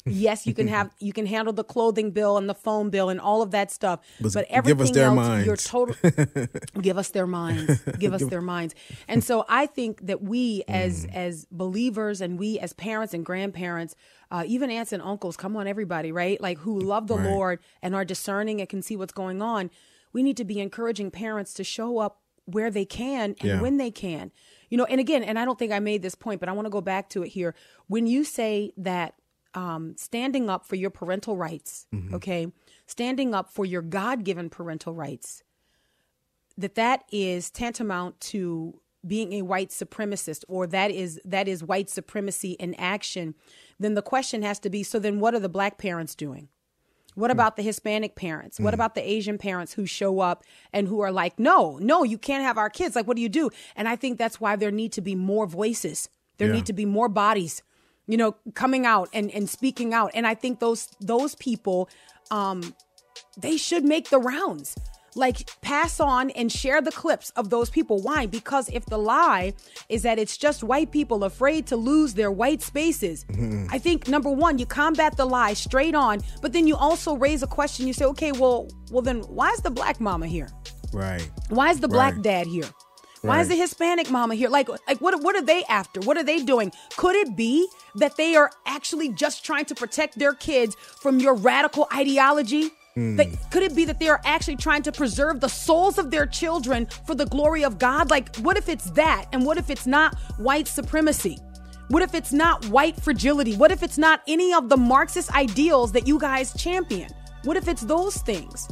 Yes, 0.06 0.46
you 0.46 0.52
can 0.54 0.68
have 0.68 0.90
you 1.00 1.12
can 1.12 1.26
handle 1.26 1.52
the 1.52 1.64
clothing 1.64 2.10
bill 2.10 2.36
and 2.36 2.48
the 2.48 2.54
phone 2.54 2.90
bill 2.90 3.08
and 3.08 3.20
all 3.20 3.40
of 3.42 3.50
that 3.52 3.70
stuff. 3.70 4.00
But 4.20 4.32
But, 4.34 4.48
give 4.48 4.80
us 4.80 4.90
everything 4.90 4.92
their 4.94 5.06
else, 5.06 5.16
minds. 5.16 5.46
you're 5.46 5.56
total. 5.56 5.94
give 6.82 6.98
us 6.98 7.08
their 7.10 7.26
minds. 7.26 7.80
Give 7.98 8.12
us 8.12 8.22
their 8.24 8.42
minds. 8.42 8.74
And 9.08 9.24
so 9.24 9.44
I 9.48 9.66
think 9.66 10.06
that 10.06 10.22
we 10.22 10.62
as 10.68 11.06
Mm. 11.06 11.14
as 11.14 11.46
believers 11.50 12.20
and 12.20 12.38
we 12.38 12.58
as 12.58 12.72
parents 12.74 13.14
and 13.14 13.24
grandparents, 13.24 13.94
uh, 14.30 14.44
even 14.46 14.70
aunts 14.70 14.92
and 14.92 15.02
uncles, 15.02 15.36
come 15.36 15.56
on, 15.56 15.66
everybody, 15.66 16.12
right? 16.12 16.40
Like 16.40 16.58
who 16.58 16.78
love 16.78 17.06
the 17.06 17.16
Right. 17.16 17.26
Lord 17.30 17.60
and 17.82 17.94
are 17.94 18.04
discerning 18.04 18.60
and 18.60 18.68
can 18.68 18.82
see 18.82 18.96
what's 18.96 19.12
going 19.12 19.40
on. 19.42 19.70
We 20.12 20.22
need 20.22 20.36
to 20.36 20.44
be 20.44 20.60
encouraging 20.60 21.10
parents 21.10 21.54
to 21.54 21.64
show 21.64 21.98
up 21.98 22.20
where 22.44 22.70
they 22.70 22.84
can 22.84 23.36
and 23.40 23.48
Yeah. 23.48 23.60
when 23.60 23.78
they 23.78 23.90
can. 23.90 24.30
You 24.68 24.76
know, 24.78 24.84
and 24.84 25.00
again, 25.00 25.22
and 25.22 25.38
I 25.38 25.44
don't 25.46 25.58
think 25.58 25.72
I 25.72 25.78
made 25.78 26.02
this 26.02 26.14
point, 26.14 26.40
but 26.40 26.48
I 26.48 26.52
want 26.52 26.66
to 26.66 26.70
go 26.70 26.80
back 26.82 27.08
to 27.10 27.22
it 27.22 27.28
here. 27.28 27.54
When 27.86 28.06
you 28.06 28.22
say 28.24 28.72
that 28.76 29.14
um, 29.54 29.94
standing 29.96 30.50
up 30.50 30.66
for 30.66 30.76
your 30.76 30.90
parental 30.90 31.36
rights, 31.36 31.86
mm-hmm. 31.94 32.14
okay, 32.14 32.48
standing 32.86 33.34
up 33.34 33.50
for 33.50 33.64
your 33.64 33.82
God 33.82 34.24
given 34.24 34.50
parental 34.50 34.92
rights, 34.92 35.42
that 36.58 36.74
that 36.74 37.04
is 37.10 37.50
tantamount 37.50 38.20
to 38.20 38.80
being 39.06 39.34
a 39.34 39.42
white 39.42 39.70
supremacist 39.70 40.44
or 40.48 40.66
that 40.66 40.90
is 40.90 41.20
that 41.24 41.46
is 41.46 41.62
white 41.62 41.90
supremacy 41.90 42.52
in 42.52 42.74
action. 42.74 43.34
Then 43.78 43.94
the 43.94 44.02
question 44.02 44.42
has 44.42 44.58
to 44.60 44.70
be 44.70 44.82
so 44.82 44.98
then 44.98 45.20
what 45.20 45.34
are 45.34 45.40
the 45.40 45.48
black 45.48 45.78
parents 45.78 46.14
doing? 46.14 46.48
What 47.14 47.30
hmm. 47.30 47.36
about 47.36 47.56
the 47.56 47.62
hispanic 47.62 48.16
parents? 48.16 48.58
What 48.58 48.70
hmm. 48.70 48.80
about 48.80 48.94
the 48.94 49.06
asian 49.08 49.36
parents 49.36 49.74
who 49.74 49.84
show 49.86 50.20
up 50.20 50.44
and 50.72 50.88
who 50.88 51.00
are 51.00 51.12
like 51.12 51.38
no 51.38 51.78
no 51.82 52.02
you 52.02 52.16
can't 52.16 52.44
have 52.44 52.56
our 52.56 52.70
kids. 52.70 52.96
Like 52.96 53.06
what 53.06 53.16
do 53.16 53.22
you 53.22 53.28
do? 53.28 53.50
And 53.76 53.88
i 53.88 53.96
think 53.96 54.18
that's 54.18 54.40
why 54.40 54.56
there 54.56 54.70
need 54.70 54.92
to 54.92 55.02
be 55.02 55.14
more 55.14 55.46
voices. 55.46 56.08
There 56.38 56.48
Yeah. 56.48 56.54
need 56.54 56.66
to 56.66 56.72
be 56.72 56.86
more 56.86 57.08
bodies 57.08 57.62
you 58.06 58.16
know 58.16 58.36
coming 58.54 58.84
out 58.86 59.08
and 59.12 59.30
and 59.30 59.48
speaking 59.48 59.94
out 59.94 60.10
and 60.14 60.26
i 60.26 60.34
think 60.34 60.60
those 60.60 60.88
those 61.00 61.34
people 61.36 61.88
um 62.30 62.74
they 63.36 63.56
should 63.56 63.84
make 63.84 64.10
the 64.10 64.18
rounds. 64.18 64.76
Like, 65.16 65.48
pass 65.60 66.00
on 66.00 66.30
and 66.30 66.50
share 66.50 66.80
the 66.80 66.90
clips 66.90 67.30
of 67.36 67.48
those 67.48 67.70
people. 67.70 68.00
Why? 68.02 68.26
Because 68.26 68.68
if 68.70 68.84
the 68.86 68.98
lie 68.98 69.54
is 69.88 70.02
that 70.02 70.18
it's 70.18 70.36
just 70.36 70.64
white 70.64 70.90
people 70.90 71.22
afraid 71.22 71.68
to 71.68 71.76
lose 71.76 72.14
their 72.14 72.32
white 72.32 72.62
spaces, 72.62 73.24
I 73.70 73.78
think 73.78 74.08
number 74.08 74.30
one, 74.30 74.58
you 74.58 74.66
combat 74.66 75.16
the 75.16 75.24
lie 75.24 75.54
straight 75.54 75.94
on, 75.94 76.20
but 76.42 76.52
then 76.52 76.66
you 76.66 76.74
also 76.74 77.16
raise 77.16 77.44
a 77.44 77.46
question. 77.46 77.86
You 77.86 77.92
say, 77.92 78.06
okay, 78.06 78.32
well, 78.32 78.68
well, 78.90 79.02
then 79.02 79.20
why 79.22 79.52
is 79.52 79.60
the 79.60 79.70
black 79.70 80.00
mama 80.00 80.26
here? 80.26 80.48
Right. 80.92 81.30
Why 81.48 81.70
is 81.70 81.78
the 81.78 81.88
black 81.88 82.14
Right. 82.14 82.22
dad 82.22 82.46
here? 82.48 82.68
Why 83.24 83.40
is 83.40 83.48
the 83.48 83.56
Hispanic 83.56 84.10
mama 84.10 84.34
here? 84.34 84.50
Like, 84.50 84.68
like 84.68 85.00
what? 85.00 85.22
What 85.22 85.34
are 85.34 85.42
they 85.42 85.64
after? 85.64 86.00
What 86.00 86.16
are 86.16 86.22
they 86.22 86.42
doing? 86.42 86.72
Could 86.96 87.16
it 87.16 87.34
be 87.34 87.68
that 87.94 88.16
they 88.16 88.36
are 88.36 88.50
actually 88.66 89.08
just 89.10 89.44
trying 89.44 89.64
to 89.66 89.74
protect 89.74 90.18
their 90.18 90.34
kids 90.34 90.76
from 91.00 91.20
your 91.20 91.34
radical 91.34 91.88
ideology? 91.94 92.70
Hmm. 92.94 93.16
That, 93.16 93.28
could 93.50 93.62
it 93.62 93.74
be 93.74 93.84
that 93.86 93.98
they 93.98 94.08
are 94.08 94.20
actually 94.24 94.56
trying 94.56 94.82
to 94.82 94.92
preserve 94.92 95.40
the 95.40 95.48
souls 95.48 95.98
of 95.98 96.10
their 96.10 96.26
children 96.26 96.86
for 97.06 97.14
the 97.14 97.26
glory 97.26 97.64
of 97.64 97.78
God? 97.78 98.10
Like, 98.10 98.36
what 98.36 98.56
if 98.56 98.68
it's 98.68 98.90
that? 98.90 99.26
And 99.32 99.44
what 99.44 99.58
if 99.58 99.70
it's 99.70 99.86
not 99.86 100.16
white 100.38 100.68
supremacy? 100.68 101.38
What 101.88 102.02
if 102.02 102.14
it's 102.14 102.32
not 102.32 102.64
white 102.66 103.00
fragility? 103.00 103.56
What 103.56 103.70
if 103.70 103.82
it's 103.82 103.98
not 103.98 104.22
any 104.28 104.54
of 104.54 104.68
the 104.68 104.76
Marxist 104.76 105.34
ideals 105.34 105.92
that 105.92 106.06
you 106.06 106.18
guys 106.18 106.54
champion? 106.54 107.10
What 107.42 107.56
if 107.56 107.68
it's 107.68 107.82
those 107.82 108.16
things? 108.18 108.68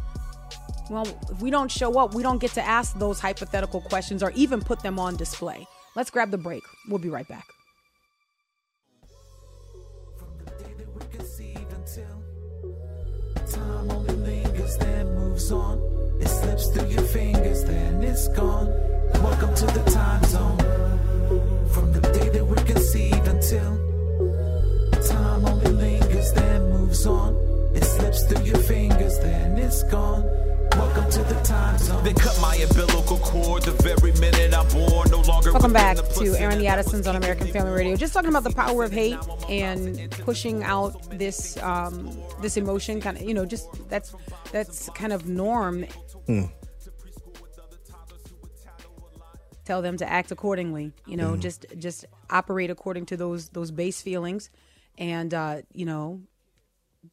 Well, 0.93 1.07
if 1.31 1.41
we 1.41 1.51
don't 1.51 1.71
show 1.71 1.99
up, 1.99 2.13
we 2.13 2.23
don't 2.23 2.37
get 2.37 2.51
to 2.51 2.63
ask 2.63 2.99
those 2.99 3.19
hypothetical 3.19 3.81
questions 3.81 4.23
or 4.23 4.31
even 4.33 4.61
put 4.61 4.83
them 4.83 4.99
on 4.99 5.17
display. 5.17 5.67
Let's 5.97 6.11
grab 6.11 6.31
the 6.31 6.37
break. 6.37 6.63
We'll 6.87 6.99
be 6.99 7.09
right 7.09 7.27
back. 7.27 7.47
It 16.21 16.29
slips 16.29 16.69
through 16.69 16.89
your 16.89 17.03
fingers, 17.03 17.65
then 17.65 18.03
it's 18.03 18.29
gone. 18.29 18.69
Welcome 19.15 19.55
to 19.55 19.67
the 19.67 19.91
time 19.91 20.23
zone. 20.25 20.59
From 21.69 21.93
the 21.93 22.01
day 22.01 22.29
that 22.29 22.45
we're 22.45 22.65
conceived 22.65 23.27
until 23.27 23.77
time 25.09 25.45
only 25.47 25.73
lingers, 25.73 26.33
then 26.35 26.71
moves 26.71 27.07
on. 27.07 27.35
It 27.75 27.83
slips 27.83 28.25
through 28.25 28.45
your 28.45 28.59
fingers, 28.59 29.19
then 29.21 29.59
it's 29.59 29.83
gone. 29.85 30.52
Welcome 30.77 31.11
to 31.11 31.23
the 31.25 31.41
time 31.45 31.77
zone. 31.77 32.03
They 32.03 32.15
cut 32.15 32.39
my 32.41 32.57
umbilical 32.57 33.19
cord 33.19 33.63
the 33.65 33.73
very 33.73 34.13
minute 34.13 34.55
I'm 34.55 34.67
born. 34.69 35.11
No 35.11 35.21
longer 35.21 35.53
Welcome 35.53 35.73
back 35.73 35.99
to 35.99 36.03
pussy 36.03 36.29
Airing 36.39 36.59
the 36.59 36.67
Addisons 36.67 37.07
on 37.07 37.15
American 37.15 37.49
Family. 37.49 37.73
Radio. 37.73 37.97
Just 37.97 38.15
talking 38.15 38.31
about 38.31 38.45
the 38.45 38.53
power 38.53 38.83
of 38.83 38.91
hate 38.91 39.19
and 39.51 40.11
pushing 40.11 40.63
out 40.63 41.19
this 41.19 41.59
um, 41.59 42.17
this 42.41 42.57
emotion, 42.57 43.01
kind 43.03 43.19
of 43.19 43.23
you 43.23 43.35
know, 43.35 43.45
just 43.45 43.69
that's 43.91 44.15
that's 44.51 44.89
kind 44.91 45.13
of 45.13 45.29
norm. 45.29 45.85
Tell 49.65 49.83
them 49.83 49.97
to 49.99 50.11
act 50.11 50.33
accordingly. 50.33 50.93
You 51.07 51.19
know, 51.19 51.37
just 51.37 51.67
just 51.77 52.07
operate 52.31 52.71
according 52.71 53.07
to 53.07 53.17
those 53.19 53.51
those 53.51 53.71
base 53.71 54.01
feelings, 54.01 54.49
and 54.97 55.35
uh, 55.35 55.63
you 55.73 55.85
know, 55.85 56.23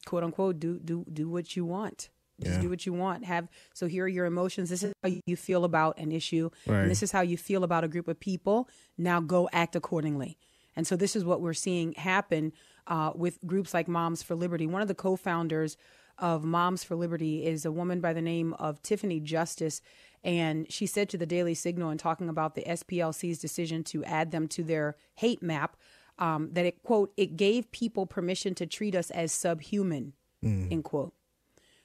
quote 0.06 0.24
unquote, 0.24 0.58
do 0.58 0.78
do 0.78 1.04
do 1.12 1.28
what 1.28 1.56
you 1.56 1.66
want. 1.66 2.08
Just 2.40 2.56
Yeah. 2.56 2.60
do 2.62 2.70
what 2.70 2.86
you 2.86 2.92
want. 2.92 3.24
Have 3.24 3.48
so 3.74 3.86
here 3.86 4.04
are 4.04 4.08
your 4.08 4.26
emotions. 4.26 4.70
This 4.70 4.82
is 4.82 4.92
how 5.02 5.10
you 5.26 5.36
feel 5.36 5.64
about 5.64 5.98
an 5.98 6.12
issue, 6.12 6.50
Right. 6.66 6.80
and 6.82 6.90
this 6.90 7.02
is 7.02 7.12
how 7.12 7.20
you 7.20 7.36
feel 7.36 7.64
about 7.64 7.84
a 7.84 7.88
group 7.88 8.08
of 8.08 8.18
people. 8.20 8.68
Now 8.98 9.20
go 9.20 9.48
act 9.52 9.76
accordingly. 9.76 10.38
And 10.76 10.86
so 10.86 10.96
this 10.96 11.14
is 11.16 11.24
what 11.24 11.40
we're 11.40 11.52
seeing 11.52 11.92
happen 11.94 12.52
uh, 12.86 13.12
with 13.14 13.38
groups 13.46 13.72
like 13.74 13.86
Moms 13.88 14.22
for 14.22 14.34
Liberty. 14.34 14.66
One 14.66 14.82
of 14.82 14.88
the 14.88 14.94
co-founders 14.94 15.76
of 16.18 16.42
Moms 16.44 16.82
for 16.84 16.96
Liberty 16.96 17.44
is 17.44 17.64
a 17.64 17.70
woman 17.72 18.00
by 18.00 18.12
the 18.12 18.22
name 18.22 18.52
of 18.54 18.82
Tiffany 18.82 19.20
Justice. 19.20 19.80
And 20.24 20.70
she 20.70 20.86
said 20.86 21.08
to 21.10 21.18
the 21.18 21.26
Daily 21.26 21.54
Signal, 21.54 21.90
in 21.90 21.98
talking 21.98 22.28
about 22.28 22.54
the 22.54 22.62
SPLC's 22.62 23.38
decision 23.38 23.84
to 23.84 24.04
add 24.04 24.30
them 24.32 24.48
to 24.48 24.62
their 24.62 24.96
hate 25.14 25.42
map, 25.42 25.76
um, 26.18 26.50
that 26.52 26.66
it, 26.66 26.82
quote, 26.82 27.12
it 27.16 27.36
gave 27.36 27.70
people 27.70 28.06
permission 28.06 28.54
to 28.56 28.66
treat 28.66 28.94
us 28.94 29.10
as 29.12 29.32
subhuman, 29.32 30.12
end 30.42 30.84
quote 30.84 31.14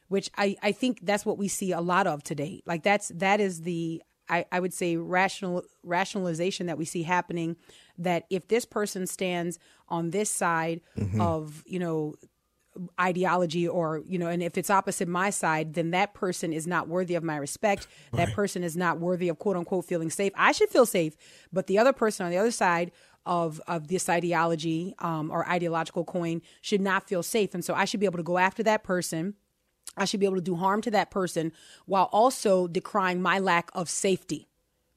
which 0.07 0.29
I, 0.37 0.55
I 0.61 0.71
think 0.71 0.99
that's 1.03 1.25
what 1.25 1.37
we 1.37 1.47
see 1.47 1.71
a 1.71 1.81
lot 1.81 2.07
of 2.07 2.23
today. 2.23 2.61
Like 2.65 2.83
that's 2.83 3.09
that 3.15 3.39
is 3.39 3.61
the 3.61 4.01
I, 4.29 4.45
I 4.51 4.59
would 4.59 4.73
say 4.73 4.97
rational 4.97 5.63
rationalization 5.83 6.67
that 6.67 6.77
we 6.77 6.85
see 6.85 7.03
happening 7.03 7.57
that 7.97 8.25
if 8.29 8.47
this 8.47 8.65
person 8.65 9.07
stands 9.07 9.59
on 9.87 10.11
this 10.11 10.29
side 10.29 10.81
of, 11.19 11.63
you 11.65 11.79
know, 11.79 12.15
ideology 12.99 13.65
or 13.65 14.01
you 14.05 14.19
know 14.19 14.27
and 14.27 14.43
if 14.43 14.57
it's 14.57 14.69
opposite 14.69 15.07
my 15.07 15.29
side 15.29 15.75
then 15.75 15.91
that 15.91 16.13
person 16.13 16.51
is 16.51 16.67
not 16.67 16.89
worthy 16.89 17.15
of 17.15 17.23
my 17.23 17.37
respect. 17.37 17.87
That 18.11 18.33
person 18.33 18.65
is 18.65 18.75
not 18.75 18.99
worthy 18.99 19.29
of 19.29 19.39
quote 19.39 19.55
unquote 19.55 19.85
feeling 19.85 20.09
safe. 20.09 20.33
I 20.35 20.51
should 20.51 20.69
feel 20.69 20.85
safe 20.85 21.15
but 21.53 21.67
the 21.67 21.77
other 21.77 21.93
person 21.93 22.25
on 22.25 22.31
the 22.33 22.37
other 22.37 22.51
side 22.51 22.91
of 23.25 23.61
of 23.65 23.87
this 23.87 24.09
ideology 24.09 24.93
um, 24.99 25.31
or 25.31 25.47
ideological 25.47 26.03
coin 26.03 26.41
should 26.61 26.81
not 26.81 27.07
feel 27.07 27.23
safe. 27.23 27.53
And 27.53 27.63
so 27.63 27.73
i 27.73 27.85
should 27.85 28.01
be 28.01 28.05
able 28.05 28.17
to 28.17 28.23
go 28.23 28.37
after 28.37 28.61
that 28.63 28.83
person 28.83 29.35
I 29.97 30.05
should 30.05 30.19
be 30.19 30.25
able 30.25 30.35
to 30.35 30.41
do 30.41 30.55
harm 30.55 30.81
to 30.81 30.91
that 30.91 31.11
person 31.11 31.51
while 31.85 32.09
also 32.11 32.67
decrying 32.67 33.21
my 33.21 33.39
lack 33.39 33.69
of 33.73 33.89
safety. 33.89 34.47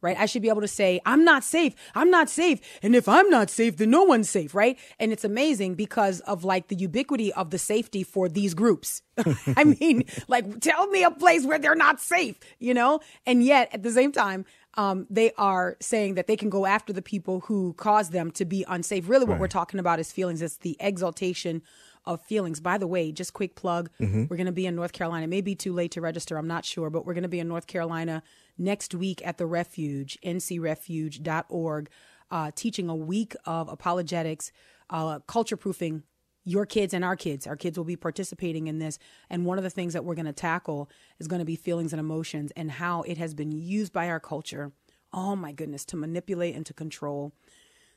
Right? 0.01 0.17
I 0.17 0.27
should 0.27 0.43
be 0.43 0.49
able 0.49 0.61
to 0.61 0.69
say, 0.69 1.01
I'm 1.05 1.25
not 1.25 1.43
safe. 1.43 1.75
I'm 1.93 2.09
not 2.09 2.31
safe. 2.31 2.61
And 2.85 2.95
if 2.95 3.09
I'm 3.09 3.29
not 3.31 3.51
safe, 3.51 3.79
then 3.79 3.91
no 3.91 4.05
one's 4.05 4.31
safe. 4.31 4.55
Right? 4.55 4.79
And 5.01 5.11
it's 5.11 5.25
amazing 5.25 5.75
because 5.75 6.21
of 6.21 6.45
like 6.45 6.69
the 6.69 6.77
ubiquity 6.77 7.33
of 7.33 7.51
the 7.51 7.59
safety 7.59 8.05
for 8.05 8.29
these 8.29 8.55
groups. 8.55 9.03
I 9.57 9.65
mean, 9.65 10.05
like, 10.29 10.61
tell 10.61 10.87
me 10.87 11.03
a 11.03 11.11
place 11.11 11.45
where 11.45 11.59
they're 11.59 11.75
not 11.75 12.01
safe, 12.01 12.39
you 12.61 12.75
know? 12.75 13.01
And 13.27 13.43
yet 13.43 13.71
at 13.73 13.83
the 13.83 13.91
same 13.91 14.13
time, 14.13 14.45
um, 14.79 15.09
they 15.11 15.33
are 15.33 15.77
saying 15.81 16.15
that 16.15 16.29
they 16.29 16.37
can 16.37 16.51
go 16.51 16.65
after 16.65 16.93
the 16.93 17.03
people 17.03 17.41
who 17.41 17.73
cause 17.75 18.11
them 18.11 18.31
to 18.33 18.45
be 18.45 18.65
unsafe. 18.69 19.09
Really, 19.09 19.27
what 19.27 19.41
we're 19.41 19.49
talking 19.49 19.81
about 19.81 19.99
is 19.99 20.13
feelings. 20.13 20.41
It's 20.41 20.59
the 20.59 20.77
exaltation 20.79 21.63
of 22.09 22.23
feelings. 22.23 22.59
By 22.59 22.79
the 22.79 22.87
way, 22.87 23.13
just 23.13 23.35
quick 23.35 23.55
plug, 23.55 23.91
we're 24.01 24.37
going 24.37 24.47
to 24.47 24.53
be 24.53 24.67
in 24.67 24.75
North 24.75 24.93
Carolina. 24.93 25.25
It 25.25 25.29
may 25.29 25.43
be 25.43 25.55
too 25.55 25.75
late 25.75 25.93
to 25.93 26.01
register, 26.01 26.39
I'm 26.39 26.49
not 26.49 26.65
sure, 26.65 26.89
but 26.89 27.05
we're 27.05 27.13
going 27.15 27.23
to 27.23 27.29
be 27.29 27.39
in 27.39 27.49
North 27.49 27.67
Carolina 27.67 28.23
next 28.57 28.95
week 28.95 29.21
at 29.25 29.37
the 29.37 29.47
Refuge, 29.47 30.19
ncrefuge.org, 30.25 31.91
uh, 32.31 32.51
teaching 32.55 32.89
a 32.89 32.97
week 32.97 33.35
of 33.45 33.69
apologetics, 33.69 34.51
uh, 34.91 35.19
culture 35.21 35.57
proofing 35.57 36.03
your 36.45 36.65
kids 36.65 36.95
and 36.95 37.05
our 37.05 37.15
kids. 37.15 37.47
Our 37.47 37.57
kids 37.57 37.77
will 37.77 37.85
be 37.85 37.97
participating 37.97 38.69
in 38.69 38.79
this. 38.79 38.99
And 39.29 39.45
one 39.45 39.59
of 39.59 39.65
the 39.65 39.71
things 39.71 39.93
that 39.93 40.05
we're 40.05 40.15
going 40.15 40.25
to 40.25 40.33
tackle 40.33 40.89
is 41.19 41.29
going 41.29 41.41
to 41.41 41.45
be 41.45 41.57
feelings 41.57 41.93
and 41.93 42.01
emotions 42.01 42.53
and 42.57 42.71
how 42.71 43.03
it 43.03 43.19
has 43.19 43.35
been 43.35 43.53
used 43.53 43.93
by 43.93 44.09
our 44.09 44.21
culture. 44.21 44.73
Oh 45.13 45.37
my 45.37 45.53
goodness, 45.53 45.85
to 45.87 45.97
manipulate 45.97 46.55
and 46.57 46.65
to 46.65 46.73
control. 46.73 47.35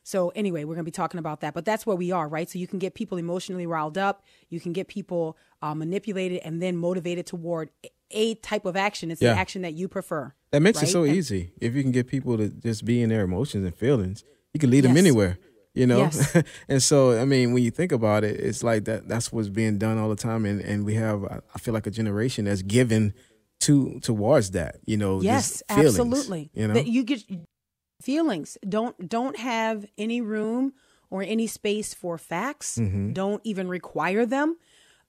So 0.03 0.29
anyway, 0.29 0.63
we're 0.63 0.73
going 0.75 0.83
to 0.85 0.91
be 0.91 0.91
talking 0.91 1.19
about 1.19 1.41
that, 1.41 1.53
but 1.53 1.63
that's 1.65 1.85
where 1.85 1.95
we 1.95 2.11
are, 2.11 2.27
right? 2.27 2.49
So 2.49 2.57
you 2.59 2.67
can 2.67 2.79
get 2.79 2.93
people 2.95 3.17
emotionally 3.17 3.65
riled 3.67 3.97
up, 3.97 4.23
you 4.49 4.59
can 4.59 4.73
get 4.73 4.87
people 4.87 5.37
uh, 5.61 5.75
manipulated, 5.75 6.41
and 6.43 6.61
then 6.61 6.75
motivated 6.75 7.25
toward 7.27 7.69
a 8.09 8.35
type 8.35 8.65
of 8.65 8.75
action. 8.75 9.11
It's 9.11 9.21
Yeah. 9.21 9.33
the 9.33 9.39
action 9.39 9.61
that 9.61 9.73
you 9.73 9.87
prefer. 9.87 10.33
That 10.51 10.61
makes 10.61 10.81
it 10.81 10.87
so 10.87 11.03
And- 11.03 11.15
easy. 11.15 11.53
If 11.61 11.75
you 11.75 11.83
can 11.83 11.91
get 11.91 12.07
people 12.07 12.37
to 12.37 12.49
just 12.49 12.83
be 12.83 13.01
in 13.01 13.09
their 13.09 13.21
emotions 13.23 13.63
and 13.65 13.75
feelings, 13.75 14.23
you 14.53 14.59
can 14.59 14.69
lead 14.71 14.81
them 14.83 14.97
anywhere. 14.97 15.37
You 15.73 15.87
know, 15.87 15.99
Yes. 15.99 16.35
and 16.67 16.83
so 16.83 17.17
I 17.17 17.23
mean, 17.23 17.53
when 17.53 17.63
you 17.63 17.71
think 17.71 17.93
about 17.93 18.25
it, 18.25 18.37
it's 18.41 18.61
like 18.63 18.83
that. 18.85 19.07
That's 19.07 19.31
what's 19.31 19.47
being 19.47 19.77
done 19.77 19.97
all 19.97 20.09
the 20.09 20.17
time, 20.17 20.45
and 20.45 20.59
and 20.59 20.83
we 20.83 20.95
have 20.95 21.23
I 21.23 21.39
I 21.55 21.59
feel 21.59 21.73
like 21.73 21.87
a 21.87 21.91
generation 21.91 22.43
that's 22.45 22.61
given 22.63 23.13
to 23.61 23.99
towards 24.01 24.51
that. 24.51 24.79
You 24.85 24.97
know, 24.97 25.21
Yes, 25.21 25.63
absolutely. 25.69 26.49
You 26.53 26.67
know, 26.67 26.73
that 26.73 26.87
you 26.87 27.03
get 27.03 27.23
feelings. 28.01 28.57
Don't 28.67 29.07
don't 29.07 29.37
have 29.37 29.85
any 29.97 30.21
room 30.21 30.73
or 31.09 31.21
any 31.23 31.47
space 31.47 31.93
for 31.93 32.17
facts. 32.17 32.77
Mm-hmm. 32.77 33.13
Don't 33.13 33.41
even 33.43 33.67
require 33.67 34.25
them. 34.25 34.57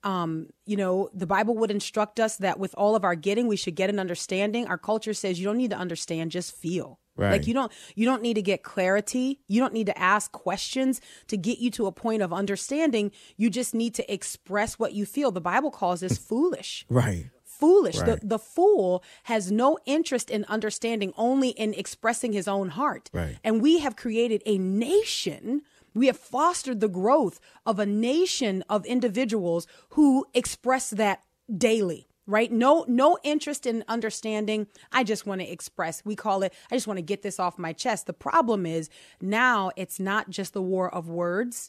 Um, 0.05 0.49
you 0.66 0.76
know, 0.76 1.11
the 1.14 1.28
Bible 1.28 1.57
would 1.59 1.70
instruct 1.70 2.18
us 2.18 2.36
that 2.38 2.59
with 2.59 2.74
all 2.76 2.97
of 2.97 3.05
our 3.05 3.14
getting, 3.14 3.47
we 3.47 3.57
should 3.57 3.76
get 3.76 3.88
an 3.88 4.01
understanding. 4.01 4.66
Our 4.66 4.78
culture 4.78 5.14
says 5.14 5.38
you 5.38 5.47
don't 5.47 5.59
need 5.59 5.70
to 5.70 5.76
understand, 5.76 6.32
just 6.32 6.57
feel. 6.57 6.99
Right. 7.14 7.32
Like 7.32 7.47
you 7.47 7.53
don't 7.53 7.70
you 7.95 8.07
don't 8.07 8.22
need 8.22 8.34
to 8.34 8.43
get 8.43 8.62
clarity. 8.62 9.40
You 9.47 9.61
don't 9.61 9.74
need 9.74 9.86
to 9.86 9.99
ask 9.99 10.32
questions 10.32 11.01
to 11.28 11.36
get 11.36 11.59
you 11.59 11.70
to 11.72 11.86
a 11.86 11.93
point 11.93 12.22
of 12.22 12.32
understanding. 12.32 13.12
You 13.36 13.51
just 13.51 13.74
need 13.74 13.95
to 13.97 14.12
express 14.12 14.78
what 14.78 14.95
you 14.95 15.05
feel. 15.05 15.30
The 15.30 15.40
Bible 15.40 15.70
calls 15.70 16.01
this 16.01 16.16
foolish 16.28 16.86
right. 16.88 17.26
Foolish. 17.62 17.98
Right. 17.98 18.20
The 18.20 18.26
the 18.34 18.38
fool 18.38 19.02
has 19.24 19.52
no 19.52 19.78
interest 19.86 20.30
in 20.30 20.44
understanding, 20.56 21.12
only 21.16 21.50
in 21.50 21.74
expressing 21.74 22.32
his 22.32 22.48
own 22.48 22.68
heart. 22.80 23.04
Right. 23.12 23.36
And 23.44 23.62
we 23.62 23.78
have 23.84 23.94
created 24.04 24.42
a 24.44 24.58
nation. 24.58 25.62
We 25.94 26.06
have 26.10 26.16
fostered 26.16 26.80
the 26.80 26.88
growth 26.88 27.38
of 27.70 27.78
a 27.78 27.86
nation 27.86 28.64
of 28.68 28.84
individuals 28.86 29.66
who 29.90 30.26
express 30.34 30.90
that 30.90 31.22
daily. 31.68 32.08
Right? 32.26 32.52
No, 32.52 32.84
no 32.86 33.18
interest 33.24 33.66
in 33.66 33.82
understanding. 33.88 34.68
I 34.92 35.02
just 35.02 35.26
want 35.26 35.40
to 35.40 35.50
express. 35.50 36.04
We 36.04 36.14
call 36.14 36.44
it, 36.44 36.54
I 36.70 36.76
just 36.76 36.86
want 36.86 36.98
to 36.98 37.02
get 37.02 37.22
this 37.22 37.40
off 37.40 37.58
my 37.58 37.72
chest. 37.72 38.06
The 38.06 38.12
problem 38.12 38.64
is 38.64 38.88
now 39.20 39.72
it's 39.76 39.98
not 39.98 40.30
just 40.30 40.52
the 40.54 40.62
war 40.62 40.92
of 40.94 41.08
words. 41.08 41.68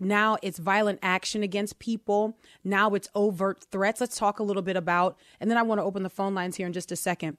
Now 0.00 0.38
it's 0.42 0.58
violent 0.58 0.98
action 1.02 1.44
against 1.44 1.78
people. 1.78 2.36
Now 2.64 2.94
it's 2.94 3.08
overt 3.14 3.64
threats. 3.70 4.00
Let's 4.00 4.18
talk 4.18 4.40
a 4.40 4.42
little 4.42 4.62
bit 4.62 4.76
about, 4.76 5.16
and 5.38 5.48
then 5.48 5.56
I 5.56 5.62
want 5.62 5.78
to 5.78 5.84
open 5.84 6.02
the 6.02 6.10
phone 6.10 6.34
lines 6.34 6.56
here 6.56 6.66
in 6.66 6.72
just 6.72 6.90
a 6.90 6.96
second. 6.96 7.38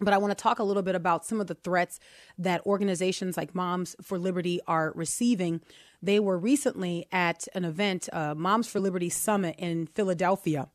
But 0.00 0.14
I 0.14 0.18
want 0.18 0.30
to 0.30 0.40
talk 0.40 0.60
a 0.60 0.64
little 0.64 0.84
bit 0.84 0.94
about 0.94 1.26
some 1.26 1.40
of 1.40 1.48
the 1.48 1.56
threats 1.56 1.98
that 2.38 2.64
organizations 2.64 3.36
like 3.36 3.56
Moms 3.56 3.96
for 4.00 4.16
Liberty 4.16 4.60
are 4.68 4.92
receiving. 4.94 5.60
They 6.00 6.20
were 6.20 6.38
recently 6.38 7.08
at 7.10 7.48
an 7.52 7.64
event, 7.64 8.08
uh, 8.12 8.36
Moms 8.36 8.68
for 8.68 8.78
Liberty 8.78 9.08
Summit 9.08 9.56
in 9.58 9.88
Philadelphia, 9.88 10.68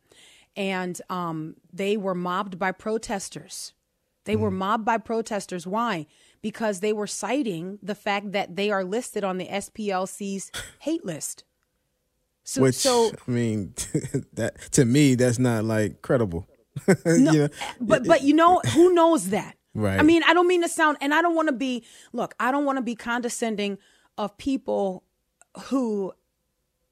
and 0.56 1.02
um, 1.10 1.56
they 1.72 1.98
were 1.98 2.16
mobbed 2.16 2.60
by 2.60 2.72
protesters. 2.72 3.74
They 4.26 4.36
were 4.36 4.52
mobbed 4.52 4.86
by 4.86 5.00
protesters. 5.00 5.68
Why? 5.68 6.06
Because 6.42 6.80
they 6.80 6.94
were 6.94 7.08
citing 7.08 7.80
the 7.84 7.96
fact 7.96 8.32
that 8.32 8.56
they 8.56 8.72
are 8.72 8.84
listed 8.84 9.24
on 9.24 9.38
the 9.38 9.48
SPLC's 9.48 10.52
hate 10.80 11.06
list. 11.06 11.44
So, 12.46 12.62
Which 12.62 12.76
so 12.76 13.12
I 13.28 13.32
mean, 13.32 13.74
that 14.34 14.60
to 14.72 14.86
me, 14.86 15.16
that's 15.16 15.40
not 15.40 15.64
like 15.66 16.02
credible. 16.02 16.48
No, 17.06 17.32
know? 17.32 17.50
but 17.80 18.06
but 18.06 18.24
you 18.24 18.34
know 18.34 18.60
who 18.74 18.94
knows 18.94 19.30
that? 19.30 19.56
Right. 19.76 20.00
I 20.00 20.04
mean, 20.04 20.24
I 20.24 20.34
don't 20.34 20.48
mean 20.48 20.62
to 20.62 20.70
sound, 20.70 20.98
and 21.02 21.14
I 21.14 21.22
don't 21.22 21.36
want 21.36 21.48
to 21.48 21.54
be. 21.54 21.84
Look, 22.12 22.34
I 22.40 22.52
don't 22.52 22.66
want 22.66 22.78
to 22.78 22.82
be 22.82 22.96
condescending 22.96 23.78
of 24.18 24.38
people 24.38 25.04
who, 25.66 26.14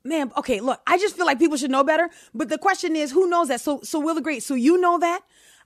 man. 0.04 0.32
Okay, 0.38 0.60
look, 0.60 0.82
I 0.88 0.98
just 0.98 1.16
feel 1.16 1.26
like 1.26 1.40
people 1.40 1.58
should 1.58 1.72
know 1.72 1.84
better. 1.84 2.10
But 2.34 2.50
the 2.50 2.58
question 2.58 2.96
is, 2.96 3.12
who 3.12 3.30
knows 3.30 3.48
that? 3.50 3.62
So 3.62 3.80
so 3.84 4.00
we'll 4.00 4.18
agree. 4.18 4.40
So 4.40 4.54
you 4.56 4.80
know 4.80 4.98
that, 5.00 5.22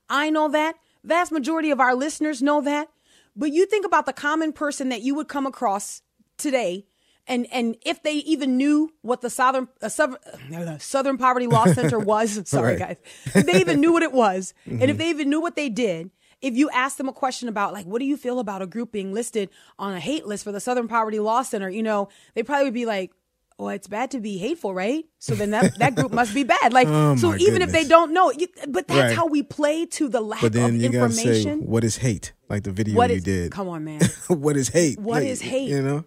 I 0.10 0.30
know 0.30 0.50
that. 0.50 0.76
Vast 1.04 1.32
majority 1.32 1.70
of 1.72 1.80
our 1.80 1.94
listeners 1.96 2.42
know 2.42 2.62
that. 2.62 2.90
But 3.36 3.52
you 3.52 3.66
think 3.66 3.86
about 3.86 4.06
the 4.06 4.14
common 4.14 4.54
person 4.54 4.90
that 4.90 5.02
you 5.02 5.14
would 5.16 5.28
come 5.28 5.46
across 5.46 6.02
today. 6.38 6.86
And, 7.28 7.48
and 7.52 7.76
if 7.84 8.04
they 8.04 8.14
even 8.18 8.56
knew 8.56 8.94
what 9.02 9.22
the 9.22 9.30
Southern 9.32 9.68
uh, 9.82 9.90
Southern, 9.90 10.18
uh, 10.54 10.78
Southern 10.78 11.18
Poverty 11.18 11.48
Law 11.48 11.66
Center 11.66 11.98
was, 12.14 12.48
sorry 12.48 12.72
Right. 12.78 12.80
guys, 12.80 12.98
if 13.36 13.46
they 13.48 13.60
even 13.60 13.80
knew 13.82 13.92
what 13.94 14.04
it 14.04 14.14
was, 14.14 14.54
and 14.66 14.84
if 14.84 14.98
they 14.98 15.10
even 15.10 15.30
knew 15.30 15.42
what 15.42 15.56
they 15.56 15.70
did, 15.70 16.12
if 16.42 16.56
you 16.56 16.70
asked 16.70 16.98
them 17.00 17.10
a 17.10 17.14
question 17.14 17.50
about 17.50 17.74
like, 17.74 17.86
what 17.88 17.98
do 18.00 18.06
you 18.06 18.16
feel 18.16 18.38
about 18.40 18.62
a 18.62 18.68
group 18.68 18.92
being 18.92 19.12
listed 19.12 19.50
on 19.80 19.94
a 19.94 20.00
hate 20.00 20.28
list 20.28 20.44
for 20.44 20.52
the 20.52 20.60
Southern 20.60 20.88
Poverty 20.88 21.18
Law 21.20 21.42
Center, 21.42 21.68
you 21.70 21.82
know, 21.82 22.10
they 22.36 22.44
probably 22.44 22.66
would 22.66 22.74
be 22.76 22.86
like, 22.86 23.12
"Oh, 23.58 23.70
it's 23.70 23.88
bad 23.88 24.12
to 24.12 24.20
be 24.20 24.38
hateful, 24.38 24.74
right?" 24.74 25.06
So 25.20 25.36
then 25.36 25.51
that 25.51 25.78
that 25.80 25.95
group 25.95 26.12
must 26.14 26.34
be 26.34 26.43
bad. 26.43 26.74
Like, 26.74 26.88
Oh, 26.89 27.16
so 27.16 27.36
even 27.36 27.62
if 27.62 27.72
they 27.72 27.84
don't 27.86 28.14
know, 28.14 28.32
you, 28.32 28.47
but 28.68 28.88
that's 28.88 29.10
Right. 29.10 29.16
how 29.16 29.28
we 29.28 29.43
play 29.43 29.86
to 29.86 30.08
the 30.10 30.22
lack 30.22 30.41
But 30.41 30.53
then 30.53 30.76
of 30.76 30.82
you 30.82 30.89
gotta 30.89 31.14
say, 31.14 31.22
information. 31.24 31.60
what 31.68 31.84
is 31.84 31.97
hate? 31.97 32.34
Like 32.49 32.64
the 32.64 32.72
video 32.72 32.95
What 32.95 33.10
you 33.10 33.18
is- 33.18 33.24
did. 33.24 33.51
Come 33.51 33.70
on, 33.70 33.84
man. 33.84 34.01
what 34.28 34.58
is 34.58 34.70
hate? 34.70 34.99
What 34.99 35.22
Like, 35.24 35.30
is 35.30 35.41
hate? 35.41 35.70
You 35.70 35.82
know. 35.82 36.06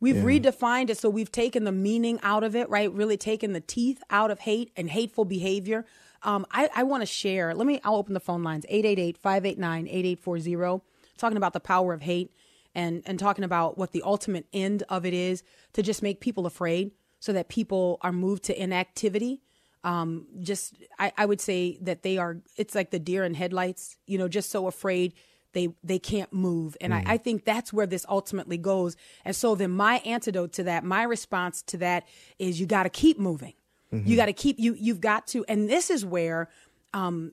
We've 0.00 0.14
redefined 0.16 0.90
it, 0.90 0.98
so 0.98 1.10
we've 1.10 1.32
taken 1.32 1.64
the 1.64 1.72
meaning 1.72 2.20
out 2.22 2.44
of 2.44 2.54
it, 2.54 2.70
right? 2.70 2.92
Really 2.92 3.16
taken 3.16 3.52
the 3.52 3.60
teeth 3.60 4.00
out 4.10 4.30
of 4.30 4.38
hate 4.40 4.70
and 4.76 4.88
hateful 4.88 5.24
behavior. 5.24 5.84
Um, 6.22 6.46
I, 6.52 6.68
I 6.74 6.82
want 6.84 7.00
to 7.02 7.06
share. 7.06 7.52
Let 7.52 7.66
me. 7.66 7.80
I'll 7.82 7.96
open 7.96 8.14
the 8.14 8.20
phone 8.20 8.44
lines 8.44 8.64
888-589-8840. 8.70 10.82
Talking 11.16 11.36
about 11.36 11.52
the 11.52 11.60
power 11.60 11.92
of 11.92 12.02
hate 12.02 12.30
and 12.78 13.02
and 13.06 13.18
talking 13.18 13.44
about 13.44 13.76
what 13.76 13.90
the 13.90 14.02
ultimate 14.02 14.46
end 14.52 14.84
of 14.88 15.04
it 15.04 15.12
is 15.12 15.42
to 15.72 15.82
just 15.82 16.00
make 16.00 16.20
people 16.20 16.46
afraid, 16.46 16.92
so 17.18 17.32
that 17.32 17.48
people 17.48 17.98
are 18.02 18.12
moved 18.12 18.44
to 18.44 18.62
inactivity. 18.62 19.42
Um, 19.82 20.26
just 20.40 20.74
I, 20.98 21.12
I 21.16 21.26
would 21.26 21.40
say 21.40 21.78
that 21.82 22.02
they 22.02 22.18
are. 22.18 22.38
It's 22.56 22.74
like 22.74 22.90
the 22.90 23.00
deer 23.00 23.24
in 23.24 23.34
headlights. 23.34 23.96
You 24.06 24.18
know, 24.18 24.28
just 24.28 24.50
so 24.50 24.68
afraid 24.68 25.14
they 25.54 25.74
they 25.82 25.98
can't 25.98 26.32
move 26.32 26.76
and 26.80 26.92
I, 26.92 27.14
I 27.14 27.16
think 27.16 27.44
that's 27.44 27.72
where 27.72 27.86
this 27.86 28.04
ultimately 28.06 28.58
goes 28.58 28.96
and 29.24 29.34
so 29.34 29.54
then 29.54 29.70
my 29.70 29.96
antidote 30.04 30.52
to 30.52 30.62
that 30.64 30.84
my 30.84 31.02
response 31.04 31.62
to 31.62 31.78
that 31.78 32.06
is 32.38 32.60
you 32.60 32.66
got 32.66 32.82
to 32.82 32.90
keep 32.90 33.18
moving 33.18 33.54
you 33.90 34.14
got 34.16 34.26
to 34.26 34.34
keep 34.34 34.58
you 34.58 34.74
you've 34.78 35.00
got 35.00 35.26
to 35.28 35.46
and 35.48 35.66
this 35.68 35.88
is 35.88 36.04
where 36.04 36.50
um 36.92 37.32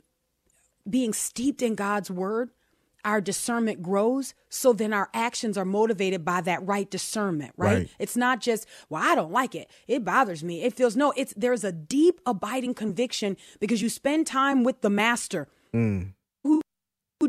being 0.90 1.12
steeped 1.12 1.62
in 1.62 1.76
god's 1.76 2.10
word 2.10 2.52
our 3.06 3.22
discernment 3.22 3.82
grows 3.82 4.34
so 4.50 4.74
then 4.74 4.92
our 4.92 5.10
actions 5.14 5.58
are 5.58 5.64
motivated 5.66 6.26
by 6.26 6.42
that 6.42 6.66
right 6.66 6.90
discernment 6.92 7.54
right, 7.56 7.78
Right. 7.78 7.90
it's 8.00 8.18
not 8.18 8.42
just 8.42 8.66
well 8.90 9.02
i 9.06 9.16
don't 9.16 9.32
like 9.32 9.56
it 9.56 9.70
it 9.88 10.04
bothers 10.04 10.44
me 10.44 10.64
it 10.64 10.74
feels 10.74 10.96
no 10.96 11.14
it's 11.16 11.34
there's 11.38 11.64
a 11.64 11.72
deep 11.72 12.20
abiding 12.26 12.74
conviction 12.74 13.38
because 13.60 13.82
you 13.82 13.90
spend 13.90 14.28
time 14.28 14.64
with 14.64 14.82
the 14.82 14.90
master 14.90 15.48
mm. 15.74 16.12
who 16.44 16.62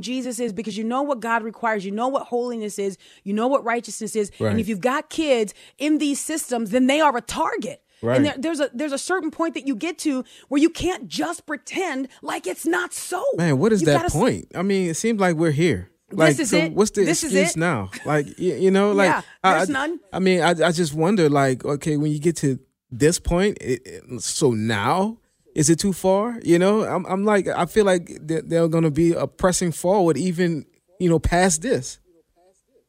Jesus 0.00 0.40
is 0.40 0.52
because 0.52 0.76
you 0.76 0.84
know 0.84 1.00
what 1.02 1.20
God 1.20 1.42
requires. 1.42 1.86
You 1.86 1.92
know 1.92 2.08
what 2.08 2.24
holiness 2.26 2.78
is. 2.78 2.98
You 3.22 3.32
know 3.32 3.46
what 3.46 3.64
righteousness 3.64 4.14
is. 4.14 4.30
And 4.40 4.60
if 4.60 4.68
you've 4.68 4.80
got 4.80 5.08
kids 5.08 5.54
in 5.78 5.98
these 5.98 6.20
systems, 6.20 6.70
then 6.70 6.86
they 6.86 7.00
are 7.00 7.16
a 7.16 7.22
target. 7.22 7.82
Right. 8.02 8.16
And 8.16 8.26
there, 8.26 8.34
there's 8.38 8.60
a 8.60 8.70
there's 8.74 8.92
a 8.92 8.98
certain 8.98 9.30
point 9.30 9.54
that 9.54 9.66
you 9.66 9.74
get 9.74 9.98
to 10.00 10.24
where 10.48 10.60
you 10.60 10.68
can't 10.70 11.08
just 11.08 11.46
pretend 11.46 12.08
like 12.22 12.46
it's 12.46 12.66
not 12.66 12.92
so. 12.92 13.22
Man, 13.36 13.58
what 13.58 13.72
is 13.72 13.80
You've 13.80 13.86
that 13.86 14.02
gotta 14.02 14.12
point? 14.12 14.46
I 14.54 14.62
mean, 14.62 14.90
it 14.90 14.94
seems 14.94 15.18
like 15.20 15.36
we're 15.36 15.50
here. 15.50 15.90
Like, 16.12 16.38
is 16.38 16.50
so 16.50 16.58
it. 16.58 16.72
what's 16.72 16.92
the 16.92 17.04
This 17.04 17.24
is 17.24 17.32
excuse 17.32 17.56
it. 17.56 17.56
now? 17.58 17.90
Like, 18.04 18.38
you, 18.38 18.54
you 18.54 18.70
know, 18.70 18.92
like 18.92 19.08
Yeah, 19.08 19.22
I- 19.42 19.54
there's 19.56 19.70
I, 19.70 19.72
none. 19.72 20.00
I 20.12 20.18
mean, 20.20 20.40
I, 20.40 20.50
I 20.50 20.70
just 20.70 20.94
wonder, 20.94 21.28
like, 21.28 21.64
okay, 21.64 21.96
when 21.96 22.12
you 22.12 22.20
get 22.20 22.36
to 22.36 22.60
this 22.92 23.18
point, 23.18 23.58
it, 23.60 23.82
it- 23.84 24.22
so 24.22 24.52
now 24.52 25.18
is 25.56 25.68
it 25.68 25.80
too 25.80 25.92
far? 25.92 26.38
You 26.44 26.60
know, 26.60 26.84
I'm, 26.84 27.04
I'm 27.06 27.24
like, 27.24 27.48
I 27.48 27.66
feel 27.66 27.84
like 27.86 28.08
they're, 28.20 28.42
they're 28.42 28.68
going 28.68 28.84
to 28.84 28.90
be 28.92 29.14
a 29.14 29.26
pressing 29.26 29.72
forward, 29.72 30.16
even 30.16 30.66
you 31.00 31.08
know, 31.08 31.18
past 31.18 31.62
this. 31.62 31.98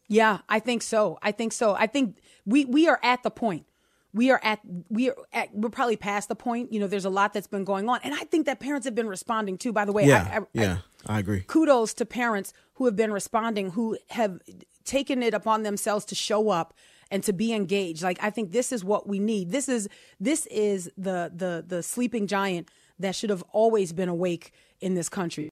Yeah, 0.08 0.40
I 0.48 0.60
think 0.60 0.82
so. 0.84 1.18
I 1.22 1.32
think 1.32 1.54
so. 1.54 1.76
I 1.76 1.88
think 1.88 2.18
we 2.46 2.66
we 2.66 2.88
are 2.88 3.00
at 3.04 3.24
the 3.24 3.32
point. 3.32 3.66
We 4.18 4.32
are 4.32 4.42
at 4.44 4.60
we 4.90 5.10
are 5.10 5.16
at 5.32 5.54
we're 5.54 5.70
probably 5.70 5.96
past 5.96 6.28
the 6.28 6.36
point. 6.36 6.74
You 6.74 6.80
know, 6.80 6.88
there's 6.88 7.06
a 7.06 7.10
lot 7.10 7.34
that's 7.34 7.48
been 7.48 7.64
going 7.64 7.88
on, 7.88 8.00
and 8.04 8.14
I 8.14 8.24
think 8.32 8.46
that 8.48 8.60
parents 8.60 8.86
have 8.86 8.96
been 8.96 9.08
responding 9.08 9.58
too. 9.58 9.72
By 9.72 9.86
the 9.86 9.94
way, 9.94 10.06
Yeah, 10.06 10.28
I, 10.32 10.38
I, 10.38 10.42
yeah, 10.54 10.78
I 11.06 11.20
agree. 11.20 11.42
kudos 11.48 11.94
to 11.96 12.06
parents 12.06 12.52
who 12.74 12.86
have 12.86 12.96
been 12.96 13.14
responding, 13.14 13.72
who 13.72 13.98
have 14.10 14.40
taken 14.84 15.24
it 15.24 15.34
upon 15.34 15.64
themselves 15.64 16.04
to 16.06 16.16
show 16.16 16.50
up 16.50 16.74
and 17.12 17.24
to 17.24 17.34
be 17.34 17.54
engaged. 17.54 18.04
Like 18.04 18.18
I 18.22 18.30
think 18.30 18.52
this 18.52 18.72
is 18.72 18.84
what 18.84 19.08
we 19.08 19.20
need. 19.20 19.52
This 19.52 19.70
is 19.70 19.88
this 20.20 20.46
is 20.48 20.92
the 20.98 21.32
the 21.34 21.64
the 21.66 21.84
sleeping 21.84 22.28
giant 22.28 22.70
that 23.00 23.16
should 23.16 23.30
have 23.30 23.44
always 23.52 23.94
been 23.94 24.10
awake 24.10 24.52
in 24.82 24.96
this 24.96 25.10
country. 25.10 25.50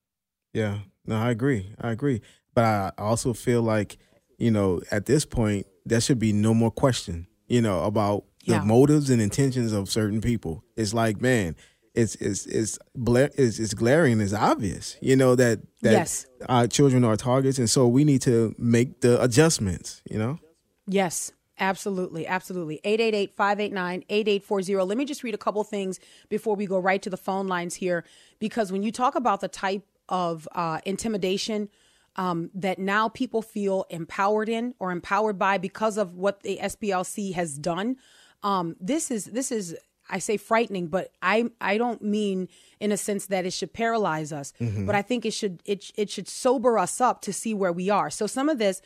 Yeah, 0.54 0.80
no, 1.06 1.16
I 1.18 1.30
agree. 1.32 1.74
I 1.80 1.92
agree. 1.92 2.22
But 2.54 2.96
I 2.98 3.04
also 3.04 3.34
feel 3.34 3.62
like, 3.62 3.98
you 4.38 4.50
know, 4.50 4.82
at 4.90 5.06
this 5.06 5.26
point, 5.26 5.68
there 5.86 6.00
should 6.02 6.20
be 6.20 6.32
no 6.34 6.54
more 6.54 6.72
question, 6.72 7.28
you 7.48 7.62
know, 7.62 7.84
about 7.84 8.24
Yeah. 8.46 8.60
the 8.60 8.66
motives 8.66 9.10
and 9.10 9.22
intentions 9.22 9.74
of 9.74 9.90
certain 9.90 10.22
people. 10.22 10.64
It's 10.78 10.94
like, 10.94 11.22
man, 11.22 11.56
it's 11.94 12.16
it's 12.16 12.46
it's 12.46 12.78
bla- 12.96 13.30
it's, 13.36 13.60
it's 13.60 13.74
glaring, 13.74 14.20
it's 14.22 14.34
obvious, 14.34 14.98
you 15.02 15.16
know, 15.16 15.36
that 15.36 15.60
that 15.82 15.92
Yes. 15.94 16.26
our 16.50 16.68
children 16.68 17.04
are 17.04 17.16
targets, 17.18 17.58
and 17.58 17.70
so 17.70 17.88
we 17.88 18.04
need 18.04 18.22
to 18.24 18.54
make 18.58 19.02
the 19.02 19.22
adjustments, 19.22 20.02
you 20.10 20.18
know. 20.20 20.40
Yes, 20.88 21.32
absolutely. 21.60 22.28
Absolutely. 22.28 22.80
888-589-8840. 22.86 24.88
Let 24.88 24.98
me 24.98 25.06
just 25.06 25.24
read 25.24 25.34
a 25.34 25.38
couple 25.38 25.64
things 25.64 26.00
before 26.30 26.56
we 26.56 26.66
go 26.66 26.80
right 26.80 27.02
to 27.02 27.10
the 27.10 27.18
phone 27.18 27.48
lines 27.48 27.76
here 27.76 28.04
because 28.40 28.72
when 28.72 28.84
you 28.84 28.92
talk 28.92 29.16
about 29.16 29.42
the 29.42 29.48
type 29.48 29.84
of 30.10 30.48
uh, 30.54 30.80
intimidation 30.86 31.70
um, 32.18 32.50
that 32.54 32.80
now 32.80 33.10
people 33.10 33.42
feel 33.42 33.86
empowered 33.90 34.48
in 34.48 34.74
or 34.80 34.92
empowered 34.92 35.38
by 35.38 35.58
because 35.58 35.98
of 35.98 36.16
what 36.16 36.44
the 36.44 36.60
SPLC 36.62 37.34
has 37.34 37.58
done. 37.58 37.98
Um, 38.44 38.76
this 38.80 39.12
is 39.12 39.26
this 39.26 39.52
is 39.52 39.76
I 40.10 40.20
say 40.20 40.38
frightening, 40.38 40.88
but 40.88 41.12
I 41.22 41.46
I 41.60 41.78
don't 41.78 42.02
mean 42.02 42.48
in 42.80 42.92
a 42.92 42.98
sense 42.98 43.26
that 43.28 43.46
it 43.46 43.54
should 43.54 43.74
paralyze 43.74 44.32
us, 44.32 44.54
Mhm. 44.60 44.86
but 44.86 44.96
I 44.96 45.02
think 45.02 45.26
it 45.26 45.32
should 45.32 45.62
it 45.66 45.92
it 45.96 46.10
should 46.10 46.28
sober 46.28 46.78
us 46.78 47.02
up 47.02 47.22
to 47.22 47.34
see 47.34 47.54
where 47.54 47.72
we 47.74 47.90
are. 47.90 48.10
So 48.10 48.28
some 48.28 48.50
of 48.50 48.58
this. 48.60 48.82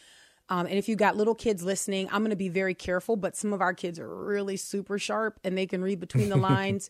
Um, 0.52 0.66
and 0.66 0.76
if 0.80 0.90
you 0.90 0.96
got 0.96 1.16
little 1.16 1.36
kids 1.36 1.64
listening, 1.64 2.08
I'm 2.12 2.22
going 2.22 2.32
to 2.32 2.36
be 2.36 2.50
very 2.50 2.74
careful. 2.74 3.16
But 3.16 3.36
some 3.36 3.54
of 3.54 3.62
our 3.62 3.72
kids 3.72 4.00
are 4.00 4.10
really 4.10 4.58
super 4.58 4.98
sharp, 4.98 5.40
and 5.44 5.56
they 5.56 5.68
can 5.68 5.84
read 5.84 6.00
between 6.00 6.30
the 6.30 6.38
lines. 6.52 6.90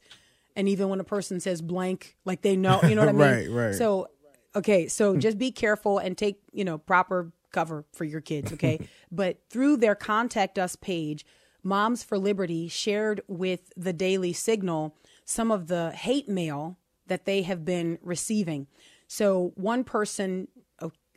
and 0.55 0.69
even 0.69 0.87
when 0.89 0.99
a 1.01 1.03
person 1.03 1.39
says 1.41 1.61
blank, 1.61 2.15
like 2.23 2.41
they 2.41 2.55
know, 2.55 2.81
you 2.83 2.95
know 2.95 3.01
what 3.01 3.09
I 3.09 3.11
mean? 3.11 3.19
Right, 3.21 3.49
right. 3.49 3.75
So, 3.75 4.07
okay, 4.55 4.87
so 4.87 5.17
just 5.17 5.37
be 5.37 5.51
careful 5.51 5.97
and 5.97 6.17
take 6.17 6.39
you 6.53 6.63
know 6.63 6.77
proper 6.77 7.33
cover 7.51 7.83
for 7.91 8.05
your 8.05 8.21
kids. 8.21 8.53
Okay, 8.53 8.79
but 9.11 9.41
through 9.49 9.75
their 9.77 9.93
contact 9.95 10.57
us 10.57 10.77
page, 10.77 11.25
Moms 11.63 12.03
for 12.03 12.17
Liberty 12.17 12.67
shared 12.67 13.21
with 13.27 13.71
the 13.75 13.93
Daily 13.93 14.33
Signal 14.33 14.95
some 15.25 15.51
of 15.51 15.67
the 15.67 15.91
hate 15.91 16.27
mail 16.27 16.77
that 17.07 17.25
they 17.25 17.41
have 17.43 17.65
been 17.65 17.99
receiving. 18.01 18.67
So 19.07 19.51
one 19.55 19.83
person, 19.83 20.47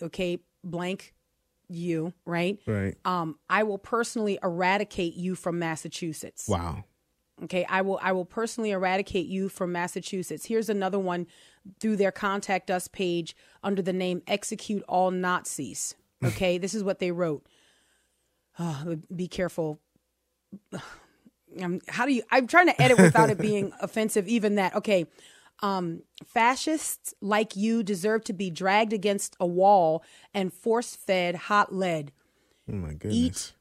okay, 0.02 0.40
blank 0.64 1.14
you, 1.68 2.12
right? 2.26 2.58
Right. 2.66 2.96
Um, 3.04 3.38
I 3.48 3.62
will 3.62 3.78
personally 3.78 4.38
eradicate 4.42 5.14
you 5.14 5.34
from 5.34 5.58
Massachusetts. 5.58 6.48
Wow. 6.48 6.84
Okay, 7.44 7.64
I 7.68 7.82
will 7.82 7.98
I 8.02 8.12
will 8.12 8.24
personally 8.24 8.70
eradicate 8.70 9.26
you 9.26 9.48
from 9.48 9.72
Massachusetts. 9.72 10.46
Here's 10.46 10.68
another 10.68 10.98
one 10.98 11.26
through 11.80 11.96
their 11.96 12.12
contact 12.12 12.70
us 12.70 12.86
page 12.86 13.34
under 13.64 13.82
the 13.82 13.92
name 13.92 14.22
Execute 14.26 14.82
All 14.88 15.10
Nazis. 15.10 15.94
Okay, 16.24 16.56
this 16.56 16.72
is 16.72 16.84
what 16.84 17.00
they 17.00 17.10
wrote. 17.10 17.44
Oh, 18.56 18.96
be 19.12 19.26
careful. 19.26 19.80
Um, 21.60 21.80
how 21.86 22.06
do 22.06 22.14
you? 22.14 22.22
I'm 22.30 22.46
trying 22.46 22.68
to 22.68 22.82
edit 22.82 22.98
without 22.98 23.28
it 23.28 23.36
being 23.36 23.74
offensive. 23.82 24.26
Even 24.26 24.54
that. 24.54 24.74
Okay. 24.74 25.04
Um, 25.60 26.02
fascists 26.24 27.12
like 27.20 27.56
you 27.56 27.82
deserve 27.82 28.24
to 28.24 28.32
be 28.32 28.48
dragged 28.48 28.94
against 28.94 29.36
a 29.38 29.46
wall 29.46 30.02
and 30.32 30.50
force 30.50 30.96
fed 30.96 31.34
hot 31.34 31.70
lead 31.74 32.10
Oh 32.70 32.72
my 32.72 32.94
goodness. 32.94 33.12
eat 33.12 33.52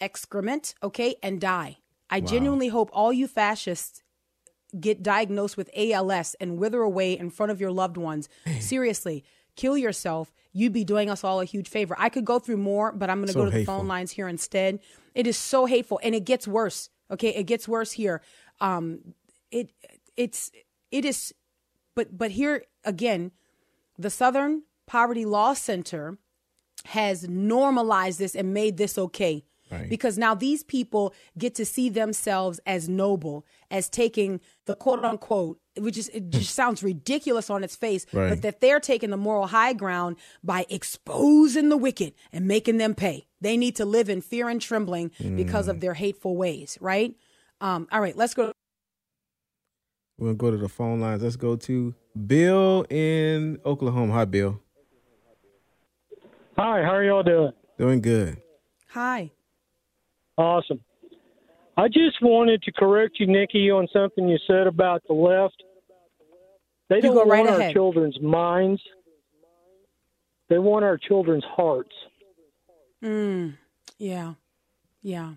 excrement, 0.00 0.74
okay, 0.82 1.14
and 1.22 1.40
die. 1.40 1.78
I 2.10 2.18
Wow. 2.20 2.26
genuinely 2.26 2.68
hope 2.68 2.90
all 2.92 3.12
you 3.12 3.28
fascists 3.28 4.02
get 4.78 5.02
diagnosed 5.02 5.56
with 5.56 5.70
ALS 5.76 6.34
and 6.40 6.58
wither 6.58 6.82
away 6.82 7.16
in 7.16 7.30
front 7.30 7.52
of 7.52 7.60
your 7.60 7.70
loved 7.72 7.96
ones. 7.96 8.28
Seriously, 8.60 9.24
kill 9.60 9.76
yourself. 9.76 10.32
You'd 10.52 10.72
be 10.72 10.84
doing 10.84 11.10
us 11.10 11.22
all 11.22 11.40
a 11.40 11.44
huge 11.44 11.68
favor. 11.68 11.94
I 11.98 12.08
could 12.08 12.24
go 12.24 12.38
through 12.38 12.56
more, 12.56 12.92
but 12.92 13.10
I'm 13.10 13.18
going 13.18 13.26
to 13.26 13.32
So 13.32 13.44
go 13.44 13.50
to 13.50 13.58
the 13.58 13.64
phone 13.64 13.86
lines 13.86 14.10
here 14.12 14.26
instead. 14.26 14.80
It 15.14 15.26
is 15.26 15.36
so 15.36 15.66
hateful, 15.66 16.00
and 16.02 16.14
it 16.14 16.24
gets 16.24 16.48
worse. 16.48 16.88
Okay, 17.10 17.28
it 17.28 17.44
gets 17.44 17.68
worse 17.68 17.92
here. 17.92 18.22
Um, 18.60 19.14
it 19.50 19.72
it's 20.16 20.50
it 20.90 21.04
is, 21.04 21.34
but 21.94 22.16
but 22.16 22.30
here 22.32 22.64
again, 22.84 23.32
the 23.98 24.10
Southern 24.10 24.62
Poverty 24.86 25.24
Law 25.24 25.54
Center 25.54 26.18
has 26.86 27.28
normalized 27.28 28.18
this 28.18 28.34
and 28.34 28.54
made 28.54 28.76
this 28.76 28.96
okay. 28.96 29.44
Right. 29.70 29.88
Because 29.88 30.18
now 30.18 30.34
these 30.34 30.64
people 30.64 31.14
get 31.38 31.54
to 31.56 31.64
see 31.64 31.88
themselves 31.90 32.58
as 32.66 32.88
noble, 32.88 33.46
as 33.70 33.88
taking 33.88 34.40
the 34.66 34.74
quote 34.74 35.04
unquote, 35.04 35.59
which 35.78 35.96
is 35.96 36.08
it 36.10 36.30
just 36.30 36.54
sounds 36.54 36.82
ridiculous 36.82 37.48
on 37.50 37.62
its 37.64 37.76
face, 37.76 38.06
Right. 38.12 38.30
but 38.30 38.42
that 38.42 38.60
they're 38.60 38.80
taking 38.80 39.10
the 39.10 39.16
moral 39.16 39.46
high 39.48 39.72
ground 39.72 40.16
by 40.42 40.66
exposing 40.68 41.68
the 41.68 41.76
wicked 41.76 42.14
and 42.32 42.46
making 42.46 42.78
them 42.78 42.94
pay. 42.94 43.26
They 43.40 43.56
need 43.56 43.76
to 43.76 43.84
live 43.84 44.08
in 44.08 44.20
fear 44.20 44.48
and 44.48 44.60
trembling 44.60 45.12
because 45.36 45.66
Mm. 45.66 45.70
of 45.70 45.80
their 45.80 45.94
hateful 45.94 46.36
ways, 46.36 46.76
right? 46.80 47.14
Um, 47.60 47.86
all 47.92 48.00
right, 48.00 48.16
let's 48.16 48.34
go. 48.34 48.52
We're 50.18 50.28
gonna 50.28 50.36
go 50.36 50.50
to 50.50 50.56
the 50.58 50.68
phone 50.68 51.00
lines. 51.00 51.22
Let's 51.22 51.36
go 51.36 51.56
to 51.56 51.94
Bill 52.26 52.84
in 52.90 53.58
Oklahoma. 53.64 54.12
Hi, 54.12 54.24
Bill. 54.26 54.60
Hi, 56.58 56.82
how 56.82 56.94
are 56.94 57.04
y'all 57.04 57.22
doing? 57.22 57.52
Doing 57.78 58.00
good. 58.02 58.42
Hi. 58.88 59.30
Awesome. 60.36 60.80
I 61.80 61.88
just 61.88 62.20
wanted 62.20 62.62
to 62.64 62.72
correct 62.72 63.16
you, 63.18 63.26
Nikki, 63.26 63.70
on 63.70 63.88
something 63.90 64.28
you 64.28 64.36
said 64.46 64.66
about 64.66 65.02
the 65.08 65.14
left. 65.14 65.62
They 66.90 66.96
You 66.96 67.02
don't 67.02 67.14
go 67.14 67.24
right 67.24 67.38
want 67.38 67.48
our 67.48 67.58
ahead. 67.60 67.72
children's 67.72 68.20
minds. 68.20 68.82
They 70.50 70.58
want 70.58 70.84
our 70.84 70.98
children's 70.98 71.44
hearts. 71.44 71.94
Mm, 73.02 73.54
yeah, 73.98 74.34
yeah, 75.00 75.34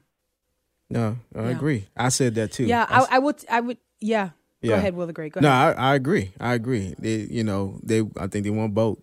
No, 0.90 1.16
I 1.34 1.44
Yeah. 1.44 1.50
agree. 1.52 1.86
I 1.96 2.10
said 2.10 2.36
that 2.36 2.52
too. 2.52 2.66
yeah. 2.66 2.86
I 2.90 3.00
I, 3.04 3.08
I 3.12 3.20
would, 3.20 3.46
I 3.50 3.60
would, 3.62 3.78
yeah. 4.02 4.32
Go 4.62 4.74
ahead, 4.74 4.96
Will 4.96 5.08
the 5.08 5.14
Great. 5.14 5.32
Go 5.32 5.40
no, 5.40 5.48
ahead. 5.50 5.78
I, 5.78 5.92
I 5.92 5.96
agree. 5.96 6.34
I 6.42 6.54
agree. 6.56 6.94
They, 7.00 7.20
you 7.32 7.44
know, 7.46 7.80
they. 7.84 8.02
I 8.18 8.28
think 8.28 8.44
they 8.44 8.50
want 8.50 8.74
both. 8.74 9.00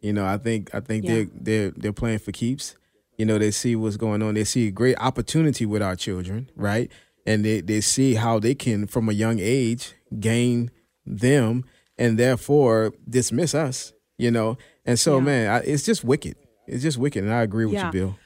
You 0.00 0.12
know, 0.12 0.24
I 0.26 0.38
think 0.38 0.72
I 0.72 0.80
think 0.80 1.04
Yeah. 1.04 1.14
they're 1.14 1.26
they're 1.34 1.70
they're 1.70 1.92
playing 1.92 2.20
for 2.20 2.30
keeps. 2.30 2.76
You 3.18 3.24
know, 3.26 3.38
they 3.38 3.50
see 3.50 3.76
what's 3.76 3.96
going 3.96 4.22
on. 4.22 4.34
They 4.34 4.44
see 4.44 4.68
a 4.68 4.70
great 4.70 4.96
opportunity 4.98 5.66
with 5.66 5.82
our 5.82 5.96
children, 5.96 6.50
right? 6.56 6.90
And 7.26 7.44
they 7.44 7.60
they 7.60 7.80
see 7.80 8.14
how 8.14 8.38
they 8.38 8.54
can, 8.54 8.86
from 8.86 9.08
a 9.08 9.12
young 9.12 9.38
age, 9.40 9.94
gain 10.18 10.70
them 11.06 11.64
and 11.96 12.18
therefore 12.18 12.92
dismiss 13.08 13.54
us. 13.54 13.92
You 14.18 14.30
know, 14.30 14.58
and 14.84 14.98
so 14.98 15.20
man, 15.20 15.50
I, 15.50 15.58
it's 15.60 15.84
just 15.84 16.04
wicked. 16.04 16.36
It's 16.66 16.82
just 16.82 16.98
wicked, 16.98 17.24
and 17.24 17.32
I 17.32 17.42
agree 17.42 17.64
with 17.66 17.74
Yeah. 17.74 17.86
you, 17.86 17.92
Bill. 17.92 18.18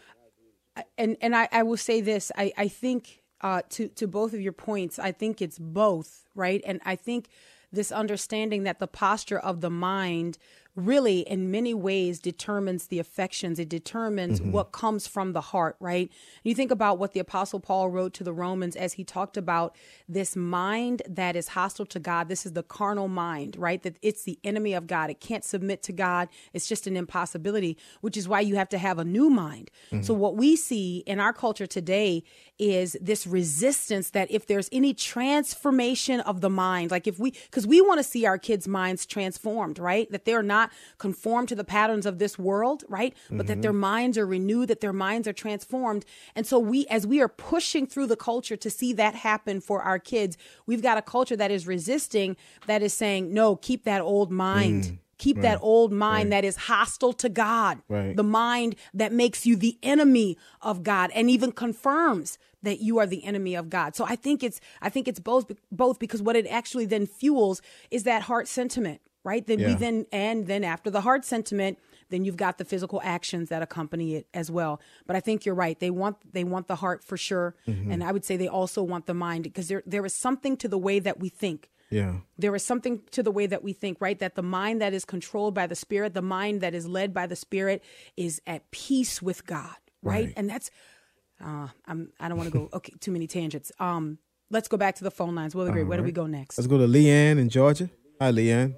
and 0.97 1.17
and 1.21 1.35
I, 1.35 1.49
I 1.53 1.63
will 1.63 1.77
say 1.77 2.01
this 2.01 2.31
I, 2.37 2.53
I 2.57 2.69
think 2.69 3.23
uh, 3.41 3.63
to 3.71 3.89
to 3.89 4.07
both 4.07 4.33
of 4.33 4.41
your 4.41 4.53
points 4.53 4.99
I 4.99 5.13
think 5.13 5.41
it's 5.43 5.59
both 5.59 6.25
right 6.35 6.61
and 6.67 6.81
I 6.85 6.97
think 6.97 7.29
this 7.73 7.91
understanding 7.93 8.63
that 8.65 8.79
the 8.79 8.87
posture 8.87 9.39
of 9.39 9.61
the 9.61 9.71
mind 9.71 10.39
really 10.79 11.21
in 11.21 11.51
many 11.51 11.75
ways 11.75 12.21
determines 12.21 12.87
the 12.87 12.99
affections. 13.01 13.59
It 13.59 13.69
determines 13.69 14.41
Mhm. 14.41 14.53
what 14.53 14.71
comes 14.73 15.07
from 15.09 15.33
the 15.33 15.41
heart 15.41 15.77
right? 15.81 16.09
You 16.45 16.55
think 16.55 16.71
about 16.71 16.99
what 16.99 17.13
the 17.13 17.21
apostle 17.21 17.59
paul 17.59 17.91
wrote 17.91 18.15
to 18.15 18.25
the 18.25 18.33
romans 18.33 18.77
as 18.77 18.93
he 18.95 19.03
talked 19.05 19.37
about 19.37 19.75
this 20.09 20.37
mind 20.37 21.03
that 21.09 21.35
is 21.35 21.49
hostile 21.49 21.87
to 21.87 21.99
god. 21.99 22.29
This 22.29 22.47
is 22.47 22.53
the 22.53 22.63
carnal 22.63 23.09
mind 23.09 23.57
right? 23.59 23.83
That 23.83 23.97
it's 24.03 24.23
the 24.23 24.39
enemy 24.45 24.73
of 24.73 24.87
god. 24.87 25.11
It 25.11 25.21
can't 25.21 25.45
submit 25.45 25.83
to 25.83 25.93
god. 25.93 26.29
It's 26.53 26.69
just 26.69 26.87
an 26.87 26.97
impossibility 26.97 27.77
which 28.01 28.17
is 28.17 28.29
why 28.29 28.41
you 28.41 28.55
have 28.55 28.69
to 28.69 28.79
have 28.79 28.99
a 28.99 29.05
new 29.05 29.29
mind. 29.31 29.71
So 30.03 30.15
what 30.15 30.37
we 30.37 30.55
see 30.55 31.03
in 31.07 31.19
our 31.19 31.33
culture 31.33 31.67
today 31.67 32.23
is 32.59 32.97
this 33.01 33.27
resistance 33.27 34.11
that 34.11 34.31
if 34.31 34.47
there's 34.47 34.69
any 34.71 34.95
transformation 34.95 36.21
of 36.21 36.41
the 36.41 36.51
mind, 36.51 36.91
like 36.91 37.07
if 37.07 37.19
we, 37.19 37.31
because 37.31 37.67
we 37.67 37.81
want 37.81 37.99
to 37.99 38.05
see 38.05 38.27
our 38.27 38.39
kids' 38.39 38.67
minds 38.69 39.07
transformed, 39.07 39.79
right? 39.79 40.11
That 40.11 40.25
they're 40.25 40.43
not 40.43 40.68
conformed 40.99 41.49
to 41.49 41.55
the 41.55 41.65
patterns 41.65 42.07
of 42.07 42.19
this 42.19 42.39
world, 42.39 42.85
right? 42.89 43.15
But 43.31 43.47
that 43.47 43.59
Mhm. 43.59 43.63
their 43.63 43.73
minds 43.73 44.17
are 44.19 44.27
renewed, 44.27 44.69
that 44.69 44.81
their 44.81 44.93
minds 44.93 45.27
are 45.29 45.33
transformed. 45.33 46.05
And 46.35 46.47
so 46.47 46.59
we, 46.59 46.87
as 46.87 47.07
we 47.07 47.21
are 47.21 47.29
pushing 47.29 47.87
through 47.87 48.07
the 48.07 48.17
culture 48.17 48.57
to 48.57 48.71
see 48.71 48.93
that 48.95 49.15
happen 49.15 49.61
for 49.61 49.83
our 49.83 49.99
kids, 49.99 50.37
we've 50.67 50.83
got 50.83 50.99
a 50.99 51.03
culture 51.03 51.37
that 51.37 51.51
is 51.51 51.67
resisting, 51.67 52.37
that 52.67 52.83
is 52.83 52.93
saying, 52.93 53.33
no, 53.33 53.57
keep 53.57 53.85
that 53.85 54.01
old 54.01 54.31
mind. 54.31 54.85
Mm, 54.85 54.99
Keep 55.19 55.41
that 55.41 55.59
old 55.61 55.91
mind 55.93 56.27
right. 56.31 56.43
that 56.43 56.45
is 56.45 56.57
hostile 56.57 57.13
to 57.15 57.29
God 57.29 57.83
Right. 57.89 58.15
the 58.17 58.23
mind 58.23 58.77
that 58.95 59.13
makes 59.13 59.45
you 59.45 59.57
the 59.57 59.77
enemy 59.83 60.39
of 60.63 60.85
God 60.85 61.11
and 61.13 61.29
even 61.29 61.51
confirms 61.51 62.39
that 62.63 62.81
you 62.81 62.99
are 62.99 63.07
the 63.07 63.25
enemy 63.25 63.57
of 63.57 63.69
God. 63.69 63.97
So 63.97 64.05
I 64.05 64.15
think 64.15 64.45
it's 64.45 64.61
I 64.81 64.89
think 64.89 65.09
it's 65.09 65.19
both 65.19 65.51
both 65.73 65.99
because 65.99 66.23
what 66.23 66.37
it 66.37 66.47
actually 66.47 66.87
then 66.87 67.05
fuels 67.05 67.61
is 67.91 68.05
that 68.05 68.23
heart 68.23 68.47
sentiment, 68.47 69.01
right? 69.29 69.47
Then 69.47 69.59
we 69.69 69.75
then 69.75 70.07
and 70.13 70.47
then 70.47 70.63
after 70.65 70.89
the 70.91 71.03
heart 71.03 71.25
sentiment, 71.25 71.79
then 72.11 72.25
you've 72.25 72.37
got 72.47 72.57
the 72.59 72.65
physical 72.65 73.01
actions 73.05 73.49
that 73.51 73.61
accompany 73.63 74.09
it 74.17 74.27
as 74.33 74.51
well. 74.51 74.81
But 75.07 75.15
I 75.17 75.21
think 75.21 75.45
you're 75.45 75.55
right. 75.67 75.79
They 75.79 75.91
want 76.03 76.17
they 76.37 76.45
want 76.45 76.67
the 76.67 76.77
heart 76.85 77.05
for 77.05 77.17
sure, 77.29 77.55
Mhm. 77.67 77.93
and 77.93 77.99
I 78.09 78.11
would 78.13 78.25
say 78.25 78.35
they 78.37 78.49
also 78.61 78.83
want 78.93 79.05
the 79.07 79.15
mind 79.15 79.45
because 79.45 79.69
there 79.69 79.83
there 79.95 80.05
is 80.07 80.15
something 80.15 80.57
to 80.63 80.69
the 80.75 80.79
way 80.79 80.99
that 81.01 81.17
we 81.21 81.29
think 81.29 81.61
Yeah. 81.91 82.15
there 82.45 82.55
is 82.59 82.65
something 82.65 82.95
to 83.17 83.23
the 83.23 83.31
way 83.39 83.47
that 83.53 83.63
we 83.67 83.73
think, 83.83 83.95
right? 84.07 84.19
That 84.19 84.35
the 84.35 84.43
mind 84.61 84.81
that 84.83 84.93
is 84.99 85.05
controlled 85.05 85.55
by 85.55 85.67
the 85.67 85.75
spirit, 85.85 86.15
the 86.15 86.23
mind 86.39 86.61
that 86.65 86.75
is 86.75 86.87
led 86.87 87.13
by 87.15 87.27
the 87.27 87.37
spirit, 87.37 87.79
is 88.17 88.41
at 88.47 88.61
peace 88.71 89.15
with 89.29 89.41
God, 89.47 89.77
right? 90.03 90.27
Right. 90.27 90.35
And 90.37 90.49
that's, 90.53 90.71
uh, 91.47 91.69
I'm, 91.87 92.01
I 92.21 92.29
don't 92.29 92.37
want 92.41 92.51
to 92.53 92.59
go 92.59 92.69
okay 92.79 92.93
too 93.01 93.13
many 93.13 93.27
tangents. 93.27 93.71
Um, 93.79 94.19
let's 94.51 94.69
go 94.69 94.77
back 94.77 94.95
to 94.97 95.05
the 95.05 95.11
phone 95.11 95.35
lines. 95.35 95.55
We'll 95.55 95.67
agree. 95.69 95.83
All 95.83 95.89
where 95.89 95.99
do 95.99 96.05
we 96.05 96.13
go 96.13 96.27
next? 96.27 96.59
Let's 96.59 96.69
go 96.69 96.79
to 96.79 96.87
Leanne 96.87 97.39
in 97.39 97.49
Georgia. 97.49 97.89
Hi, 98.21 98.33
Leanne. 98.33 98.75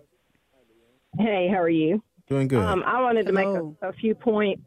Hey, 1.18 1.48
how 1.50 1.60
are 1.60 1.68
you? 1.68 2.02
Doing 2.28 2.48
good. 2.48 2.62
Um, 2.62 2.82
I 2.86 3.00
wanted 3.00 3.26
to 3.26 3.32
make 3.32 3.46
a, 3.46 3.88
a 3.88 3.92
few 3.94 4.14
points. 4.14 4.62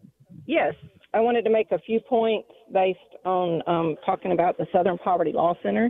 Yes, 0.46 0.74
I 1.14 1.22
wanted 1.22 1.44
to 1.44 1.50
make 1.50 1.72
a 1.72 1.80
few 1.80 2.00
points 2.02 2.50
based 2.72 3.00
on 3.26 3.62
um, 3.68 3.96
talking 4.06 4.34
about 4.34 4.58
the 4.58 4.68
Southern 4.74 4.98
Poverty 4.98 5.32
Law 5.32 5.56
Center. 5.64 5.90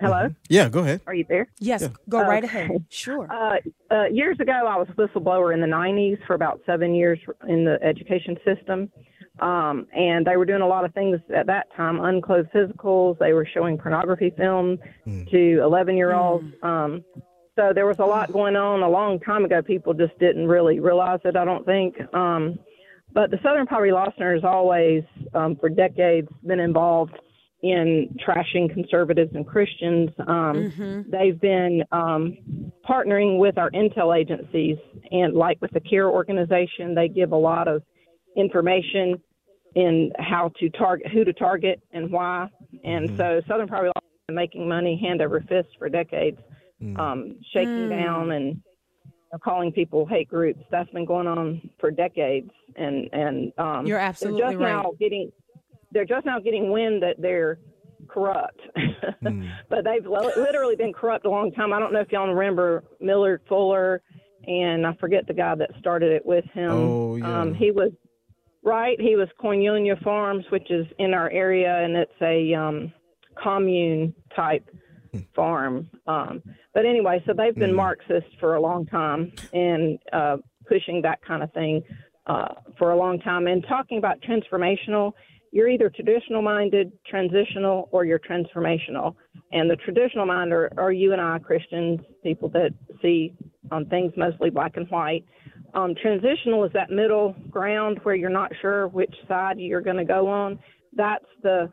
Hello. 0.00 0.24
Mm-hmm. 0.24 0.34
Yeah, 0.48 0.68
go 0.68 0.80
ahead. 0.80 1.00
Are 1.06 1.14
you 1.14 1.24
there? 1.28 1.46
Yes, 1.60 1.88
go 2.08 2.20
right 2.22 2.42
ahead. 2.42 2.84
Sure. 2.88 3.28
Uh, 3.30 3.58
uh, 3.94 4.04
years 4.06 4.36
ago, 4.40 4.52
I 4.52 4.76
was 4.76 4.88
a 4.90 4.92
whistleblower 4.94 5.54
in 5.54 5.60
the 5.60 5.66
90s 5.68 6.18
for 6.26 6.34
about 6.34 6.60
seven 6.66 6.92
years 6.92 7.20
in 7.48 7.64
the 7.64 7.78
education 7.82 8.36
system. 8.44 8.90
Um, 9.40 9.86
and 9.96 10.26
they 10.26 10.36
were 10.36 10.44
doing 10.44 10.60
a 10.62 10.66
lot 10.66 10.84
of 10.84 10.92
things 10.92 11.20
at 11.34 11.46
that 11.46 11.68
time 11.76 12.00
unclothed 12.00 12.48
physicals. 12.52 13.18
They 13.18 13.32
were 13.32 13.46
showing 13.54 13.78
pornography 13.78 14.32
films 14.36 14.80
to 15.30 15.60
11 15.62 15.96
year 15.96 16.12
olds. 16.14 16.44
Um, 16.62 17.04
so 17.56 17.72
there 17.74 17.86
was 17.86 17.98
a 17.98 18.04
lot 18.04 18.32
going 18.32 18.56
on 18.56 18.82
a 18.82 18.88
long 18.88 19.20
time 19.20 19.44
ago. 19.44 19.62
People 19.62 19.94
just 19.94 20.18
didn't 20.18 20.46
really 20.46 20.80
realize 20.80 21.20
it, 21.24 21.36
I 21.36 21.44
don't 21.44 21.66
think. 21.66 21.96
Um, 22.14 22.58
but 23.12 23.30
the 23.30 23.38
Southern 23.42 23.66
Poverty 23.66 23.92
Law 23.92 24.06
Center 24.16 24.34
has 24.34 24.44
always, 24.44 25.02
um, 25.34 25.56
for 25.56 25.68
decades, 25.68 26.28
been 26.46 26.60
involved 26.60 27.12
in 27.62 28.08
trashing 28.26 28.72
conservatives 28.72 29.30
and 29.34 29.46
Christians. 29.46 30.10
Um, 30.26 30.56
They've 31.10 31.40
been 31.40 31.84
um, 31.92 32.36
partnering 32.88 33.38
with 33.38 33.58
our 33.58 33.70
intel 33.70 34.18
agencies 34.18 34.78
and, 35.10 35.34
like 35.34 35.60
with 35.60 35.70
the 35.72 35.80
CARE 35.80 36.08
organization, 36.10 36.94
they 36.94 37.08
give 37.08 37.32
a 37.32 37.36
lot 37.36 37.68
of 37.68 37.82
information 38.36 39.20
in 39.74 40.10
how 40.18 40.50
to 40.58 40.68
target, 40.70 41.10
who 41.12 41.24
to 41.24 41.32
target, 41.32 41.80
and 41.92 42.10
why. 42.10 42.48
And 42.84 43.10
so 43.16 43.40
Southern 43.46 43.68
Poverty 43.68 43.88
Law 43.94 44.02
has 44.02 44.26
been 44.26 44.36
making 44.36 44.68
money 44.68 44.98
hand 45.00 45.22
over 45.22 45.40
fist 45.48 45.68
for 45.78 45.88
decades, 45.88 46.38
um, 46.98 47.38
shaking 47.52 47.88
down 47.88 48.32
and 48.32 48.60
calling 49.42 49.72
people 49.72 50.06
hate 50.06 50.28
groups. 50.28 50.60
That's 50.70 50.90
been 50.90 51.04
going 51.04 51.26
on 51.26 51.70
for 51.80 51.90
decades, 51.90 52.50
and 52.76 53.08
and 53.12 53.52
um, 53.58 53.86
You're 53.86 53.98
they're 53.98 54.06
absolutely 54.06 54.40
just 54.40 54.56
right. 54.56 54.68
now 54.68 54.92
getting 54.98 55.32
they're 55.92 56.04
just 56.04 56.26
now 56.26 56.38
getting 56.38 56.70
wind 56.70 57.02
that 57.02 57.16
they're 57.18 57.58
corrupt, 58.08 58.60
but 59.22 59.84
they've 59.84 60.06
li- 60.06 60.32
literally 60.36 60.76
been 60.76 60.92
corrupt 60.92 61.26
a 61.26 61.30
long 61.30 61.52
time. 61.52 61.72
I 61.72 61.78
don't 61.78 61.92
know 61.92 62.00
if 62.00 62.10
y'all 62.10 62.32
remember 62.32 62.84
Millard 63.00 63.42
Fuller, 63.48 64.02
and 64.46 64.86
I 64.86 64.94
forget 64.94 65.26
the 65.26 65.34
guy 65.34 65.54
that 65.54 65.70
started 65.78 66.12
it 66.12 66.24
with 66.24 66.44
him. 66.52 66.70
Oh, 66.70 67.16
yeah. 67.16 67.40
um, 67.40 67.54
he 67.54 67.70
was 67.70 67.90
right. 68.62 69.00
He 69.00 69.16
was 69.16 69.28
Koinonia 69.40 70.02
Farms, 70.02 70.44
which 70.50 70.70
is 70.70 70.86
in 70.98 71.14
our 71.14 71.30
area, 71.30 71.82
and 71.84 71.96
it's 71.96 72.12
a 72.20 72.54
um, 72.54 72.92
commune 73.42 74.14
type 74.34 74.68
farm. 75.34 75.88
Um, 76.06 76.42
but 76.74 76.86
anyway, 76.86 77.22
so 77.26 77.32
they've 77.36 77.54
been 77.54 77.74
Marxist 77.74 78.26
for 78.40 78.54
a 78.54 78.60
long 78.60 78.86
time 78.86 79.32
and 79.52 79.98
uh, 80.12 80.38
pushing 80.66 81.02
that 81.02 81.22
kind 81.22 81.42
of 81.42 81.52
thing 81.52 81.82
uh, 82.26 82.54
for 82.78 82.92
a 82.92 82.96
long 82.96 83.18
time. 83.20 83.46
And 83.46 83.64
talking 83.68 83.98
about 83.98 84.18
transformational, 84.20 85.12
you're 85.50 85.68
either 85.68 85.90
traditional 85.90 86.40
minded, 86.40 86.92
transitional, 87.06 87.88
or 87.92 88.04
you're 88.04 88.18
transformational. 88.18 89.14
And 89.52 89.70
the 89.70 89.76
traditional 89.76 90.24
mind 90.24 90.52
are, 90.52 90.72
are 90.78 90.92
you 90.92 91.12
and 91.12 91.20
I, 91.20 91.38
Christians, 91.38 92.00
people 92.22 92.48
that 92.50 92.70
see 93.02 93.34
on 93.70 93.86
things 93.86 94.12
mostly 94.16 94.50
black 94.50 94.76
and 94.76 94.88
white. 94.88 95.24
Um, 95.74 95.94
transitional 96.00 96.64
is 96.64 96.72
that 96.72 96.90
middle 96.90 97.34
ground 97.50 97.98
where 98.02 98.14
you're 98.14 98.30
not 98.30 98.50
sure 98.60 98.88
which 98.88 99.14
side 99.28 99.58
you're 99.58 99.80
going 99.80 99.96
to 99.96 100.04
go 100.04 100.26
on. 100.28 100.58
That's 100.94 101.24
the 101.42 101.72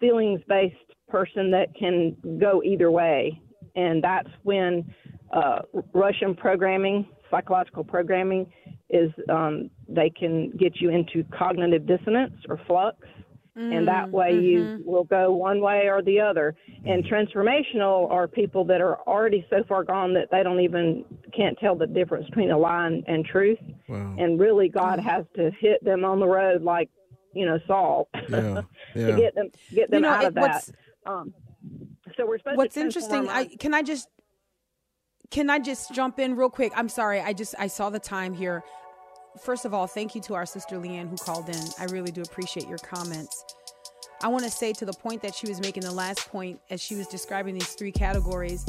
feelings 0.00 0.40
based 0.48 0.76
person 1.08 1.50
that 1.52 1.74
can 1.78 2.16
go 2.40 2.62
either 2.62 2.90
way. 2.90 3.40
And 3.76 4.02
that's 4.02 4.28
when 4.42 4.92
uh, 5.32 5.60
Russian 5.92 6.34
programming, 6.34 7.08
psychological 7.30 7.84
programming, 7.84 8.52
is 8.90 9.10
um, 9.28 9.70
they 9.88 10.10
can 10.10 10.50
get 10.58 10.80
you 10.80 10.90
into 10.90 11.24
cognitive 11.36 11.86
dissonance 11.86 12.34
or 12.48 12.60
flux. 12.66 12.96
and 13.56 13.86
that 13.86 14.10
way 14.10 14.36
you 14.36 14.82
will 14.84 15.04
go 15.04 15.32
one 15.32 15.60
way 15.60 15.88
or 15.88 16.02
the 16.02 16.20
other. 16.20 16.54
And 16.84 17.04
transformational 17.04 18.10
are 18.10 18.26
people 18.28 18.64
that 18.66 18.80
are 18.80 18.98
already 19.06 19.46
so 19.48 19.62
far 19.68 19.84
gone 19.84 20.12
that 20.14 20.28
they 20.32 20.42
don't 20.42 20.60
even 20.60 21.04
can't 21.32 21.56
tell 21.58 21.76
the 21.76 21.86
difference 21.86 22.26
between 22.26 22.50
a 22.50 22.58
lie 22.58 22.86
and, 22.88 23.04
and 23.06 23.24
truth. 23.24 23.58
Wow. 23.88 24.16
And 24.18 24.40
really, 24.40 24.68
God 24.68 24.98
has 25.00 25.24
to 25.36 25.50
hit 25.60 25.82
them 25.84 26.04
on 26.04 26.18
the 26.20 26.26
road 26.26 26.62
like 26.62 26.90
you 27.32 27.46
know 27.46 27.58
Saul 27.66 28.08
Yeah. 28.28 28.62
to 28.94 29.16
get 29.16 29.34
them 29.36 29.50
get 29.72 29.90
them 29.90 29.98
You 30.04 30.08
know, 30.08 30.14
out 30.14 30.24
it- 30.24 30.28
of 30.28 30.34
that. 30.34 30.40
what's- 30.42 30.72
Um, 31.06 31.34
so 32.16 32.26
we're 32.26 32.38
supposed 32.38 32.56
What's 32.56 32.74
to 32.74 32.80
interesting, 32.80 33.28
I 33.28 33.46
can 33.46 33.74
I 33.74 33.82
just 33.82 34.08
can 35.30 35.50
I 35.50 35.58
just 35.58 35.92
jump 35.92 36.18
in 36.18 36.36
real 36.36 36.50
quick? 36.50 36.72
I'm 36.76 36.88
sorry, 36.88 37.20
I 37.20 37.32
just 37.32 37.54
I 37.58 37.66
saw 37.66 37.90
the 37.90 37.98
time 37.98 38.34
here. 38.34 38.62
First 39.42 39.64
of 39.64 39.74
all, 39.74 39.86
thank 39.86 40.14
you 40.14 40.20
to 40.22 40.34
our 40.34 40.46
sister 40.46 40.76
Leanne 40.78 41.08
who 41.08 41.16
called 41.16 41.48
in. 41.48 41.62
I 41.78 41.86
really 41.86 42.12
do 42.12 42.22
appreciate 42.22 42.68
your 42.68 42.78
comments. 42.78 43.44
I 44.22 44.28
want 44.28 44.44
to 44.44 44.50
say 44.50 44.72
to 44.74 44.84
the 44.84 44.92
point 44.92 45.22
that 45.22 45.34
she 45.34 45.48
was 45.48 45.60
making 45.60 45.82
the 45.82 45.92
last 45.92 46.28
point 46.28 46.60
as 46.70 46.80
she 46.80 46.94
was 46.94 47.08
describing 47.08 47.54
these 47.54 47.74
three 47.74 47.92
categories, 47.92 48.64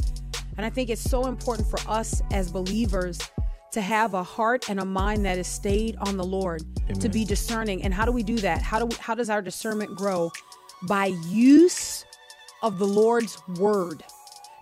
and 0.58 0.66
I 0.66 0.70
think 0.70 0.90
it's 0.90 1.02
so 1.02 1.28
important 1.28 1.70
for 1.70 1.80
us 1.88 2.22
as 2.32 2.52
believers 2.52 3.20
to 3.72 3.82
have 3.82 4.14
a 4.14 4.24
heart 4.24 4.70
and 4.70 4.80
a 4.80 4.86
mind 4.86 5.26
that 5.26 5.38
is 5.38 5.48
stayed 5.48 5.98
on 5.98 6.18
the 6.18 6.24
Lord, 6.24 6.64
to 7.00 7.10
be 7.10 7.26
discerning. 7.26 7.84
And 7.84 7.94
how 7.94 8.06
do 8.06 8.12
we 8.12 8.24
do 8.24 8.38
that? 8.38 8.62
How 8.62 8.80
do 8.80 8.86
we, 8.86 8.96
how 8.96 9.16
does 9.16 9.30
our 9.30 9.42
discernment 9.42 9.96
grow? 9.96 10.32
By 10.88 11.08
use 11.28 11.95
of 12.66 12.80
the 12.80 12.88
Lord's 12.88 13.38
word. 13.60 14.04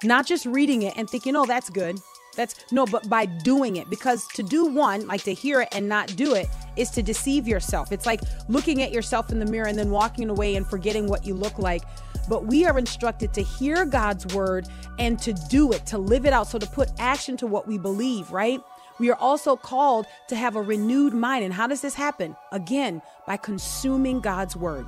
Not 0.03 0.25
just 0.25 0.45
reading 0.45 0.81
it 0.83 0.93
and 0.97 1.09
thinking, 1.09 1.35
oh, 1.35 1.45
that's 1.45 1.69
good. 1.69 1.97
That's 2.35 2.55
no, 2.71 2.85
but 2.85 3.07
by 3.09 3.25
doing 3.25 3.77
it. 3.77 3.89
Because 3.89 4.27
to 4.29 4.43
do 4.43 4.65
one, 4.65 5.07
like 5.07 5.23
to 5.23 5.33
hear 5.33 5.61
it 5.61 5.69
and 5.71 5.87
not 5.87 6.13
do 6.15 6.33
it, 6.33 6.47
is 6.75 6.89
to 6.91 7.03
deceive 7.03 7.47
yourself. 7.47 7.91
It's 7.91 8.05
like 8.05 8.21
looking 8.49 8.81
at 8.81 8.91
yourself 8.91 9.31
in 9.31 9.39
the 9.39 9.45
mirror 9.45 9.67
and 9.67 9.77
then 9.77 9.89
walking 9.91 10.29
away 10.29 10.55
and 10.55 10.67
forgetting 10.67 11.07
what 11.07 11.25
you 11.25 11.33
look 11.33 11.57
like. 11.59 11.83
But 12.27 12.45
we 12.45 12.65
are 12.65 12.77
instructed 12.77 13.33
to 13.35 13.41
hear 13.41 13.85
God's 13.85 14.33
word 14.33 14.67
and 14.99 15.19
to 15.19 15.33
do 15.49 15.71
it, 15.71 15.85
to 15.87 15.97
live 15.97 16.25
it 16.25 16.33
out. 16.33 16.47
So 16.47 16.57
to 16.57 16.67
put 16.67 16.89
action 16.97 17.37
to 17.37 17.47
what 17.47 17.67
we 17.67 17.77
believe, 17.77 18.31
right? 18.31 18.59
We 18.99 19.09
are 19.09 19.17
also 19.17 19.55
called 19.55 20.05
to 20.29 20.35
have 20.35 20.55
a 20.55 20.61
renewed 20.61 21.13
mind. 21.13 21.45
And 21.45 21.53
how 21.53 21.67
does 21.67 21.81
this 21.81 21.93
happen? 21.93 22.35
Again, 22.51 23.01
by 23.27 23.37
consuming 23.37 24.19
God's 24.19 24.55
word. 24.55 24.85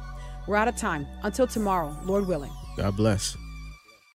We're 0.47 0.57
out 0.57 0.67
of 0.67 0.75
time. 0.75 1.07
Until 1.23 1.47
tomorrow, 1.47 1.95
Lord 2.03 2.27
willing. 2.27 2.51
God 2.75 2.97
bless. 2.97 3.44